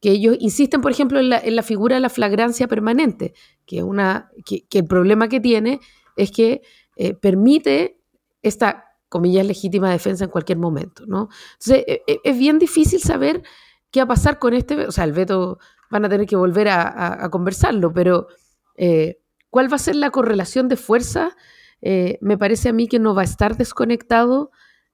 que 0.00 0.10
ellos 0.10 0.36
insisten, 0.40 0.80
por 0.80 0.92
ejemplo, 0.92 1.18
en 1.18 1.30
la, 1.30 1.62
figura 1.62 1.96
de 1.96 2.00
la 2.00 2.08
flagrancia 2.08 2.68
permanente, 2.68 3.34
que, 3.64 3.82
una, 3.82 4.30
que, 4.44 4.64
el 4.70 4.86
problema 4.86 5.28
que 5.28 5.40
tiene 5.40 5.80
es 6.16 6.30
que 6.30 6.62
eh, 6.96 7.14
permite 7.14 7.98
esta, 8.42 8.84
comillas, 9.08 9.46
legítima 9.46 9.90
defensa 9.90 10.24
en 10.24 10.30
cualquier 10.30 10.58
momento, 10.58 11.04
¿no? 11.06 11.28
Entonces, 11.54 11.84
e, 11.86 12.02
e, 12.06 12.20
es 12.22 12.38
bien 12.38 12.58
difícil 12.58 13.00
saber 13.00 13.42
qué 13.90 14.00
va 14.00 14.04
a 14.04 14.08
pasar 14.08 14.38
con 14.38 14.54
este, 14.54 14.86
o 14.86 14.92
sea, 14.92 15.04
el 15.04 15.12
veto 15.12 15.58
van 15.90 16.04
a 16.04 16.08
tener 16.08 16.26
que 16.26 16.36
volver 16.36 16.68
a, 16.68 17.28
conversarlo, 17.30 17.92
pero 17.92 18.28
eh, 18.76 19.18
¿cuál 19.56 19.72
va 19.72 19.76
a 19.76 19.78
ser 19.78 19.96
la 19.96 20.10
correlación 20.10 20.68
de 20.68 20.76
fuerza? 20.76 21.34
Eh, 21.80 22.18
me 22.20 22.36
parece 22.36 22.68
a 22.68 22.74
mí 22.74 22.88
que 22.88 22.98
no 22.98 23.14
va 23.14 23.22
a 23.22 23.24
estar 23.24 23.56
desconectado 23.56 24.50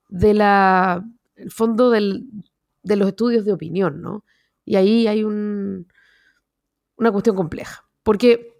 de 0.08 0.34
la, 0.34 1.04
el 1.34 1.50
fondo 1.50 1.90
del, 1.90 2.28
de 2.84 2.94
los 2.94 3.08
estudios 3.08 3.44
de 3.44 3.52
opinión, 3.52 4.00
¿no? 4.00 4.24
Y 4.64 4.76
ahí 4.76 5.08
hay 5.08 5.24
una 5.24 5.84
cuestión 7.10 7.34
compleja. 7.34 7.88
Porque 8.04 8.54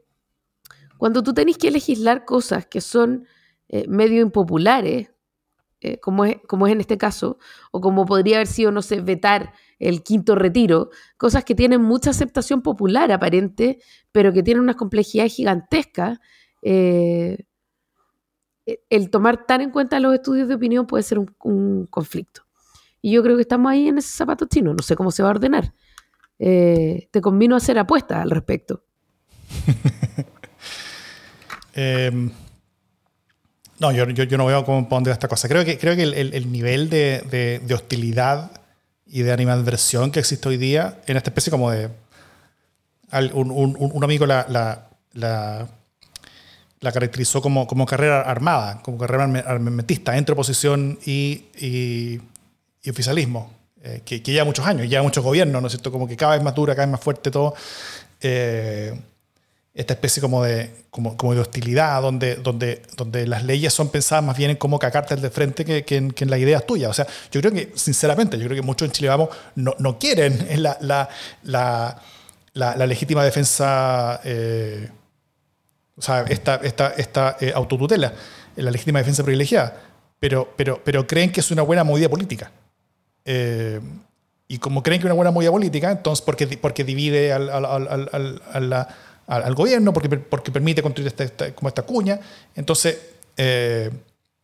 cuando 0.99 1.23
tú 1.23 1.35
tenés 1.35 1.57
que 1.57 1.71
legislar 1.71 2.25
cosas 2.25 2.67
que 2.67 2.81
son 2.81 3.29
eh, 3.69 3.87
medio 3.87 4.23
impopulares, 4.23 5.13
eh, 5.83 6.01
como 6.01 6.25
es 6.25 6.41
en 6.73 6.81
este 6.81 6.99
caso, 6.99 7.39
o 7.71 7.81
como 7.81 8.07
podría 8.07 8.39
haber 8.39 8.49
sido, 8.49 8.73
no 8.73 8.83
sé, 8.83 9.01
vetar 9.03 9.53
el 9.83 10.03
quinto 10.03 10.35
retiro, 10.37 10.91
cosas 11.17 11.45
que 11.45 11.55
tienen 11.55 11.83
mucha 11.83 12.11
aceptación 12.11 12.63
popular 12.63 13.11
aparente, 13.11 13.81
pero 14.13 14.33
que 14.33 14.43
tienen 14.43 14.63
una 14.63 14.75
complejidad 14.75 15.27
gigantesca, 15.27 16.21
eh, 16.63 17.45
el 18.89 19.11
tomar 19.11 19.45
tan 19.45 19.61
en 19.61 19.71
cuenta 19.71 19.99
los 19.99 20.15
estudios 20.15 20.47
de 20.47 20.55
opinión 20.55 20.87
puede 20.87 21.03
ser 21.03 21.19
un, 21.19 21.87
conflicto. 21.91 22.43
Y 23.01 23.11
yo 23.11 23.25
creo 23.25 23.35
que 23.35 23.43
estamos 23.43 23.73
ahí 23.73 23.89
en 23.89 23.99
ese 23.99 24.17
zapato 24.17 24.47
chino, 24.47 24.73
no 24.73 24.83
sé 24.85 24.95
cómo 24.95 25.11
se 25.11 25.25
va 25.25 25.31
a 25.31 25.33
ordenar. 25.33 25.75
Eh, 26.39 27.09
te 27.11 27.21
convino 27.21 27.57
hacer 27.57 27.77
apuestas 27.79 28.23
al 28.23 28.31
respecto. 28.31 28.85
Em, 31.75 32.31
no, 33.81 33.91
yo, 33.93 34.07
no 34.07 34.47
veo 34.47 34.63
cómo 34.65 34.87
pondría 34.89 35.15
esta 35.15 35.27
cosa. 35.27 35.49
Creo 35.49 35.65
que, 35.65 35.79
creo 35.79 35.97
que 35.97 36.03
el, 36.03 36.53
nivel 36.53 36.91
de, 36.91 37.63
hostilidad 37.75 38.62
y 39.13 39.23
de 39.23 39.31
animadversión 39.33 40.11
que 40.11 40.19
existe 40.19 40.49
hoy 40.49 40.57
día 40.57 41.01
en 41.07 41.17
esta 41.17 41.31
especie 41.31 41.51
como 41.51 41.71
de... 41.71 41.91
un, 43.35 44.01
amigo 44.03 44.27
la, 44.27 44.47
la, 45.13 45.69
caracterizó 46.93 47.41
como, 47.41 47.69
como 47.69 47.87
carrera 47.87 48.23
armada, 48.23 48.81
como 48.83 48.99
carrera 48.99 49.25
armamentista 49.47 50.17
entre 50.17 50.33
oposición 50.33 50.99
y, 51.05 51.45
y 51.61 52.21
oficialismo. 52.91 53.63
Eh, 53.85 54.03
que, 54.05 54.21
lleva 54.21 54.45
muchos 54.45 54.65
años, 54.65 54.89
lleva 54.89 55.03
muchos 55.03 55.25
gobiernos, 55.25 55.61
¿no 55.61 55.67
es 55.67 55.73
cierto? 55.73 55.91
Como 55.91 56.07
que 56.07 56.17
cada 56.17 56.35
vez 56.35 56.43
más 56.43 56.55
dura, 56.55 56.75
cada 56.75 56.87
vez 56.87 56.93
más 56.93 57.01
fuerte 57.01 57.31
todo. 57.31 57.55
Eh, 58.21 58.99
esta 59.75 59.95
especie 59.95 60.21
como 60.21 60.45
de, 60.45 60.71
como, 60.91 61.17
como, 61.17 61.35
de 61.35 61.41
hostilidad, 61.41 62.03
donde, 62.03 62.37
donde, 62.37 62.83
donde 62.97 63.27
las 63.27 63.45
leyes 63.45 63.73
son 63.73 63.89
pensadas 63.89 64.23
más 64.23 64.37
bien 64.37 64.51
en 64.51 64.57
cómo 64.57 64.79
cacarte 64.79 65.17
de 65.17 65.31
frente 65.31 65.65
que, 65.65 65.85
que, 65.85 65.97
en, 65.97 66.11
que, 66.11 66.25
en, 66.25 66.31
las 66.31 66.41
ideas 66.41 66.67
tuyas. 66.67 66.91
O 66.91 66.95
sea, 66.95 67.07
yo 67.31 67.41
creo 67.41 67.53
que, 67.53 67.73
sinceramente, 67.75 68.39
yo 68.39 68.45
creo 68.45 68.57
que 68.57 68.67
muchos 68.67 68.87
en 68.87 68.93
Chile 68.93 69.09
Vamos 69.09 69.31
no, 69.55 69.75
no 69.79 69.99
quieren 69.99 70.47
la, 70.63 70.77
la, 70.81 71.09
la, 71.45 71.97
la, 72.53 72.87
legítima 72.87 73.25
defensa, 73.25 74.21
eh, 74.25 74.91
o 75.97 76.03
sea, 76.03 76.23
esta, 76.29 76.57
esta, 76.57 76.91
esta 76.91 77.37
autotutela, 77.55 78.13
la 78.57 78.71
legítima 78.71 78.99
defensa 78.99 79.23
privilegiada, 79.23 79.81
pero, 80.21 80.53
pero, 80.55 80.83
pero 80.85 81.07
creen 81.07 81.33
que 81.33 81.41
es 81.41 81.51
una 81.51 81.63
buena 81.63 81.83
movida 81.83 82.09
política. 82.11 82.53
Eh, 83.25 83.81
y 84.49 84.59
como 84.59 84.83
creen 84.83 85.01
que 85.01 85.07
es 85.07 85.11
una 85.11 85.15
buena 85.15 85.31
movida 85.31 85.51
política, 85.51 85.91
entonces, 85.91 86.23
porque, 86.23 86.47
porque 86.59 86.85
divide 86.85 87.33
al, 87.33 87.49
al, 87.49 88.87
gobierno, 89.55 89.93
porque, 89.93 90.09
porque 90.09 90.51
permite 90.51 90.83
construir 90.83 91.13
esta, 91.17 91.55
como 91.55 91.69
esta 91.69 91.83
cuña, 91.83 92.21
entonces, 92.55 92.99
eh, 93.37 93.91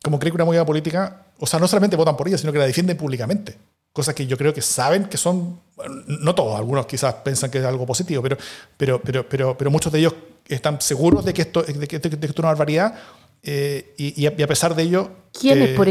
como 0.02 0.18
creen 0.18 0.32
que 0.32 0.36
una 0.36 0.44
movida 0.44 0.64
política, 0.64 1.26
o 1.38 1.46
sea, 1.46 1.58
no 1.60 1.68
solamente 1.68 1.96
votan 1.96 2.16
por 2.16 2.28
ella, 2.28 2.38
sino 2.38 2.52
que 2.52 2.58
la 2.58 2.66
defienden 2.66 2.96
públicamente. 2.96 3.56
Cosas 3.92 4.14
que 4.14 4.26
yo 4.26 4.36
creo 4.36 4.54
que 4.54 4.62
saben 4.62 5.06
que 5.06 5.16
son, 5.16 5.60
no 6.06 6.34
todos, 6.34 6.56
algunos 6.56 6.86
quizás 6.86 7.14
piensan 7.14 7.50
que 7.50 7.58
es 7.58 7.64
algo 7.64 7.86
positivo, 7.86 8.22
pero, 8.22 8.36
pero, 8.76 9.00
pero, 9.00 9.28
pero, 9.28 9.58
pero 9.58 9.70
muchos 9.70 9.92
de 9.92 10.00
ellos 10.00 10.14
están 10.46 10.80
seguros 10.80 11.24
de 11.24 11.34
que 11.34 11.42
esto, 11.42 11.62
de 11.62 11.86
que, 11.86 11.96
esto 11.96 12.08
es 12.08 12.38
una 12.38 12.48
barbaridad 12.48 12.94
eh, 13.42 13.94
y, 13.96 14.22
y, 14.22 14.26
a, 14.26 14.46
pesar 14.46 14.74
de 14.74 14.82
ello, 14.82 15.10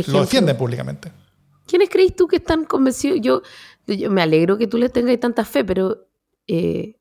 lo 0.08 0.22
defienden 0.22 0.58
públicamente. 0.58 1.12
¿Quiénes 1.66 1.90
crees 1.90 2.16
tú 2.16 2.28
que 2.28 2.38
están 2.38 2.66
convencidos? 2.66 3.20
Yo, 3.22 3.42
yo 3.86 4.10
me 4.10 4.22
alegro 4.22 4.58
que 4.58 4.68
tú 4.68 4.78
les 4.78 4.92
tengas 4.92 5.20
tanta 5.20 5.44
fe, 5.44 5.64
pero 5.64 6.08
eh, 6.48 6.96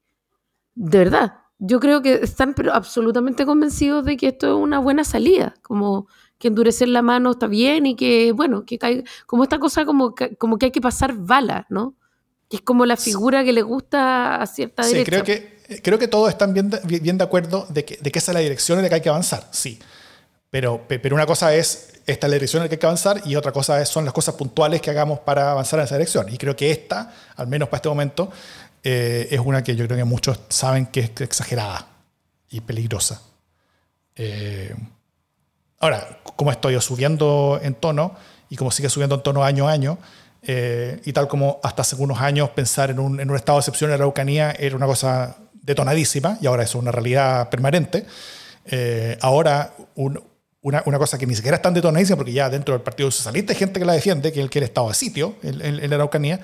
de 0.75 0.99
verdad, 0.99 1.35
yo 1.59 1.81
creo 1.81 2.03
que 2.03 2.15
están 2.23 2.55
pero 2.55 2.75
absolutamente 2.75 3.47
convencidos 3.47 4.05
de 4.05 4.17
que 4.17 4.29
esto 4.29 4.47
es 4.49 4.63
una 4.63 4.79
buena 4.79 5.05
salida, 5.05 5.55
como 5.63 6.07
que 6.39 6.49
endurecer 6.49 6.89
la 6.89 7.03
mano 7.03 7.31
está 7.31 7.47
bien 7.47 7.87
y 7.87 7.97
que, 7.97 8.33
bueno, 8.33 8.65
que 8.67 8.79
caiga, 8.79 9.03
como 9.27 9.43
esta 9.43 9.59
cosa 9.59 9.87
como 9.87 10.15
que, 10.15 10.37
como 10.37 10.59
que 10.59 10.67
hay 10.67 10.73
que 10.73 10.81
pasar 10.81 11.15
balas, 11.15 11.65
¿no? 11.71 11.95
Que 12.49 12.57
es 12.57 12.63
como 12.63 12.85
la 12.85 12.97
figura 12.97 13.43
que 13.43 13.53
le 13.53 13.63
gusta 13.63 14.37
a 14.37 14.47
cierta 14.47 14.83
sí, 14.83 15.03
Creo 15.05 15.25
que, 15.25 15.59
creo 15.83 15.99
que 15.99 16.09
todos 16.09 16.29
están 16.29 16.53
bien, 16.53 16.71
bien 16.85 17.19
de 17.19 17.25
acuerdo 17.25 17.67
de 17.71 17.85
que, 17.85 17.97
de 17.97 18.13
que 18.13 18.19
esa 18.19 18.33
es 18.33 18.35
la 18.35 18.41
dirección 18.41 18.79
en 18.79 18.85
la 18.85 18.89
que 18.91 18.97
hay 18.97 19.01
que 19.01 19.09
avanzar, 19.09 19.49
sí. 19.51 19.79
Pero, 20.51 20.85
pero 20.87 21.15
una 21.15 21.27
cosa 21.27 21.55
es 21.55 21.97
esta 22.07 22.29
es 22.29 22.31
la 22.31 22.35
dirección 22.35 22.61
en 22.61 22.65
la 22.65 22.69
que 22.69 22.77
hay 22.77 22.79
que 22.79 22.87
avanzar 22.87 23.21
y 23.25 23.35
otra 23.35 23.51
cosa 23.51 23.85
son 23.85 24.05
las 24.05 24.15
cosas 24.15 24.37
puntuales 24.37 24.81
que 24.81 24.91
hagamos 24.91 25.19
para 25.19 25.51
avanzar 25.51 25.81
en 25.81 25.87
esa 25.87 25.97
dirección. 25.97 26.33
Y 26.33 26.39
creo 26.39 26.55
que 26.55 26.71
esta, 26.71 27.13
al 27.35 27.49
menos 27.49 27.69
para 27.69 27.79
este 27.79 27.89
momento, 27.89 28.31
eh, 28.89 29.35
es 29.35 29.41
una 29.41 29.65
que 29.65 29.75
yo 29.75 29.85
creo 29.85 29.99
que 29.99 30.05
muchos 30.05 30.39
saben 30.49 30.87
que 30.87 31.01
es 31.01 31.21
exagerada 31.21 31.89
y 32.49 32.61
peligrosa. 32.61 33.21
Eh, 34.15 34.73
ahora, 35.81 36.21
como 36.37 36.53
estoy 36.53 36.81
subiendo 36.81 37.59
en 37.61 37.75
tono 37.75 38.15
y 38.49 38.55
como 38.55 38.71
sigue 38.71 38.89
subiendo 38.89 39.17
en 39.17 39.25
tono 39.25 39.43
año 39.43 39.67
a 39.67 39.73
año, 39.73 39.99
eh, 40.41 41.01
y 41.05 41.13
tal 41.13 41.27
como 41.27 41.59
hasta 41.65 41.83
hace 41.83 41.97
unos 41.97 42.21
años 42.21 42.51
pensar 42.51 42.93
en 42.93 43.01
un, 43.01 43.19
en 43.19 43.29
un 43.29 43.35
estado 43.35 43.59
de 43.59 43.63
excepción 43.63 43.91
en 43.91 43.99
la 43.99 44.05
Araucanía 44.05 44.53
era 44.57 44.77
una 44.77 44.87
cosa 44.87 45.37
detonadísima 45.53 46.39
y 46.41 46.47
ahora 46.47 46.63
es 46.63 46.73
una 46.77 46.93
realidad 46.93 47.51
permanente. 47.51 48.07
ahora, 49.21 49.75
un, 49.97 50.23
una, 50.63 50.85
una, 50.87 50.99
cosa 50.99 51.19
que 51.19 51.27
ni 51.27 51.35
siquiera 51.35 51.57
es 51.57 51.63
tan 51.63 51.75
detonadísima, 51.75 52.17
porque 52.17 52.33
ya 52.33 52.49
dentro 52.49 52.73
del 52.73 52.83
Partido 52.83 53.11
Socialista 53.11 53.53
hay 53.53 53.59
gente 53.59 53.81
que 53.81 53.87
la 53.87 53.95
defiende, 53.95 54.33
que 54.33 54.41
él 54.41 54.49
quiere 54.49 54.67
estado 54.67 54.91
de 54.91 54.95
sitio 54.95 55.35
en, 55.43 55.91
la 55.91 55.97
Araucanía. 55.97 56.39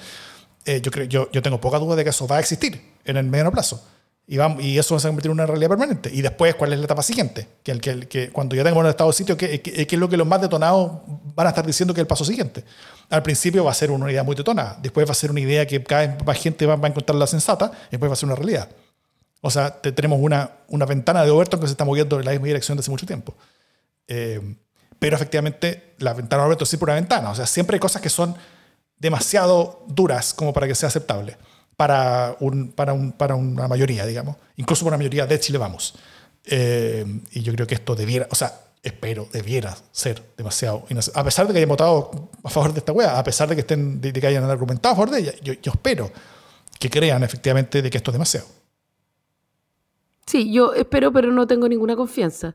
Eh, 0.64 0.80
yo, 0.80 0.90
creo, 0.90 1.06
yo, 1.06 1.30
yo 1.30 1.42
tengo 1.42 1.60
poca 1.60 1.78
duda 1.78 1.96
de 1.96 2.04
que 2.04 2.10
eso 2.10 2.26
va 2.26 2.36
a 2.36 2.40
existir 2.40 2.80
en 3.04 3.16
el 3.16 3.24
mediano 3.24 3.50
plazo. 3.50 3.84
Y, 4.26 4.36
vamos, 4.36 4.62
y 4.62 4.78
eso 4.78 4.94
va 4.94 5.00
a 5.00 5.02
convertir 5.02 5.30
en 5.30 5.34
una 5.34 5.46
realidad 5.46 5.68
permanente. 5.68 6.10
Y 6.12 6.22
después, 6.22 6.54
¿cuál 6.54 6.72
es 6.72 6.78
la 6.78 6.84
etapa 6.84 7.02
siguiente? 7.02 7.48
Que, 7.62 7.72
el, 7.72 7.80
que, 7.80 8.06
que 8.06 8.30
cuando 8.30 8.54
ya 8.54 8.62
tengamos 8.62 8.84
un 8.84 8.90
estado 8.90 9.10
de 9.10 9.16
sitio, 9.16 9.36
¿qué, 9.36 9.60
qué, 9.60 9.86
es 9.86 9.98
lo 9.98 10.08
que 10.08 10.16
los 10.16 10.26
más 10.26 10.40
detonados 10.40 11.00
van 11.34 11.46
a 11.46 11.50
estar 11.50 11.66
diciendo 11.66 11.92
que 11.92 12.00
es 12.00 12.02
el 12.02 12.06
paso 12.06 12.24
siguiente? 12.24 12.64
Al 13.10 13.22
principio 13.22 13.64
va 13.64 13.72
a 13.72 13.74
ser 13.74 13.90
una 13.90 14.10
idea 14.10 14.22
muy 14.22 14.36
detonada. 14.36 14.78
Después 14.80 15.06
va 15.06 15.12
a 15.12 15.14
ser 15.14 15.30
una 15.32 15.40
idea 15.40 15.66
que 15.66 15.82
cada 15.82 16.06
vez 16.06 16.24
más 16.24 16.38
gente 16.38 16.64
va, 16.66 16.76
va 16.76 16.86
a 16.86 16.90
encontrar 16.90 17.16
la 17.16 17.26
sensata. 17.26 17.72
Y 17.88 17.90
después 17.92 18.08
va 18.08 18.14
a 18.14 18.16
ser 18.16 18.26
una 18.26 18.36
realidad. 18.36 18.68
O 19.40 19.50
sea, 19.50 19.72
tenemos 19.80 20.20
una, 20.20 20.50
una 20.68 20.86
ventana 20.86 21.24
de 21.24 21.30
Overton 21.30 21.58
que 21.58 21.66
se 21.66 21.72
está 21.72 21.84
moviendo 21.84 22.20
en 22.20 22.24
la 22.24 22.30
misma 22.30 22.46
dirección 22.46 22.76
desde 22.76 22.86
hace 22.86 22.90
mucho 22.92 23.06
tiempo. 23.06 23.34
Eh, 24.06 24.40
pero 25.00 25.16
efectivamente 25.16 25.94
la 25.98 26.14
ventana 26.14 26.44
Roberto 26.44 26.62
es 26.62 26.70
siempre 26.70 26.84
una 26.84 26.94
ventana. 26.94 27.30
O 27.30 27.34
sea, 27.34 27.44
siempre 27.44 27.74
hay 27.74 27.80
cosas 27.80 28.00
que 28.00 28.08
son 28.08 28.36
demasiado 29.02 29.84
duras 29.88 30.32
como 30.32 30.52
para 30.52 30.68
que 30.68 30.76
sea 30.76 30.86
aceptable 30.86 31.36
para, 31.76 32.36
un, 32.38 32.70
para, 32.70 32.92
un, 32.92 33.10
para 33.12 33.34
una 33.34 33.66
mayoría, 33.66 34.06
digamos. 34.06 34.36
Incluso 34.56 34.84
para 34.84 34.94
una 34.94 34.98
mayoría 34.98 35.26
de 35.26 35.40
Chile 35.40 35.58
Vamos. 35.58 35.94
Eh, 36.44 37.04
y 37.32 37.42
yo 37.42 37.52
creo 37.52 37.66
que 37.66 37.74
esto 37.74 37.96
debiera, 37.96 38.28
o 38.30 38.34
sea, 38.36 38.60
espero, 38.80 39.28
debiera 39.32 39.76
ser 39.90 40.22
demasiado. 40.36 40.84
A 41.14 41.24
pesar 41.24 41.48
de 41.48 41.52
que 41.52 41.58
hayan 41.58 41.68
votado 41.68 42.30
a 42.44 42.48
favor 42.48 42.72
de 42.72 42.78
esta 42.78 42.92
wea, 42.92 43.18
a 43.18 43.24
pesar 43.24 43.48
de 43.48 43.56
que, 43.56 43.62
estén, 43.62 44.00
de 44.00 44.12
que 44.12 44.26
hayan 44.26 44.44
argumentado 44.44 44.92
a 44.92 44.96
favor 44.96 45.10
de 45.10 45.20
ella, 45.20 45.32
yo, 45.42 45.54
yo 45.54 45.72
espero 45.72 46.10
que 46.78 46.88
crean 46.88 47.24
efectivamente 47.24 47.82
de 47.82 47.90
que 47.90 47.98
esto 47.98 48.12
es 48.12 48.14
demasiado. 48.14 48.46
Sí, 50.26 50.52
yo 50.52 50.74
espero, 50.74 51.12
pero 51.12 51.32
no 51.32 51.48
tengo 51.48 51.68
ninguna 51.68 51.96
confianza. 51.96 52.54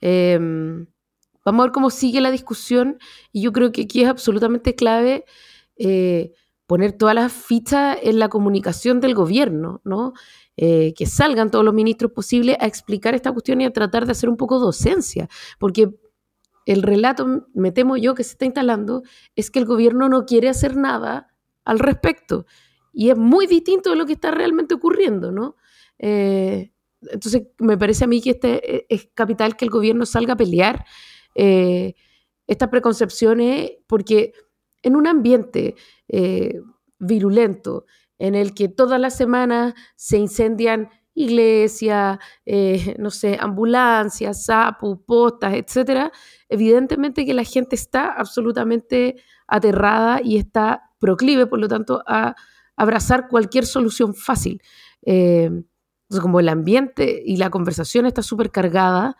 Eh, 0.00 0.38
Vamos 1.48 1.62
a 1.62 1.66
ver 1.68 1.72
cómo 1.72 1.88
sigue 1.88 2.20
la 2.20 2.30
discusión 2.30 2.98
y 3.32 3.40
yo 3.40 3.52
creo 3.52 3.72
que 3.72 3.82
aquí 3.82 4.02
es 4.02 4.08
absolutamente 4.08 4.74
clave 4.74 5.24
eh, 5.78 6.32
poner 6.66 6.92
todas 6.92 7.14
las 7.14 7.32
fichas 7.32 7.98
en 8.02 8.18
la 8.18 8.28
comunicación 8.28 9.00
del 9.00 9.14
gobierno, 9.14 9.80
¿no? 9.84 10.12
eh, 10.60 10.92
que 10.94 11.06
salgan 11.06 11.52
todos 11.52 11.64
los 11.64 11.72
ministros 11.72 12.10
posibles 12.10 12.56
a 12.58 12.66
explicar 12.66 13.14
esta 13.14 13.30
cuestión 13.30 13.60
y 13.60 13.64
a 13.64 13.72
tratar 13.72 14.06
de 14.06 14.12
hacer 14.12 14.28
un 14.28 14.36
poco 14.36 14.58
docencia, 14.58 15.28
porque 15.60 15.94
el 16.66 16.82
relato, 16.82 17.46
me 17.54 17.70
temo 17.70 17.96
yo, 17.96 18.16
que 18.16 18.24
se 18.24 18.32
está 18.32 18.44
instalando 18.44 19.04
es 19.36 19.52
que 19.52 19.60
el 19.60 19.66
gobierno 19.66 20.08
no 20.08 20.26
quiere 20.26 20.48
hacer 20.48 20.76
nada 20.76 21.32
al 21.64 21.78
respecto. 21.78 22.44
Y 22.92 23.10
es 23.10 23.16
muy 23.16 23.46
distinto 23.46 23.90
de 23.90 23.96
lo 23.96 24.04
que 24.04 24.14
está 24.14 24.32
realmente 24.32 24.74
ocurriendo, 24.74 25.30
¿no? 25.30 25.54
Eh, 26.00 26.72
entonces, 27.02 27.44
me 27.58 27.78
parece 27.78 28.04
a 28.04 28.08
mí 28.08 28.20
que 28.20 28.30
este 28.30 28.92
es 28.92 29.08
capital 29.14 29.56
que 29.56 29.64
el 29.64 29.70
gobierno 29.70 30.06
salga 30.06 30.32
a 30.32 30.36
pelear 30.36 30.84
estas 31.34 32.68
preconcepciones, 32.68 33.74
porque 33.86 34.32
en 34.82 34.96
un 34.96 35.06
ambiente 35.06 35.74
virulento, 36.98 37.86
en 38.18 38.34
el 38.34 38.54
que 38.54 38.68
todas 38.68 39.00
las 39.00 39.16
semanas 39.16 39.74
se 39.96 40.18
incendian 40.18 40.88
iglesias, 41.14 42.18
no 42.98 43.10
sé, 43.10 43.36
ambulancias, 43.40 44.44
sapos, 44.44 44.98
postas, 45.06 45.54
etcétera, 45.54 46.12
evidentemente 46.48 47.26
que 47.26 47.34
la 47.34 47.44
gente 47.44 47.74
está 47.76 48.06
absolutamente 48.12 49.16
aterrada 49.46 50.20
y 50.22 50.36
está 50.36 50.88
proclive, 50.98 51.46
por 51.46 51.58
lo 51.58 51.68
tanto, 51.68 52.02
a 52.06 52.34
abrazar 52.76 53.28
cualquier 53.28 53.66
solución 53.66 54.14
fácil. 54.14 54.62
Eh, 55.02 55.44
entonces, 55.44 56.22
como 56.22 56.40
el 56.40 56.48
ambiente 56.48 57.22
y 57.24 57.36
la 57.36 57.50
conversación 57.50 58.06
está 58.06 58.22
súper 58.22 58.50
cargada, 58.50 59.16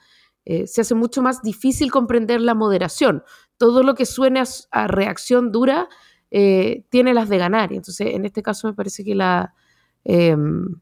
eh, 0.50 0.66
se 0.66 0.80
hace 0.80 0.94
mucho 0.94 1.20
más 1.20 1.42
difícil 1.42 1.90
comprender 1.90 2.40
la 2.40 2.54
moderación. 2.54 3.22
Todo 3.58 3.82
lo 3.82 3.94
que 3.94 4.06
suene 4.06 4.42
a, 4.70 4.86
reacción 4.86 5.52
dura 5.52 5.90
eh, 6.30 6.86
tiene 6.88 7.12
las 7.12 7.28
de 7.28 7.36
ganar. 7.36 7.70
Y 7.70 7.76
entonces, 7.76 8.14
en 8.14 8.24
este 8.24 8.42
caso, 8.42 8.66
me 8.66 8.72
parece 8.72 9.04
que 9.04 9.14
la, 9.14 9.52
em, 10.04 10.80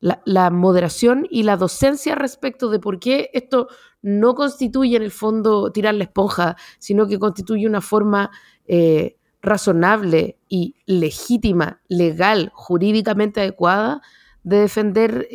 la, 0.00 0.48
moderación 0.48 1.26
y 1.28 1.42
la 1.42 1.58
docencia 1.58 2.14
respecto 2.14 2.70
de 2.70 2.78
por 2.78 2.98
qué 3.00 3.28
esto 3.34 3.68
no 4.00 4.34
constituye 4.34 4.96
en 4.96 5.02
el 5.02 5.10
fondo 5.10 5.70
tirar 5.72 5.92
la 5.92 6.04
esponja, 6.04 6.56
sino 6.78 7.06
que 7.06 7.18
constituye 7.18 7.66
una 7.66 7.82
forma 7.82 8.30
eh, 8.66 9.18
razonable 9.42 10.38
y 10.48 10.76
legítima, 10.86 11.82
legal, 11.88 12.50
jurídicamente 12.54 13.42
adecuada 13.42 14.00
de 14.42 14.60
defender 14.60 15.28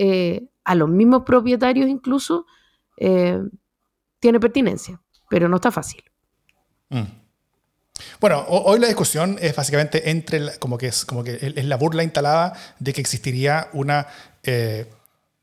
a 0.63 0.73
los 0.73 0.89
mismos 0.89 1.21
propietarios 1.27 1.87
incluso, 1.87 2.47
eh, 2.97 3.39
tiene 4.19 4.39
pertinencia, 4.39 5.01
pero 5.29 5.49
no 5.49 5.57
está 5.57 5.71
fácil. 5.71 6.03
Mm. 6.89 7.03
Bueno, 8.19 8.45
hoy 8.47 8.79
la 8.79 8.87
discusión 8.87 9.37
es 9.41 9.55
básicamente 9.55 10.09
entre, 10.09 10.57
como 10.59 10.77
que 10.77 10.87
es 10.87 11.05
como 11.05 11.23
que 11.23 11.39
es 11.41 11.65
la 11.65 11.77
burla 11.77 12.03
instalada 12.03 12.53
de 12.79 12.91
que 12.91 12.99
existiría 12.99 13.69
una 13.71 14.07
eh, 14.43 14.85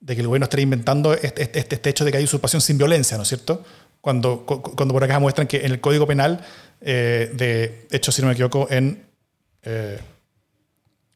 de 0.00 0.14
que 0.14 0.20
el 0.20 0.26
gobierno 0.26 0.44
estaría 0.44 0.64
inventando 0.64 1.14
este, 1.14 1.42
este, 1.42 1.60
este, 1.60 1.90
hecho 1.90 2.04
de 2.04 2.10
que 2.10 2.18
hay 2.18 2.24
usurpación 2.24 2.60
sin 2.60 2.76
violencia, 2.76 3.16
¿no 3.16 3.22
es 3.22 3.28
cierto? 3.28 3.64
Cuando, 4.00 4.44
cuando 4.44 4.92
por 4.92 5.04
acá 5.04 5.18
muestran 5.18 5.46
que 5.46 5.64
en 5.64 5.72
el 5.72 5.80
Código 5.80 6.06
Penal, 6.06 6.44
eh, 6.80 7.30
de 7.32 7.86
hecho, 7.90 8.10
si 8.10 8.20
no 8.20 8.26
me 8.26 8.34
equivoco, 8.34 8.66
en, 8.68 9.06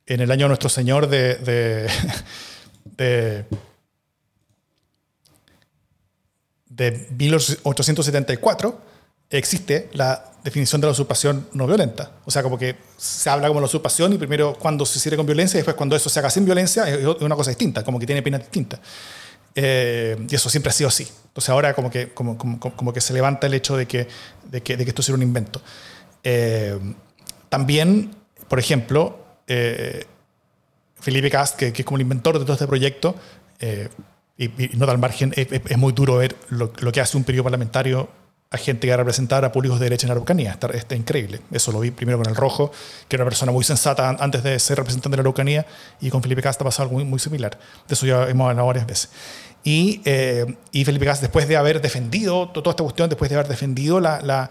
en 0.07 0.20
el 0.20 0.30
año 0.30 0.45
de 0.45 0.49
Nuestro 0.49 0.68
Señor 0.68 1.09
de, 1.09 1.34
de, 2.97 3.45
de 6.77 7.09
1874, 7.16 8.81
existe 9.31 9.89
la 9.93 10.33
definición 10.45 10.81
de 10.81 10.87
la 10.87 10.93
usurpación 10.93 11.49
no 11.53 11.66
violenta. 11.66 12.12
O 12.24 12.31
sea, 12.31 12.43
como 12.43 12.59
que 12.59 12.77
se 12.97 13.29
habla 13.29 13.49
como 13.49 13.61
la 13.61 13.66
usurpación 13.66 14.12
y 14.12 14.18
primero 14.18 14.57
cuando 14.59 14.87
se 14.87 15.01
sirve 15.01 15.16
con 15.16 15.27
violencia 15.27 15.57
y 15.57 15.61
después 15.61 15.77
cuando 15.77 15.97
eso 15.97 16.09
se 16.09 16.18
haga 16.18 16.31
sin 16.31 16.45
violencia 16.45 16.89
es 16.89 17.05
una 17.05 17.35
cosa 17.35 17.51
distinta, 17.51 17.83
como 17.83 17.99
que 17.99 18.07
tiene 18.07 18.22
pena 18.22 18.39
distinta. 18.39 18.81
Eh, 19.55 20.16
y 20.29 20.35
eso 20.35 20.51
siempre 20.51 20.70
ha 20.70 20.72
sido 20.72 20.89
así. 20.89 21.09
Entonces 21.29 21.49
ahora 21.49 21.74
como 21.74 21.91
que, 21.91 22.12
como, 22.12 22.37
como, 22.37 22.61
como 22.61 22.93
que 22.93 23.01
se 23.01 23.12
levanta 23.12 23.47
el 23.47 23.55
hecho 23.55 23.77
de 23.77 23.87
que, 23.87 24.07
de 24.45 24.62
que, 24.62 24.77
de 24.77 24.85
que 24.85 24.91
esto 24.91 25.03
sea 25.03 25.14
un 25.14 25.22
invento. 25.22 25.61
Eh, 26.22 26.79
también, 27.49 28.14
por 28.49 28.59
ejemplo, 28.59 29.18
eh, 29.47 30.05
Felipe 31.01 31.31
Cast, 31.31 31.57
que, 31.57 31.72
que, 31.72 31.83
es 31.83 31.87
como 31.87 31.97
el 31.97 32.03
inventor 32.03 32.39
de 32.39 32.45
todo 32.45 32.53
este 32.53 32.66
proyecto, 32.66 33.16
y, 34.39 34.45
y, 34.45 34.70
no 34.76 34.87
al 34.91 34.99
margen, 34.99 35.32
es, 35.37 35.49
es, 35.51 35.78
muy 35.78 35.93
duro 35.93 36.16
ver 36.16 36.37
lo, 36.51 36.72
lo 36.78 36.93
que 36.93 37.01
hace 37.01 37.16
un 37.16 37.24
periodo 37.24 37.45
parlamentario 37.45 38.09
a 38.51 38.59
gente 38.59 38.87
que 38.87 38.89
va 38.89 38.95
a 38.95 38.99
representar 38.99 39.45
a 39.45 39.51
públicos 39.51 39.78
de 39.80 39.87
derecha 39.87 40.07
en 40.07 40.12
Araucanía. 40.12 40.53
Está, 40.53 40.68
está, 40.68 40.95
increíble. 40.95 41.41
Eso 41.51 41.72
lo 41.72 41.80
vi 41.80 41.91
primero 41.91 42.18
con 42.18 42.28
el 42.28 42.37
Rojo, 42.37 42.70
que 43.09 43.16
era 43.16 43.24
una 43.24 43.30
persona 43.30 43.53
muy 43.53 43.64
sensata 43.64 44.09
antes 44.09 44.43
de 44.43 44.59
ser 44.59 44.78
representante 44.78 45.14
de 45.14 45.16
la 45.18 45.22
Araucanía, 45.22 45.66
y 46.01 46.11
con 46.11 46.22
Felipe 46.22 46.43
Casta 46.43 46.64
pasó 46.64 46.82
algo 46.82 46.95
muy, 46.95 47.05
muy 47.05 47.18
similar. 47.18 47.59
De 47.89 47.95
eso 47.95 48.07
ya 48.07 48.28
hemos 48.28 48.49
hablado 48.49 48.66
varias 48.66 48.87
veces. 48.87 49.11
Y, 49.64 50.01
eh, 50.05 50.47
y 50.70 50.84
Felipe 50.84 51.07
Casta, 51.07 51.22
después 51.22 51.49
de 51.49 51.57
haber 51.57 51.80
defendido 51.80 52.49
toda 52.51 52.70
esta 52.70 52.84
cuestión, 52.84 53.09
después 53.09 53.28
de 53.28 53.37
haber 53.37 53.49
defendido 53.49 53.99
la, 53.99 54.20
la, 54.20 54.49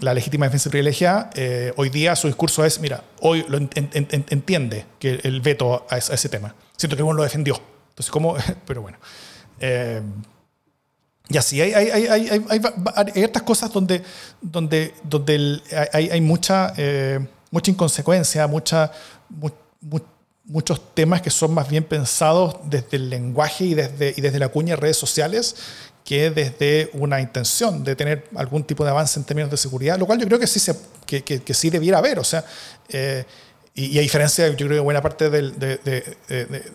la 0.00 0.12
legítima 0.12 0.46
defensa 0.46 0.68
privilegiada, 0.68 1.30
eh, 1.34 1.72
hoy 1.76 1.88
día 1.88 2.16
su 2.16 2.26
discurso 2.26 2.64
es, 2.64 2.80
mira, 2.80 3.04
hoy 3.20 3.44
lo 3.48 3.58
en, 3.58 3.70
en, 3.74 4.08
entiende 4.10 4.86
que 4.98 5.20
el 5.22 5.40
veto 5.40 5.86
a, 5.88 5.98
ese 5.98 6.28
tema. 6.28 6.54
Siento 6.76 6.96
que 6.96 7.04
uno 7.04 7.14
lo 7.14 7.22
defendió. 7.22 7.60
Entonces, 7.90 8.10
¿cómo? 8.10 8.36
Pero 8.66 8.82
bueno. 8.82 8.98
Eh, 9.60 10.02
y 11.28 11.36
así, 11.36 11.60
hay, 11.60 11.72
hay, 11.72 12.06
hay, 12.06 12.28
hay, 12.48 13.12
estas 13.16 13.42
cosas 13.42 13.72
donde, 13.72 14.02
donde, 14.40 14.94
donde 15.02 15.60
hay, 15.92 16.20
mucha, 16.20 16.72
eh, 16.76 17.18
mucha 17.50 17.70
inconsecuencia, 17.72 18.46
mucha, 18.46 18.92
muchos 20.44 20.94
temas 20.94 21.20
que 21.22 21.30
son 21.30 21.52
más 21.52 21.68
bien 21.68 21.82
pensados 21.82 22.56
desde 22.64 22.96
el 22.98 23.10
lenguaje 23.10 23.64
y 23.64 23.74
desde, 23.74 24.14
y 24.16 24.20
desde 24.20 24.38
la 24.38 24.48
cuña 24.48 24.74
de 24.74 24.80
redes 24.80 24.96
sociales 24.96 25.56
que 26.04 26.30
desde 26.30 26.88
una 26.92 27.20
intención 27.20 27.82
de 27.82 27.96
tener 27.96 28.28
algún 28.36 28.62
tipo 28.62 28.84
de 28.84 28.90
avance 28.90 29.18
en 29.18 29.24
términos 29.24 29.50
de 29.50 29.56
seguridad, 29.56 29.98
lo 29.98 30.06
cual 30.06 30.20
yo 30.20 30.26
creo 30.26 30.38
que 30.38 30.46
sí, 30.46 30.60
se, 30.60 30.76
que, 31.04 31.24
que, 31.24 31.42
que 31.42 31.52
sí 31.52 31.68
debiera 31.68 31.98
haber. 31.98 32.20
O 32.20 32.24
sea, 32.24 32.44
eh, 32.88 33.24
y, 33.78 33.98
a 33.98 34.00
diferencia, 34.00 34.48
yo 34.48 34.66
creo 34.66 34.70
que 34.70 34.80
buena 34.80 35.02
parte 35.02 35.28
del, 35.28 35.58
de, 35.58 35.76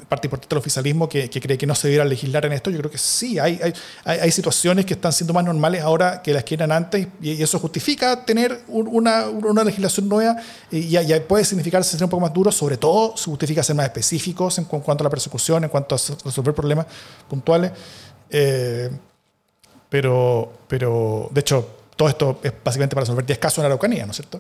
parte 0.08 0.28
importante 0.28 0.54
del 0.54 0.60
oficialismo 0.60 1.10
que, 1.10 1.32
cree 1.32 1.58
que 1.58 1.66
no 1.66 1.74
se 1.74 1.88
debiera 1.88 2.06
legislar 2.06 2.45
en 2.45 2.54
esto, 2.54 2.70
yo 2.70 2.78
creo 2.78 2.91
que 2.91 2.99
sí, 2.99 3.39
hay, 3.39 3.60
hay, 3.64 3.74
hay, 4.20 4.32
situaciones 4.32 4.86
que 4.86 4.93
están 4.93 5.12
siendo 5.12 5.34
más 5.34 5.43
normales 5.43 5.82
ahora 5.82 6.22
que 6.22 6.32
las 6.32 6.43
que 6.43 6.54
eran 6.54 6.72
antes, 6.72 7.08
y, 7.20 7.41
eso 7.41 7.58
justifica 7.58 8.24
tener 8.24 8.62
una, 8.68 9.30
una 9.30 9.64
legislación 9.64 10.08
nueva, 10.08 10.36
y 10.70 10.89
ya, 10.89 11.04
puede 11.24 11.43
significar 11.43 11.84
ser 11.84 12.04
un 12.04 12.10
poco 12.12 12.22
más 12.22 12.34
duro, 12.34 12.52
sobre 12.52 12.78
todo 12.78 13.18
se 13.18 13.26
justifica 13.26 13.64
ser 13.64 13.76
más 13.76 13.88
específicos 13.88 14.60
en 14.60 14.66
cuanto 14.66 15.02
a 15.02 15.06
la 15.06 15.10
persecución, 15.10 15.64
en 15.64 15.72
cuanto 15.72 15.95
a 15.95 15.97
resolver 16.24 16.54
problemas 16.54 16.86
puntuales. 17.28 17.72
Eh, 18.30 18.91
pero, 19.89 20.54
pero, 20.68 21.30
de 21.32 21.41
hecho, 21.41 21.68
todo 21.95 22.10
esto 22.10 22.39
es 22.43 22.54
básicamente 22.64 22.93
para 22.93 23.06
resolver 23.06 23.26
10 23.26 23.39
casos 23.39 23.58
en 23.58 23.64
la 23.64 23.68
Araucanía, 23.70 24.06
¿no 24.06 24.12
es 24.12 24.18
cierto? 24.18 24.39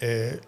Eh, 0.00 0.40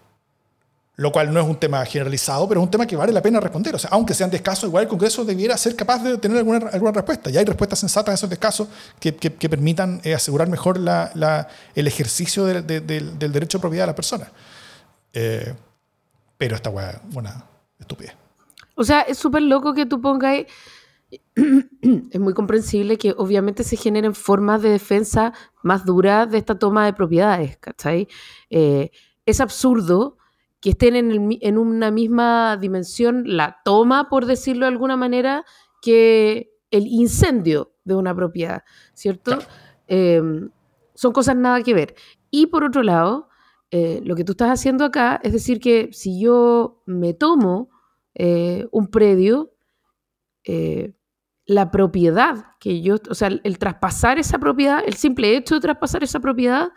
lo 0.96 1.12
cual 1.12 1.32
no 1.32 1.40
es 1.40 1.46
un 1.46 1.56
tema 1.56 1.84
generalizado, 1.84 2.48
pero 2.48 2.60
es 2.60 2.64
un 2.64 2.70
tema 2.70 2.86
que 2.86 2.96
vale 2.96 3.12
la 3.12 3.20
pena 3.20 3.38
responder. 3.38 3.74
O 3.74 3.78
sea, 3.78 3.90
aunque 3.92 4.14
sean 4.14 4.30
descasos, 4.30 4.68
igual 4.68 4.84
el 4.84 4.88
Congreso 4.88 5.24
debiera 5.26 5.56
ser 5.58 5.76
capaz 5.76 6.02
de 6.02 6.16
tener 6.16 6.38
alguna, 6.38 6.68
alguna 6.72 6.92
respuesta. 6.92 7.28
Y 7.28 7.36
hay 7.36 7.44
respuestas 7.44 7.78
sensatas 7.78 8.12
a 8.12 8.14
esos 8.14 8.30
descasos 8.30 8.68
que, 8.98 9.14
que, 9.14 9.48
permitan 9.48 10.00
eh, 10.04 10.14
asegurar 10.14 10.48
mejor 10.48 10.78
la, 10.78 11.10
la, 11.14 11.48
el 11.74 11.86
ejercicio 11.86 12.46
del 12.46 13.18
derecho 13.18 13.58
a 13.58 13.60
propiedad 13.60 13.84
de 13.84 13.88
la 13.88 13.94
persona. 13.94 14.32
Eh, 15.12 15.54
pero 16.38 16.56
esta 16.56 16.70
weá 16.70 16.90
es 16.90 17.14
una 17.14 17.44
estupidez. 17.78 18.14
O 18.74 18.84
sea, 18.84 19.02
es 19.02 19.18
súper 19.18 19.42
loco 19.42 19.74
que 19.74 19.84
tú 19.86 20.00
pongas... 20.00 20.44
es 21.36 22.20
muy 22.20 22.34
comprensible 22.34 22.96
que 22.98 23.14
obviamente 23.16 23.64
se 23.64 23.76
generen 23.76 24.14
formas 24.14 24.62
de 24.62 24.70
defensa 24.70 25.32
más 25.62 25.84
duras 25.84 26.30
de 26.30 26.38
esta 26.38 26.58
toma 26.58 26.84
de 26.84 26.94
propiedades, 26.94 27.58
¿cachai? 27.58 28.08
Eh, 28.50 28.90
es 29.24 29.40
absurdo 29.40 30.15
que 30.66 30.70
estén 30.70 30.96
en, 30.96 31.58
una 31.58 31.92
misma 31.92 32.56
dimensión 32.56 33.22
la 33.36 33.60
toma, 33.64 34.08
por 34.08 34.26
decirlo 34.26 34.66
de 34.66 34.72
alguna 34.72 34.96
manera, 34.96 35.44
que 35.80 36.50
el 36.72 36.88
incendio 36.88 37.76
de 37.84 37.94
una 37.94 38.12
propiedad, 38.12 38.64
¿cierto? 38.92 39.38
Em, 39.86 40.50
son 40.96 41.12
cosas 41.12 41.36
nada 41.36 41.62
que 41.62 41.72
ver. 41.72 41.94
Y 42.32 42.46
por 42.46 42.64
otro 42.64 42.82
lado, 42.82 43.28
eh, 43.70 44.00
lo 44.02 44.16
que 44.16 44.24
tú 44.24 44.32
estás 44.32 44.50
haciendo 44.50 44.84
acá 44.84 45.20
es 45.22 45.32
decir 45.32 45.60
que 45.60 45.90
si 45.92 46.20
yo 46.20 46.82
me 46.84 47.14
tomo 47.14 47.70
eh, 48.16 48.66
un 48.72 48.88
predio, 48.88 49.52
eh, 50.42 50.94
la 51.44 51.70
propiedad 51.70 52.44
que 52.58 52.82
yo, 52.82 52.96
o 53.08 53.14
sea, 53.14 53.28
el, 53.28 53.58
traspasar 53.60 54.18
esa 54.18 54.40
propiedad, 54.40 54.82
el 54.84 54.94
simple 54.94 55.36
hecho 55.36 55.54
de 55.54 55.60
traspasar 55.60 56.02
esa 56.02 56.18
propiedad, 56.18 56.70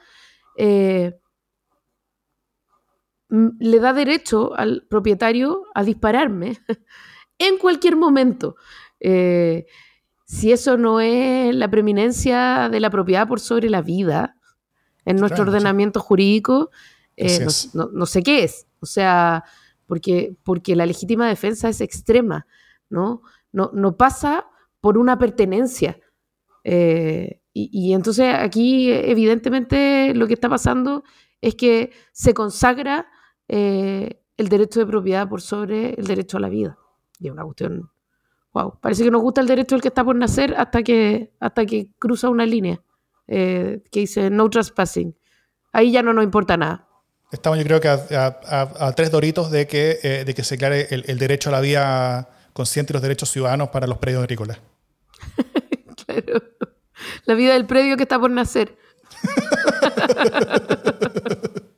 le 3.30 3.80
da 3.80 3.94
derecho 3.94 4.58
al 4.58 4.86
propietario 4.90 5.64
a 5.76 5.84
dispararme 5.84 6.58
en 7.38 7.58
cualquier 7.58 7.96
momento. 7.96 8.56
Eh, 9.00 9.66
si 10.26 10.52
eso 10.52 10.78
no 10.78 11.00
es 11.00 11.56
la 11.56 11.70
preeminencia 11.70 12.70
de 12.70 12.80
la 12.80 12.90
propiedad 12.90 13.28
por 13.28 13.40
sobre 13.40 13.70
la 13.70 13.82
vida 13.82 14.36
en 15.06 15.18
nuestro 15.18 15.44
ordenamiento 15.44 16.00
jurídico, 16.00 16.70
eh, 17.18 17.46
no, 17.74 18.06
sé 18.06 18.22
qué 18.22 18.44
es. 18.44 18.68
O 18.80 18.86
sea, 18.86 19.44
porque, 19.88 20.36
porque 20.44 20.76
la 20.76 20.86
legítima 20.86 21.28
defensa 21.28 21.70
es 21.70 21.82
extrema, 21.82 22.46
¿no? 22.90 23.24
no, 23.52 23.72
no 23.74 23.98
pasa 23.98 24.48
por 24.82 24.98
una 24.98 25.18
pertenencia. 25.18 26.00
Eh, 26.64 27.42
y, 27.52 27.94
entonces 27.94 28.34
aquí 28.34 28.92
evidentemente 28.92 30.14
lo 30.14 30.28
que 30.28 30.36
está 30.36 30.48
pasando 30.48 31.04
es 31.42 31.56
que 31.56 31.92
se 32.14 32.34
consagra 32.34 33.08
eh, 33.50 34.22
el 34.38 34.47
derecho 34.47 34.80
de 34.80 34.86
propiedad 34.86 35.28
por 35.28 35.41
sobre 35.41 35.95
el 35.95 36.06
derecho 36.06 36.38
a 36.38 36.39
la 36.39 36.50
vida. 36.50 36.78
Y 37.20 37.28
es 37.28 37.34
una 37.34 37.43
cuestión, 37.43 37.89
wow, 38.54 38.80
parece 38.80 39.04
que 39.04 39.12
nos 39.12 39.22
gusta 39.22 39.41
el 39.41 39.47
derecho 39.47 39.76
del 39.76 39.82
que 39.82 39.89
está 39.89 40.04
por 40.04 40.16
nacer 40.16 40.56
hasta 40.58 40.84
que, 40.84 41.34
hasta 41.39 41.66
que 41.66 41.89
cruza 42.00 42.30
una 42.30 42.45
línea 42.45 42.82
eh, 43.28 43.84
que 43.91 44.02
dice 44.02 44.30
no 44.30 44.50
trespassing. 44.50 45.16
Ahí 45.74 45.91
ya 45.91 46.02
no 46.02 46.14
nos 46.14 46.24
importa 46.24 46.56
nada. 46.56 46.88
Estamos 47.32 47.60
yo 47.60 47.66
creo 47.66 47.82
que 47.82 47.89
a, 47.89 48.93
tres 48.95 49.12
doritos 49.12 49.52
de 49.52 49.68
que, 49.68 50.24
de 50.26 50.34
que 50.34 50.43
se 50.43 50.56
aclare 50.56 50.88
el, 50.89 51.04
el 51.08 51.20
derecho 51.20 51.50
a 51.50 51.52
la 51.52 51.60
vida 51.60 52.30
consciente 52.54 52.91
y 52.91 52.93
los 52.93 53.02
derechos 53.02 53.30
ciudadanos 53.30 53.70
para 53.70 53.88
los 53.88 53.97
predios 53.97 54.24
agrícolas. 54.24 54.60
claro. 56.06 56.43
La 57.26 57.34
vida 57.34 57.54
del 57.54 57.66
predio 57.66 57.97
que 57.97 58.04
está 58.04 58.20
por 58.20 58.32
nacer. 58.32 58.78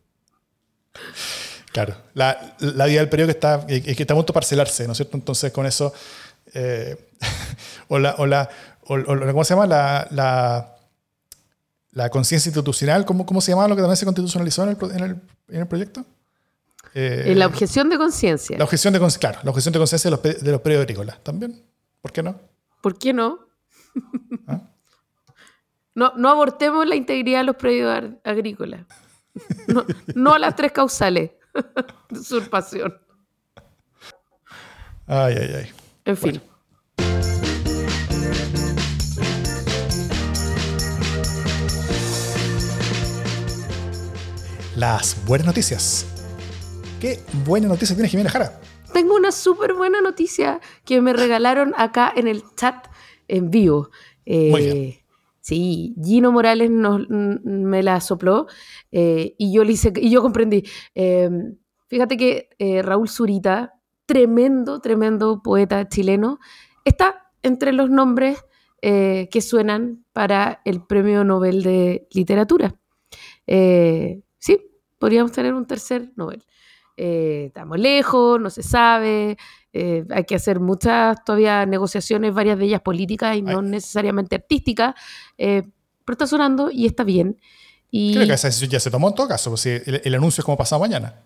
claro, 1.72 1.96
la, 2.14 2.38
vida 2.60 3.06
del 3.06 3.10
que 3.10 3.32
está, 3.32 3.66
que 3.66 3.96
está 3.98 4.14
a 4.14 4.18
punto 4.18 4.34
de 4.34 4.36
parcelarse, 4.36 4.86
¿no 4.86 4.94
es 4.94 4.98
cierto? 4.98 5.18
Entonces, 5.18 5.52
con 5.52 5.66
eso. 5.66 5.94
Eh, 6.54 7.10
o, 7.88 8.00
la, 8.00 8.16
o, 8.18 8.26
la, 8.26 8.50
¿Cómo 8.86 9.44
se 9.44 9.54
llama? 9.54 9.68
La, 9.68 10.08
la, 11.92 12.10
conciencia 12.10 12.50
institucional, 12.50 13.06
¿cómo, 13.06 13.26
¿cómo 13.26 13.42
se 13.42 13.52
llama 13.52 13.68
lo 13.68 13.76
que 13.76 13.82
también 13.82 13.98
se 13.98 14.06
constitucionalizó 14.06 14.64
en 14.64 14.70
el, 14.70 15.22
en 15.50 15.60
el, 15.62 15.68
proyecto? 15.68 16.06
Eh, 16.94 17.34
la 17.36 17.48
objeción 17.48 17.90
de 17.90 17.98
conciencia. 17.98 18.58
La 18.58 18.66
objeción 18.66 18.94
de 18.94 19.00
claro, 19.20 19.40
la 19.44 19.50
objeción 19.50 19.72
de 19.72 19.80
conciencia 19.80 20.10
de 20.10 20.18
los, 20.18 20.44
de 20.44 20.52
los 20.52 20.62
predios 20.62 20.82
agrícolas 20.82 21.24
también. 21.24 21.64
¿Por 22.02 22.12
qué 22.12 22.24
no? 22.24 22.36
¿Por 22.82 22.98
qué 22.98 23.14
no? 23.14 23.40
¿Ah? 24.48 24.62
No, 25.94 26.14
no 26.16 26.30
abortemos 26.30 26.88
la 26.88 26.96
integridad 26.96 27.40
de 27.40 27.44
los 27.46 27.56
predios 27.56 28.14
agrícolas. 28.24 28.86
No, 30.16 30.34
a 30.34 30.40
las 30.40 30.56
tres 30.56 30.72
causales 30.72 31.32
de 32.10 32.20
usurpación. 32.20 33.00
Ay, 35.08 35.36
ay, 35.40 35.56
ay. 35.56 35.72
En 36.06 36.18
fin. 36.18 36.42
Las 44.76 45.24
buenas 45.26 45.46
noticias. 45.46 46.06
¿Qué 47.00 47.20
buena 47.46 47.68
noticia 47.68 47.96
tiene 47.96 48.10
Jimena 48.10 48.30
Jara? 48.30 48.60
Tengo 48.94 49.16
una 49.16 49.32
súper 49.32 49.74
buena 49.74 50.02
noticia 50.02 50.60
que 50.86 51.02
me 51.02 51.14
regalaron 51.14 51.74
acá 51.78 52.12
en 52.16 52.28
el 52.28 52.44
chat 52.56 52.88
en 53.28 53.52
vivo. 53.52 53.90
Muy 54.26 54.62
bien. 54.62 55.01
Eh, 55.42 55.44
sí, 55.44 55.96
Gino 56.02 56.32
Morales 56.32 56.70
me 56.70 57.84
la 57.84 58.00
sopló 58.00 58.48
eh, 58.92 59.36
y, 59.38 59.54
yo 59.54 59.64
le 59.64 59.74
y 59.74 60.10
yo 60.10 60.22
comprendí. 60.22 60.64
Em, 60.94 61.58
fíjate 61.88 62.18
que 62.18 62.50
eh, 62.60 62.82
Raúl 62.82 63.10
Zurita, 63.10 63.74
tremendo, 64.06 64.80
tremendo 64.80 65.42
poeta 65.44 65.88
chileno, 65.88 66.40
está 66.86 67.32
entre 67.44 67.74
los 67.74 67.90
nombres 67.90 68.44
que 68.84 69.42
suenan 69.42 70.06
para 70.12 70.60
el 70.66 70.84
Premio 70.84 71.24
Nobel 71.24 71.62
de 71.62 72.08
Literatura. 72.12 72.74
sí, 73.46 74.58
podríamos 74.98 75.32
tener 75.32 75.54
un 75.54 75.68
tercer 75.68 76.12
Nobel. 76.16 76.44
estamos 76.96 77.78
lejos, 77.78 78.42
no 78.42 78.50
se 78.50 78.64
sabe, 78.64 79.38
eh, 79.74 80.06
hay 80.10 80.26
que 80.26 80.36
hacer 80.36 80.60
muchas 80.60 81.24
todavía 81.24 81.66
negociaciones, 81.66 82.34
varias 82.34 82.60
de 82.60 82.66
ellas 82.66 82.82
políticas 82.82 83.38
y 83.38 83.42
no 83.42 83.62
necesariamente 83.62 84.36
artísticas, 84.36 84.96
eh, 85.38 85.64
pero 86.04 86.14
está 86.14 86.28
sonando 86.28 86.70
y 86.72 86.86
está 86.86 87.04
bien. 87.04 87.40
Y... 87.90 88.14
Creo 88.14 88.28
que 88.28 88.34
esa 88.34 88.48
decisión 88.48 88.72
ya 88.72 88.80
se 88.80 88.92
tomó 88.92 89.10
en 89.10 89.16
todo 89.16 89.28
caso, 89.28 89.50
pues 89.52 89.66
el, 89.66 90.16
anuncio 90.16 90.42
es 90.42 90.46
como 90.46 90.58
pasado 90.58 90.82
mañana. 90.82 91.26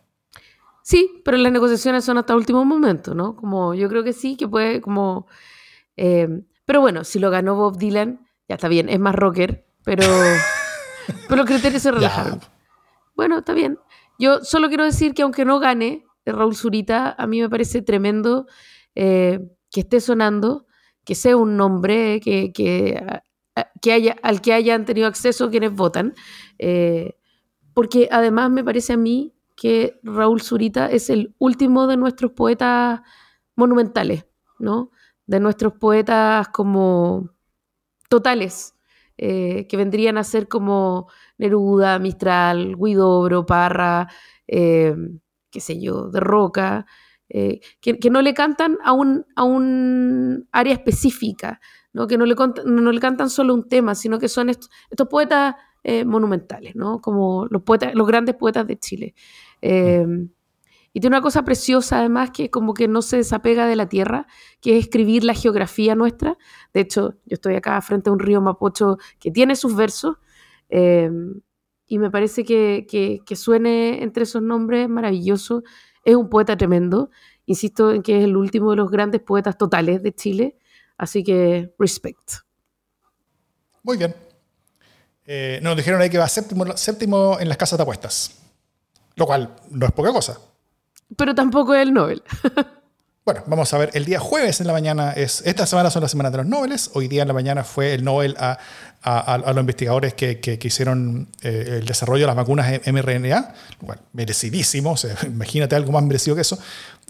Sí, 0.83 1.21
pero 1.25 1.37
las 1.37 1.51
negociaciones 1.51 2.05
son 2.05 2.19
hasta 2.19 2.33
el 2.33 2.37
último 2.37 2.63
momento, 2.63 3.15
¿no? 3.15 3.35
Como 3.35 3.73
yo 3.73 3.89
creo 3.89 4.03
que 4.03 4.13
sí, 4.13 4.35
que 4.35 4.47
puede 4.47 4.81
como... 4.81 5.27
Eh, 5.97 6.27
pero 6.65 6.81
bueno, 6.81 7.03
si 7.03 7.19
lo 7.19 7.31
ganó 7.31 7.55
Bob 7.55 7.77
Dylan, 7.77 8.27
ya 8.47 8.55
está 8.55 8.67
bien, 8.67 8.89
es 8.89 8.99
más 8.99 9.15
rocker, 9.15 9.65
pero, 9.83 10.03
pero 11.27 11.37
los 11.37 11.45
criterios 11.45 11.81
se 11.81 11.91
relajaron. 11.91 12.41
Bueno, 13.15 13.39
está 13.39 13.53
bien. 13.53 13.79
Yo 14.19 14.43
solo 14.43 14.67
quiero 14.67 14.83
decir 14.83 15.13
que 15.13 15.23
aunque 15.23 15.45
no 15.45 15.59
gane, 15.59 16.05
Raúl 16.25 16.55
Zurita, 16.55 17.15
a 17.17 17.27
mí 17.27 17.41
me 17.41 17.49
parece 17.49 17.81
tremendo 17.81 18.47
eh, 18.95 19.39
que 19.71 19.81
esté 19.81 19.99
sonando, 19.99 20.65
que 21.03 21.15
sea 21.15 21.37
un 21.37 21.57
nombre 21.57 22.19
que, 22.19 22.51
que, 22.51 23.91
haya, 23.91 24.15
al 24.23 24.41
que 24.41 24.53
hayan 24.53 24.85
tenido 24.85 25.07
acceso 25.07 25.49
quienes 25.49 25.73
votan, 25.73 26.13
eh, 26.57 27.15
porque 27.73 28.09
además 28.11 28.49
me 28.51 28.63
parece 28.63 28.93
a 28.93 28.97
mí 28.97 29.33
que 29.55 29.99
Raúl 30.03 30.41
Zurita 30.41 30.87
es 30.87 31.09
el 31.09 31.35
último 31.37 31.87
de 31.87 31.97
nuestros 31.97 32.31
poetas 32.31 33.01
monumentales, 33.55 34.25
¿no? 34.59 34.91
De 35.27 35.39
nuestros 35.39 35.73
poetas 35.73 36.49
como 36.49 37.29
totales, 38.09 38.75
eh, 39.17 39.65
que 39.67 39.77
vendrían 39.77 40.17
a 40.17 40.23
ser 40.23 40.47
como 40.47 41.07
Neruda, 41.37 41.99
Mistral, 41.99 42.75
Guidobro, 42.77 43.45
Parra, 43.45 44.09
qué 45.55 45.61
sé 45.61 45.79
yo, 45.79 46.09
de 46.09 46.19
roca, 46.19 46.85
eh, 47.29 47.61
que, 47.79 48.09
no 48.09 48.21
le 48.21 48.33
cantan 48.33 48.77
a 48.83 48.91
un, 48.91 49.25
a 49.37 49.45
un 49.45 50.49
área 50.51 50.73
específica, 50.73 51.61
¿no? 51.93 52.07
que 52.07 52.17
no 52.17 52.25
le, 52.25 52.35
no 52.65 52.91
le 52.91 52.99
cantan 52.99 53.29
solo 53.29 53.53
un 53.53 53.69
tema, 53.69 53.95
sino 53.95 54.19
que 54.19 54.27
son 54.27 54.49
estos, 54.49 54.69
poetas 55.09 55.55
eh, 55.85 56.03
monumentales, 56.03 56.75
¿no? 56.75 56.99
como 56.99 57.47
los, 57.49 57.61
poetas, 57.61 57.95
los 57.95 58.05
grandes 58.05 58.35
poetas 58.35 58.67
de 58.67 58.77
Chile. 58.77 59.15
Em, 59.61 60.27
y 60.91 60.99
tiene 60.99 61.15
una 61.15 61.21
cosa 61.21 61.45
preciosa 61.45 61.99
además 61.99 62.31
que 62.31 62.49
como 62.49 62.73
que 62.73 62.89
no 62.89 63.01
se 63.01 63.15
desapega 63.15 63.65
de 63.65 63.77
la 63.77 63.87
tierra, 63.87 64.27
que 64.59 64.77
es 64.77 64.83
escribir 64.83 65.23
la 65.23 65.35
geografía 65.35 65.95
nuestra. 65.95 66.37
De 66.73 66.81
hecho, 66.81 67.15
yo 67.25 67.35
estoy 67.35 67.55
acá 67.55 67.79
frente 67.81 68.09
a 68.09 68.13
un 68.13 68.19
río 68.19 68.41
Mapocho 68.41 68.97
que 69.19 69.31
tiene 69.31 69.55
sus 69.55 69.73
versos. 69.73 70.17
Y 71.87 71.99
me 71.99 72.09
parece 72.09 72.43
que, 72.43 72.85
que, 72.87 73.35
suene 73.35 74.01
entre 74.03 74.23
esos 74.23 74.41
nombres 74.41 74.89
maravilloso. 74.89 75.63
Es 76.03 76.15
un 76.15 76.29
poeta 76.29 76.57
tremendo. 76.57 77.09
Insisto 77.45 77.91
en 77.91 78.01
que 78.01 78.17
es 78.17 78.23
el 78.23 78.35
último 78.35 78.71
de 78.71 78.77
los 78.77 78.89
grandes 78.89 79.21
poetas 79.21 79.57
totales 79.57 80.01
de 80.01 80.13
Chile. 80.13 80.57
Así 80.97 81.23
que, 81.23 81.73
respect. 81.77 82.31
Muy 83.83 83.97
bien. 83.97 84.15
Eh, 85.25 85.59
nos 85.61 85.75
dijeron 85.75 86.01
ahí 86.01 86.09
que 86.09 86.17
va 86.17 86.27
séptimo, 86.27 86.77
séptimo 86.77 87.37
en 87.39 87.49
las 87.49 87.57
casas 87.57 87.77
de 87.77 87.83
apuestas. 87.83 88.41
Lo 89.15 89.25
cual 89.25 89.55
no 89.69 89.85
es 89.85 89.91
poca 89.91 90.11
cosa. 90.11 90.39
Pero 91.15 91.35
tampoco 91.35 91.73
es 91.75 91.81
el 91.81 91.93
Nobel. 91.93 92.23
Bueno, 93.25 93.41
vamos 93.47 93.73
a 93.73 93.79
ver, 93.79 93.89
el 93.95 94.05
día 94.05 94.19
jueves 94.19 94.61
en 94.61 94.67
la 94.67 94.73
mañana 94.73 95.11
es, 95.13 95.41
esta 95.47 95.65
semana 95.65 95.89
son 95.89 96.03
las 96.03 96.11
semanas 96.11 96.31
de 96.31 96.37
los 96.37 96.45
Nobel, 96.45 96.79
hoy 96.93 97.07
día 97.07 97.23
en 97.23 97.27
la 97.27 97.33
mañana 97.33 97.63
fue 97.63 97.95
el 97.95 98.03
Nobel 98.03 98.35
a, 98.37 98.59
los 99.47 99.57
investigadores 99.57 100.13
que, 100.13 100.39
que, 100.39 100.59
hicieron 100.61 101.27
eh, 101.41 101.79
el 101.79 101.87
desarrollo 101.87 102.21
de 102.21 102.27
las 102.27 102.35
vacunas 102.35 102.81
mRNA, 102.85 103.55
bueno, 103.81 104.03
merecidísimo, 104.13 104.93
imagínate 105.25 105.75
algo 105.75 105.91
más 105.91 106.03
merecido 106.03 106.35
que 106.35 106.43
eso, 106.43 106.59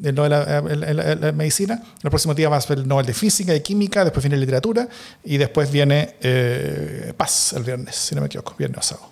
el 0.01 0.15
Nobel 0.15 0.31
en 0.31 1.21
la, 1.21 1.31
medicina. 1.33 1.83
El 2.01 2.09
próximo 2.09 2.33
día 2.33 2.47
va 2.47 2.55
a 2.55 2.61
ser 2.61 2.77
el 2.77 2.87
Nobel 2.87 3.05
de 3.05 3.13
Física 3.13 3.53
y 3.53 3.59
Química, 3.59 4.05
después 4.05 4.23
viene 4.23 4.37
Literatura 4.37 4.87
y 5.21 5.35
después 5.35 5.69
viene 5.69 6.15
eh, 6.21 7.13
Paz 7.17 7.51
el 7.57 7.63
viernes, 7.63 7.93
si 7.93 8.15
no 8.15 8.21
me 8.21 8.27
equivoco, 8.27 8.55
viernes 8.57 8.79
o 8.79 8.83
sábado. 8.83 9.11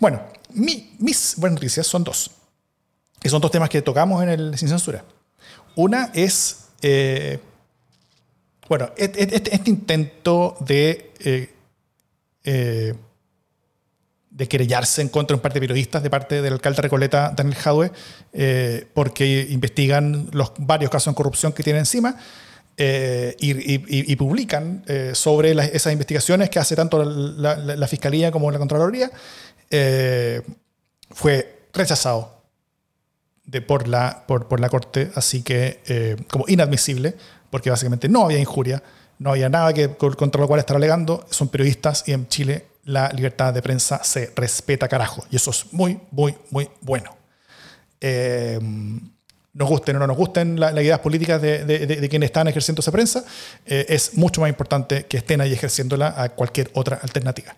Bueno, 0.00 0.20
mis 0.52 1.34
buenas 1.36 1.60
noticias 1.60 1.86
son 1.86 2.02
dos 2.02 2.32
que 3.24 3.30
son 3.30 3.40
dos 3.40 3.50
temas 3.50 3.70
que 3.70 3.80
tocamos 3.80 4.22
en 4.22 4.28
el 4.28 4.58
Sin 4.58 4.68
Censura. 4.68 5.02
Una 5.76 6.10
es, 6.12 6.66
eh, 6.82 7.38
bueno, 8.68 8.90
este, 8.98 9.62
intento 9.64 10.58
de, 10.60 11.10
eh, 11.20 11.54
eh, 12.44 12.94
de 14.28 14.46
querellarse 14.46 15.00
en 15.00 15.08
contra 15.08 15.34
de 15.34 15.38
un 15.38 15.40
par 15.40 15.54
de 15.54 15.60
periodistas 15.60 16.02
de 16.02 16.10
parte 16.10 16.42
del 16.42 16.52
alcalde 16.52 16.76
de 16.76 16.82
Recoleta, 16.82 17.32
Daniel 17.34 17.56
Jadwe, 17.56 17.92
porque 18.92 19.46
investigan 19.48 20.28
los 20.32 20.52
varios 20.58 20.90
casos 20.90 21.14
de 21.14 21.16
corrupción 21.16 21.54
que 21.54 21.62
tiene 21.62 21.78
encima. 21.78 22.18
y, 22.76 24.16
publican 24.16 24.84
sobre 25.14 25.52
esas 25.74 25.94
investigaciones 25.94 26.50
que 26.50 26.58
hace 26.58 26.76
tanto 26.76 27.02
la 27.02 27.88
Fiscalía 27.88 28.30
como 28.30 28.50
la 28.50 28.58
Contraloría, 28.58 29.10
fue 31.10 31.68
rechazado 31.72 32.33
de, 33.44 33.60
por, 33.60 33.88
la, 33.88 34.24
por, 34.26 34.48
por 34.48 34.60
la 34.60 34.68
Corte, 34.68 35.10
así 35.14 35.42
que 35.42 35.80
eh, 35.86 36.16
como 36.30 36.44
inadmisible, 36.48 37.14
porque 37.50 37.70
básicamente 37.70 38.08
no 38.08 38.24
había 38.24 38.38
injuria, 38.38 38.82
no 39.18 39.30
había 39.30 39.48
nada 39.48 39.72
que, 39.72 39.90
contra 39.90 40.40
lo 40.40 40.48
cual 40.48 40.60
estar 40.60 40.76
alegando, 40.76 41.26
son 41.30 41.48
periodistas 41.48 42.04
y 42.06 42.12
en 42.12 42.28
Chile 42.28 42.66
la 42.84 43.08
libertad 43.10 43.54
de 43.54 43.62
prensa 43.62 44.02
se 44.04 44.32
respeta 44.34 44.88
carajo, 44.88 45.24
y 45.30 45.36
eso 45.36 45.50
es 45.50 45.72
muy, 45.72 46.00
muy, 46.10 46.34
muy 46.50 46.68
bueno. 46.80 47.16
Eh, 48.00 48.58
nos 49.54 49.68
gusten 49.68 49.96
o 49.96 49.98
no 50.00 50.06
nos 50.06 50.16
gusten 50.16 50.58
las 50.58 50.72
ideas 50.74 50.98
políticas 50.98 51.40
de, 51.40 52.06
quienes 52.10 52.28
están 52.28 52.48
ejerciendo 52.48 52.80
esa 52.80 52.90
prensa, 52.90 53.24
eh, 53.64 53.86
es 53.88 54.14
mucho 54.14 54.40
más 54.40 54.50
importante 54.50 55.06
que 55.06 55.16
estén 55.16 55.40
ahí 55.40 55.52
ejerciéndola 55.52 56.14
a 56.16 56.28
cualquier 56.30 56.70
otra 56.74 56.98
alternativa. 57.00 57.56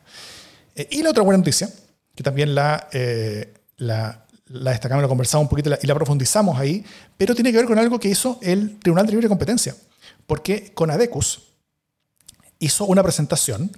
Eh, 0.74 0.86
y 0.90 1.02
la 1.02 1.10
otra 1.10 1.22
buena 1.22 1.38
noticia, 1.38 1.68
que 2.14 2.22
también 2.22 2.54
la, 2.54 2.88
eh, 2.92 3.54
la, 3.78 4.25
la, 4.46 4.70
destacamos, 4.70 5.02
la 5.02 5.08
conversamos 5.08 5.44
un 5.44 5.48
poquito 5.48 5.70
y 5.80 5.86
la 5.86 5.94
profundizamos 5.94 6.58
ahí, 6.58 6.84
pero 7.16 7.34
tiene 7.34 7.50
que 7.50 7.58
ver 7.58 7.66
con 7.66 7.78
algo 7.78 7.98
que 7.98 8.08
hizo 8.08 8.38
el 8.42 8.78
Tribunal 8.78 9.06
de 9.06 9.12
Libre 9.12 9.28
Competencia, 9.28 9.74
porque 10.26 10.72
con 10.72 10.90
ADECUS 10.90 11.42
hizo 12.58 12.84
una 12.86 13.02
presentación 13.02 13.70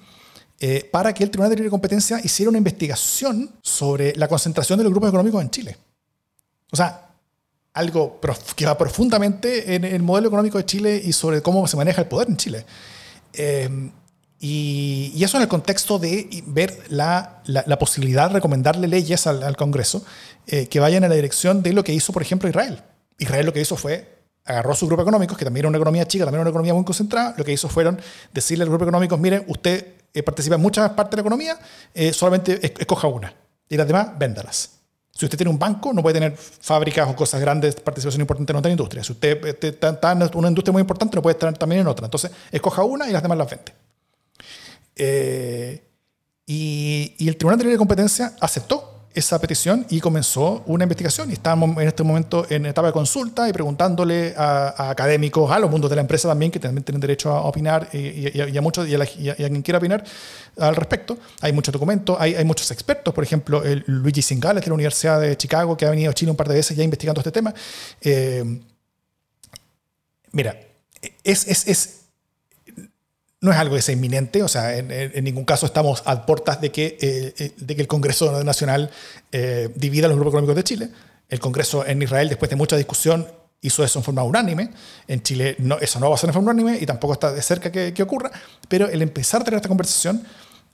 para 0.91 1.15
que 1.15 1.25
el 1.25 1.31
Tribunal 1.31 1.51
de 1.51 1.57
Libre 1.57 1.71
Competencia 1.71 2.21
hiciera 2.23 2.49
una 2.49 2.59
investigación 2.59 3.51
sobre 3.63 4.15
la 4.17 4.29
concentración 4.29 4.79
de 4.79 4.85
los 4.85 4.93
grupos 4.93 5.09
económicos 5.09 5.43
en 5.43 5.51
Chile. 5.51 5.77
O 6.71 6.77
sea, 6.77 7.09
algo 7.75 8.21
que 8.57 8.67
va 8.67 8.77
profundamente 8.77 9.75
en 9.75 9.85
el 9.85 10.03
modelo 10.03 10.29
económico 10.29 10.59
de 10.59 10.67
Chile 10.67 11.01
y 11.03 11.13
sobre 11.13 11.43
cómo 11.43 11.67
se 11.69 11.77
maneja 11.77 12.03
el 12.03 12.09
poder 12.09 12.29
en 12.29 12.37
Chile. 12.37 12.67
Eh, 13.33 13.91
y, 14.41 15.23
eso 15.23 15.37
en 15.37 15.43
el 15.43 15.49
contexto 15.49 15.99
de 15.99 16.45
ver 16.47 16.79
la, 16.89 17.43
la, 17.45 17.79
posibilidad 17.79 18.29
de 18.29 18.35
recomendarle 18.35 18.87
leyes 18.87 19.27
al, 19.27 19.57
Congreso 19.57 20.05
eh, 20.47 20.69
que 20.69 20.79
vayan 20.79 21.03
en 21.05 21.11
la 21.11 21.17
dirección 21.17 21.63
de 21.63 21.73
lo 21.73 21.83
que 21.83 21.93
hizo, 21.93 22.13
por 22.13 22.23
ejemplo, 22.23 22.49
Israel. 22.49 22.83
Israel 23.19 23.47
lo 23.47 23.53
que 23.53 23.61
hizo 23.61 23.77
fue 23.77 24.17
agarró 24.45 24.75
su 24.75 24.87
grupo 24.87 25.03
económico, 25.03 25.37
que 25.37 25.45
también 25.45 25.63
era 25.63 25.69
una 25.69 25.77
economía 25.77 26.07
chica, 26.07 26.25
también 26.25 26.41
era 26.41 26.43
una 26.43 26.51
economía 26.51 26.73
muy 26.73 26.85
concentrada, 26.85 27.35
lo 27.37 27.45
que 27.45 27.53
hizo 27.53 27.69
fueron 27.69 28.01
decirle 28.33 28.63
al 28.63 28.71
grupo 28.71 28.85
económico, 28.85 29.19
mire, 29.19 29.45
usted 29.49 29.87
eh, 30.15 30.23
participa 30.23 30.55
en 30.55 30.63
muchas 30.63 30.89
partes 30.91 31.11
de 31.11 31.17
la 31.17 31.21
economía, 31.21 31.59
solamente 32.13 32.59
escoja 32.81 33.09
una. 33.09 33.35
Y 33.69 33.77
las 33.77 33.87
demás, 33.87 34.19
véndalas. 34.19 34.71
Si 35.13 35.25
usted 35.25 35.37
tiene 35.37 35.51
un 35.51 35.59
banco, 35.59 35.93
no 35.93 36.01
puede 36.01 36.15
tener 36.15 36.37
fábricas 36.37 37.09
o 37.11 37.17
cosas 37.17 37.41
grandes, 37.41 37.75
participación 37.75 38.21
importante 38.21 38.53
en 38.53 38.57
otra 38.57 38.71
industria. 38.71 39.03
Si 39.03 39.13
usted 39.13 39.65
está 39.65 40.13
en 40.13 40.31
una 40.35 40.49
industria 40.49 40.73
muy 40.73 40.81
importante, 40.81 41.17
no 41.17 41.23
puede 41.23 41.35
estar 41.35 41.53
también 41.59 41.81
en 41.81 41.89
otra. 41.89 42.07
Entonces, 42.07 42.31
escoja 42.53 42.85
una 42.85 43.09
y 43.09 43.13
las 43.13 43.21
demás 43.21 43.37
las 43.37 43.51
vende. 43.51 43.73
Eh, 44.99 45.85
y, 46.47 47.29
el 47.29 47.37
Tribunal 47.37 47.59
de 47.59 47.65
Libre 47.65 47.79
Competencia 47.79 48.35
aceptó 48.41 48.95
esa 49.15 49.39
petición 49.41 49.87
y 49.91 50.01
comenzó 50.01 50.63
una 50.67 50.85
investigación. 50.85 51.31
Y 51.31 51.35
estamos 51.35 51.77
en 51.77 51.89
este 51.89 52.03
momento 52.03 52.47
en 52.49 52.67
etapa 52.67 52.89
de 52.89 52.93
consulta 52.93 53.49
y 53.49 53.53
preguntándole 53.53 54.35
a, 54.37 54.91
académicos, 54.91 55.51
a 55.51 55.59
los 55.59 55.71
mundos 55.71 55.91
de 55.91 55.97
la 55.97 56.03
empresa 56.03 56.29
también, 56.29 56.51
que 56.51 56.59
también 56.59 56.85
tienen 56.85 57.01
derecho 57.01 57.31
a 57.31 57.43
opinar 57.43 57.89
y, 57.93 58.41
a, 58.41 58.61
muchos, 58.63 58.89
y, 58.89 58.95
a, 58.95 59.05
quien 59.35 59.63
quiera 59.63 59.79
opinar 59.79 60.05
al 60.59 60.75
respecto. 60.75 61.19
Hay 61.41 61.53
muchos 61.53 61.73
documentos, 61.73 62.17
hay, 62.19 62.45
muchos 62.45 62.71
expertos, 62.71 63.13
por 63.13 63.25
ejemplo, 63.25 63.63
el 63.65 63.85
Luigi 63.87 64.23
Singales 64.23 64.63
de 64.65 64.69
la 64.69 64.75
Universidad 64.75 65.21
de 65.21 65.37
Chicago, 65.37 65.77
que 65.77 65.87
ha 65.87 65.91
venido 65.91 66.11
a 66.11 66.15
Chile 66.15 66.31
un 66.31 66.37
par 66.37 66.49
de 66.49 66.55
veces 66.55 66.77
ya 66.77 66.83
investigando 66.83 67.21
este 67.21 67.33
tema. 67.33 67.53
Eh, 68.01 68.61
mira, 70.33 70.59
es, 71.25 71.47
es 71.47 72.08
no 73.41 73.53
es 73.53 73.57
algo 73.57 73.77
que 73.77 73.83
sea 73.83 73.95
inminente, 73.95 74.43
o 74.43 74.49
sea, 74.49 74.77
en, 74.77 75.25
ningún 75.25 75.45
caso 75.45 75.67
estamos 75.67 76.03
a 76.07 76.27
puertas 76.27 76.61
de 76.61 76.73
que, 76.73 76.99
eh, 77.01 77.35
eh, 77.39 77.53
de 77.57 77.77
que 77.77 77.83
el 77.83 77.87
Congreso 77.87 78.43
Nacional 78.43 78.91
eh, 79.31 79.71
divida 79.77 80.09
los 80.09 80.17
grupos 80.17 80.33
económicos 80.33 80.57
de 80.57 80.65
Chile. 80.65 80.89
El 81.29 81.39
Congreso 81.39 81.87
en 81.87 82.03
Israel, 82.03 82.29
después 82.29 82.51
de 82.51 82.57
mucha 82.57 82.77
discusión, 82.77 83.29
hizo 83.61 83.85
eso 83.85 84.01
en 84.01 84.05
forma 84.05 84.25
unánime. 84.25 84.71
En 85.07 85.23
Chile 85.23 85.55
no, 85.59 85.79
eso 85.79 86.01
no 86.01 86.09
va 86.09 86.17
a 86.17 86.19
ser 86.19 86.31
en 86.31 86.35
forma 86.35 86.51
unánime 86.51 86.79
y 86.81 86.87
tampoco 86.87 87.13
está 87.13 87.33
de 87.33 87.43
cerca 87.43 87.71
que, 87.71 87.93
que 87.93 88.03
ocurra, 88.03 88.31
pero 88.69 88.89
el 88.89 89.03
empezar 89.03 89.43
a 89.43 89.45
tener 89.45 89.59
esta 89.59 89.69
conversación 89.69 90.25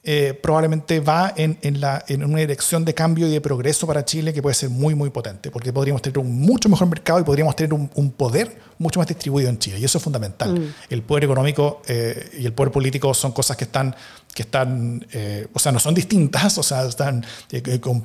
eh, 0.06 0.38
probablemente 0.42 1.00
va 1.00 1.32
en, 1.34 1.56
en, 1.62 1.80
la, 1.80 2.04
en, 2.08 2.22
una 2.24 2.40
dirección 2.40 2.84
de 2.84 2.92
cambio 2.92 3.26
y 3.26 3.30
de 3.30 3.40
progreso 3.40 3.86
para 3.86 4.04
Chile 4.04 4.34
que 4.34 4.42
puede 4.42 4.54
ser 4.54 4.68
muy, 4.68 4.94
muy 4.94 5.08
potente, 5.08 5.50
porque 5.50 5.72
podríamos 5.72 6.02
tener 6.02 6.18
un 6.18 6.30
mucho 6.40 6.68
mejor 6.68 6.88
mercado 6.88 7.20
y 7.20 7.24
podríamos 7.24 7.56
tener 7.56 7.72
un, 7.72 8.10
poder 8.10 8.54
mucho 8.76 9.00
más 9.00 9.08
distribuido 9.08 9.48
en 9.48 9.58
Chile. 9.58 9.78
Y 9.78 9.84
eso 9.86 9.96
es 9.96 10.04
fundamental. 10.04 10.60
Mm. 10.60 10.74
El 10.90 11.02
poder 11.04 11.24
económico 11.24 11.80
eh, 11.88 12.32
y 12.38 12.44
el 12.44 12.52
poder 12.52 12.70
político 12.70 13.14
son 13.14 13.32
cosas 13.32 13.56
que 13.56 13.64
están, 13.64 13.96
que 14.34 14.42
están 14.42 15.06
eh, 15.10 15.46
o 15.54 15.58
sea, 15.58 15.72
no 15.72 15.78
son 15.78 15.94
distintas, 15.94 16.58
o 16.58 16.62
sea, 16.62 16.84
están, 16.84 17.24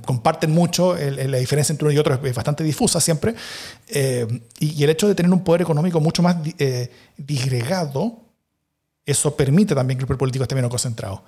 comparten 0.06 0.52
mucho, 0.52 0.96
la 0.96 1.38
diferencia 1.38 1.74
entre 1.74 1.86
uno 1.86 1.94
y 1.94 1.98
otro 1.98 2.18
es, 2.24 2.34
bastante 2.34 2.64
difusa 2.64 3.02
siempre. 3.02 3.36
Y, 3.90 4.80
y, 4.80 4.84
el 4.86 4.90
hecho 4.90 5.06
de 5.06 5.16
tener 5.16 5.34
un 5.34 5.44
poder 5.44 5.64
económico 5.64 6.00
mucho 6.00 6.24
más 6.24 6.38
disgregado, 7.18 8.22
eso 9.06 9.36
permite 9.36 9.76
también 9.76 9.98
que 9.98 10.04
el 10.04 10.08
poder 10.08 10.20
político 10.20 10.44
esté 10.44 10.56
menos 10.56 10.70
concentrado. 10.70 11.24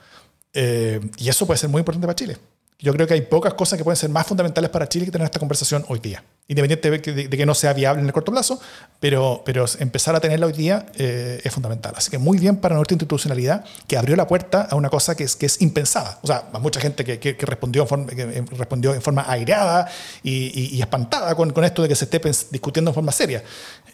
Eh, 0.53 0.99
y 1.17 1.29
eso 1.29 1.45
puede 1.45 1.57
ser 1.57 1.69
muy 1.69 1.79
importante 1.79 2.07
para 2.07 2.15
Chile. 2.15 2.37
Yo 2.81 2.91
creo 2.93 3.05
que 3.05 3.13
hay 3.13 3.21
pocas 3.21 3.53
cosas 3.53 3.77
que 3.77 3.83
pueden 3.83 3.95
ser 3.95 4.09
más 4.09 4.25
fundamentales 4.25 4.71
para 4.71 4.89
Chile 4.89 5.05
que 5.05 5.11
tener 5.11 5.25
esta 5.25 5.37
conversación 5.37 5.85
hoy 5.87 5.99
día. 5.99 6.23
Independiente 6.47 6.89
de 6.89 7.29
que, 7.29 7.45
no 7.45 7.53
sea 7.53 7.73
viable 7.73 8.01
en 8.01 8.07
el 8.07 8.11
corto 8.11 8.31
plazo, 8.31 8.59
pero, 8.99 9.43
pero 9.45 9.65
empezar 9.77 10.15
a 10.15 10.19
tenerla 10.19 10.47
hoy 10.47 10.53
día 10.53 10.87
eh, 10.95 11.39
es 11.43 11.53
fundamental. 11.53 11.93
Así 11.95 12.09
que 12.09 12.17
muy 12.17 12.39
bien 12.39 12.57
para 12.57 12.75
nuestra 12.75 12.95
institucionalidad 12.95 13.63
que 13.85 13.97
abrió 13.97 14.15
la 14.15 14.25
puerta 14.25 14.63
a 14.63 14.75
una 14.75 14.89
cosa 14.89 15.15
que 15.15 15.25
es, 15.25 15.35
que 15.35 15.45
es 15.45 15.61
impensada. 15.61 16.17
O 16.23 16.27
sea, 16.27 16.49
mucha 16.59 16.81
gente 16.81 17.05
que, 17.05 17.19
que, 17.19 17.45
respondió, 17.45 17.83
en 17.83 17.87
forma, 17.87 18.07
que 18.07 18.43
respondió 18.57 18.95
en 18.95 19.01
forma 19.03 19.25
aireada 19.27 19.87
y, 20.23 20.75
y, 20.75 20.81
espantada 20.81 21.35
con, 21.35 21.51
con, 21.51 21.63
esto 21.63 21.83
de 21.83 21.87
que 21.87 21.95
se 21.95 22.05
esté 22.05 22.19
discutiendo 22.49 22.89
en 22.89 22.95
forma 22.95 23.11
seria. 23.11 23.43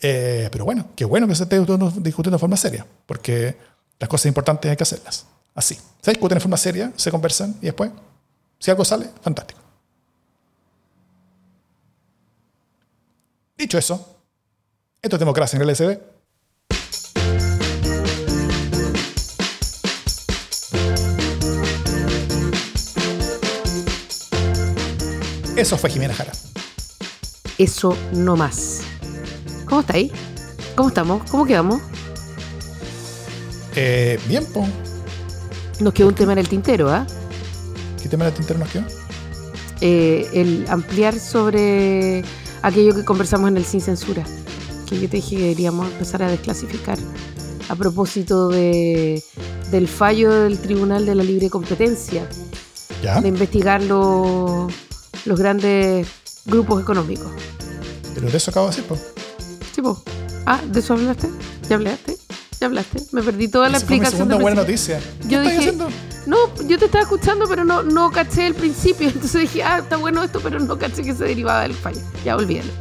Eh, 0.01 0.47
pero 0.49 0.63
bueno, 0.63 0.91
qué 0.95 1.03
bueno 1.03 1.27
que 1.27 1.35
se 1.35 1.43
esté 1.43 1.59
discutiendo 1.59 2.37
en 2.37 2.39
forma 2.39 2.55
seria, 2.55 2.87
porque 3.05 3.57
las 3.99 4.09
cosas 4.09 4.27
importantes 4.27 4.71
hay 4.71 4.77
que 4.77 4.83
hacerlas. 4.83 5.25
Así. 5.57 5.75
Se 6.03 6.11
discuten 6.11 6.37
en 6.37 6.41
forma 6.41 6.55
seria, 6.55 6.93
se 6.95 7.09
conversan 7.09 7.55
y 7.61 7.65
después, 7.65 7.89
si 8.59 8.69
algo 8.69 8.85
sale, 8.85 9.09
fantástico. 9.21 9.59
Dicho 13.57 13.79
eso, 13.79 14.17
esto 15.01 15.15
es 15.15 15.19
democracia 15.19 15.57
en 15.57 15.63
el 15.63 15.69
LSD. 15.69 15.99
Eso 25.57 25.75
fue 25.79 25.89
Jimena 25.89 26.13
Jara. 26.13 26.33
Eso 27.57 27.97
no 28.13 28.37
más. 28.37 28.81
¿Cómo 29.65 29.81
está 29.81 29.93
ahí? 29.95 30.11
¿Cómo 30.75 30.89
estamos? 30.89 31.31
¿Cómo 31.31 31.47
quedamos? 31.47 31.81
Eh, 33.75 34.19
bien, 34.27 34.45
pues. 34.53 34.86
Nos 35.79 35.93
quedó 35.93 36.07
un 36.07 36.15
tema 36.15 36.33
en 36.33 36.39
el 36.39 36.49
tintero, 36.49 36.89
¿ah? 36.89 37.05
¿Qué 38.01 38.09
tema 38.09 38.25
en 38.25 38.31
el 38.31 38.35
tintero 38.35 38.59
nos 38.59 38.69
quedó? 38.69 38.83
Eh, 39.81 40.27
el 40.33 40.65
ampliar 40.69 41.19
sobre 41.19 42.23
aquello 42.63 42.95
que 42.95 43.05
conversamos 43.05 43.49
en 43.49 43.57
el 43.57 43.65
Sin 43.65 43.81
Censura, 43.81 44.23
que 44.89 44.99
yo 44.99 45.07
te 45.07 45.17
dije 45.17 45.35
que 45.35 45.41
deberíamos 45.43 45.91
empezar 45.91 46.23
a 46.23 46.31
desclasificar 46.31 46.97
a 47.69 47.75
propósito 47.75 48.49
de, 48.49 49.23
del 49.71 49.87
fallo 49.87 50.31
del 50.31 50.57
Tribunal 50.57 51.05
de 51.05 51.13
la 51.13 51.23
Libre 51.23 51.49
Competencia, 51.49 52.27
¿Ya? 53.03 53.21
de 53.21 53.27
investigar 53.27 53.83
los, 53.83 54.71
los 55.25 55.39
grandes 55.39 56.07
grupos 56.45 56.81
económicos. 56.81 57.31
Pero 58.15 58.31
de 58.31 58.37
eso 58.37 58.49
acabo 58.49 58.67
de 58.67 58.71
decir, 58.71 58.85
pues. 58.87 59.01
Sí, 59.75 59.81
pues. 59.81 59.97
Ah, 60.47 60.59
¿de 60.65 60.79
eso 60.79 60.93
hablaste? 60.93 61.29
¿Ya 61.69 61.75
hablaste? 61.75 62.17
Ya 62.59 62.67
hablaste. 62.67 62.99
Me 63.11 63.21
perdí 63.21 63.47
toda 63.47 63.69
la 63.69 63.77
explicación. 63.77 64.27
Fue 64.27 64.37
mi 64.37 64.41
buena 64.41 64.61
noticia. 64.61 64.99
Yo 65.27 65.41
dije, 65.41 65.73
no, 66.25 66.37
yo 66.67 66.77
te 66.77 66.85
estaba 66.85 67.03
escuchando, 67.03 67.45
pero 67.47 67.63
no, 67.63 67.83
no 67.83 68.11
caché 68.11 68.47
el 68.47 68.55
principio. 68.55 69.07
Entonces 69.07 69.41
dije, 69.41 69.63
ah, 69.63 69.79
está 69.79 69.97
bueno 69.97 70.23
esto, 70.23 70.39
pero 70.41 70.59
no 70.59 70.77
caché 70.77 71.03
que 71.03 71.13
se 71.13 71.23
derivaba 71.23 71.61
del 71.61 71.73
fallo. 71.73 72.01
Ya 72.25 72.35
olvídalo. 72.35 72.71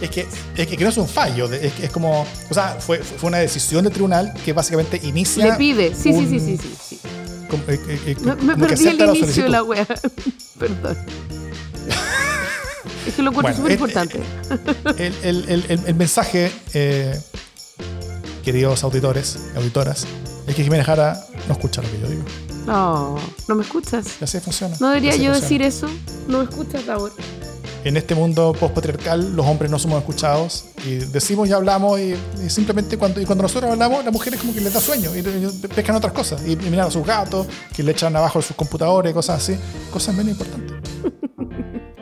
Es 0.00 0.10
que, 0.10 0.26
es 0.56 0.66
que 0.66 0.76
no 0.78 0.88
es 0.88 0.96
un 0.96 1.08
fallo, 1.08 1.52
es, 1.52 1.72
es 1.80 1.90
como, 1.90 2.22
o 2.22 2.54
sea, 2.54 2.76
fue, 2.78 2.98
fue 2.98 3.28
una 3.28 3.38
decisión 3.38 3.84
del 3.84 3.92
tribunal 3.92 4.32
que 4.44 4.52
básicamente 4.52 5.00
inicia. 5.02 5.46
Le 5.46 5.52
pide, 5.54 5.94
sí, 5.94 6.12
sí, 6.12 6.26
sí, 6.26 6.40
sí, 6.40 6.58
sí. 6.88 7.00
Eh, 7.68 7.80
eh, 7.88 8.00
eh, 8.06 8.16
me, 8.42 8.56
perdí 8.56 8.88
el 8.88 9.00
inicio 9.00 9.44
de 9.44 9.48
la 9.48 9.62
wea. 9.62 9.86
Perdón. 10.58 10.96
es 13.06 13.14
que 13.14 13.22
lo 13.22 13.30
encuentro 13.30 13.56
súper 13.56 13.72
importante. 13.72 14.20
El, 14.98 15.14
el, 15.22 15.64
el, 15.68 15.80
el, 15.86 15.94
mensaje 15.94 16.50
queridos 18.46 18.84
auditores 18.84 19.40
y 19.52 19.56
auditoras, 19.58 20.06
es 20.46 20.54
que 20.54 20.62
Jiménez 20.62 20.86
Jara 20.86 21.20
no 21.48 21.54
escucha 21.54 21.82
lo 21.82 21.90
que 21.90 21.98
yo 21.98 22.06
digo. 22.06 22.22
No, 22.64 23.16
no 23.48 23.54
me 23.56 23.64
escuchas. 23.64 24.06
Y 24.20 24.24
así 24.24 24.38
funciona. 24.38 24.76
¿No 24.78 24.90
debería 24.90 25.16
yo 25.16 25.34
decir 25.34 25.62
eso? 25.62 25.88
No 26.28 26.38
me 26.38 26.44
escuchas 26.44 26.88
ahora. 26.88 27.12
En 27.82 27.96
este 27.96 28.14
mundo 28.14 28.54
postpatriarcal, 28.58 29.34
los 29.34 29.44
hombres 29.44 29.68
no 29.68 29.80
somos 29.80 29.98
escuchados 29.98 30.66
y 30.84 30.94
decimos 30.94 31.48
y 31.48 31.54
hablamos 31.54 31.98
y, 31.98 32.14
simplemente 32.48 32.96
cuando, 32.96 33.20
y 33.20 33.24
cuando 33.24 33.42
nosotros 33.42 33.68
hablamos, 33.68 34.04
las 34.04 34.12
mujeres 34.12 34.38
como 34.38 34.54
que 34.54 34.60
les 34.60 34.72
da 34.72 34.80
sueño 34.80 35.10
y, 35.16 35.22
pescan 35.66 35.96
otras 35.96 36.12
cosas 36.12 36.46
y, 36.46 36.54
miran 36.54 36.86
a 36.86 36.90
sus 36.92 37.04
gatos, 37.04 37.48
que 37.74 37.82
le 37.82 37.90
echan 37.90 38.14
abajo 38.14 38.40
sus 38.40 38.54
computadores, 38.54 39.12
cosas 39.12 39.42
así, 39.42 39.58
cosas 39.92 40.14
menos 40.14 40.38
importantes. 40.38 40.76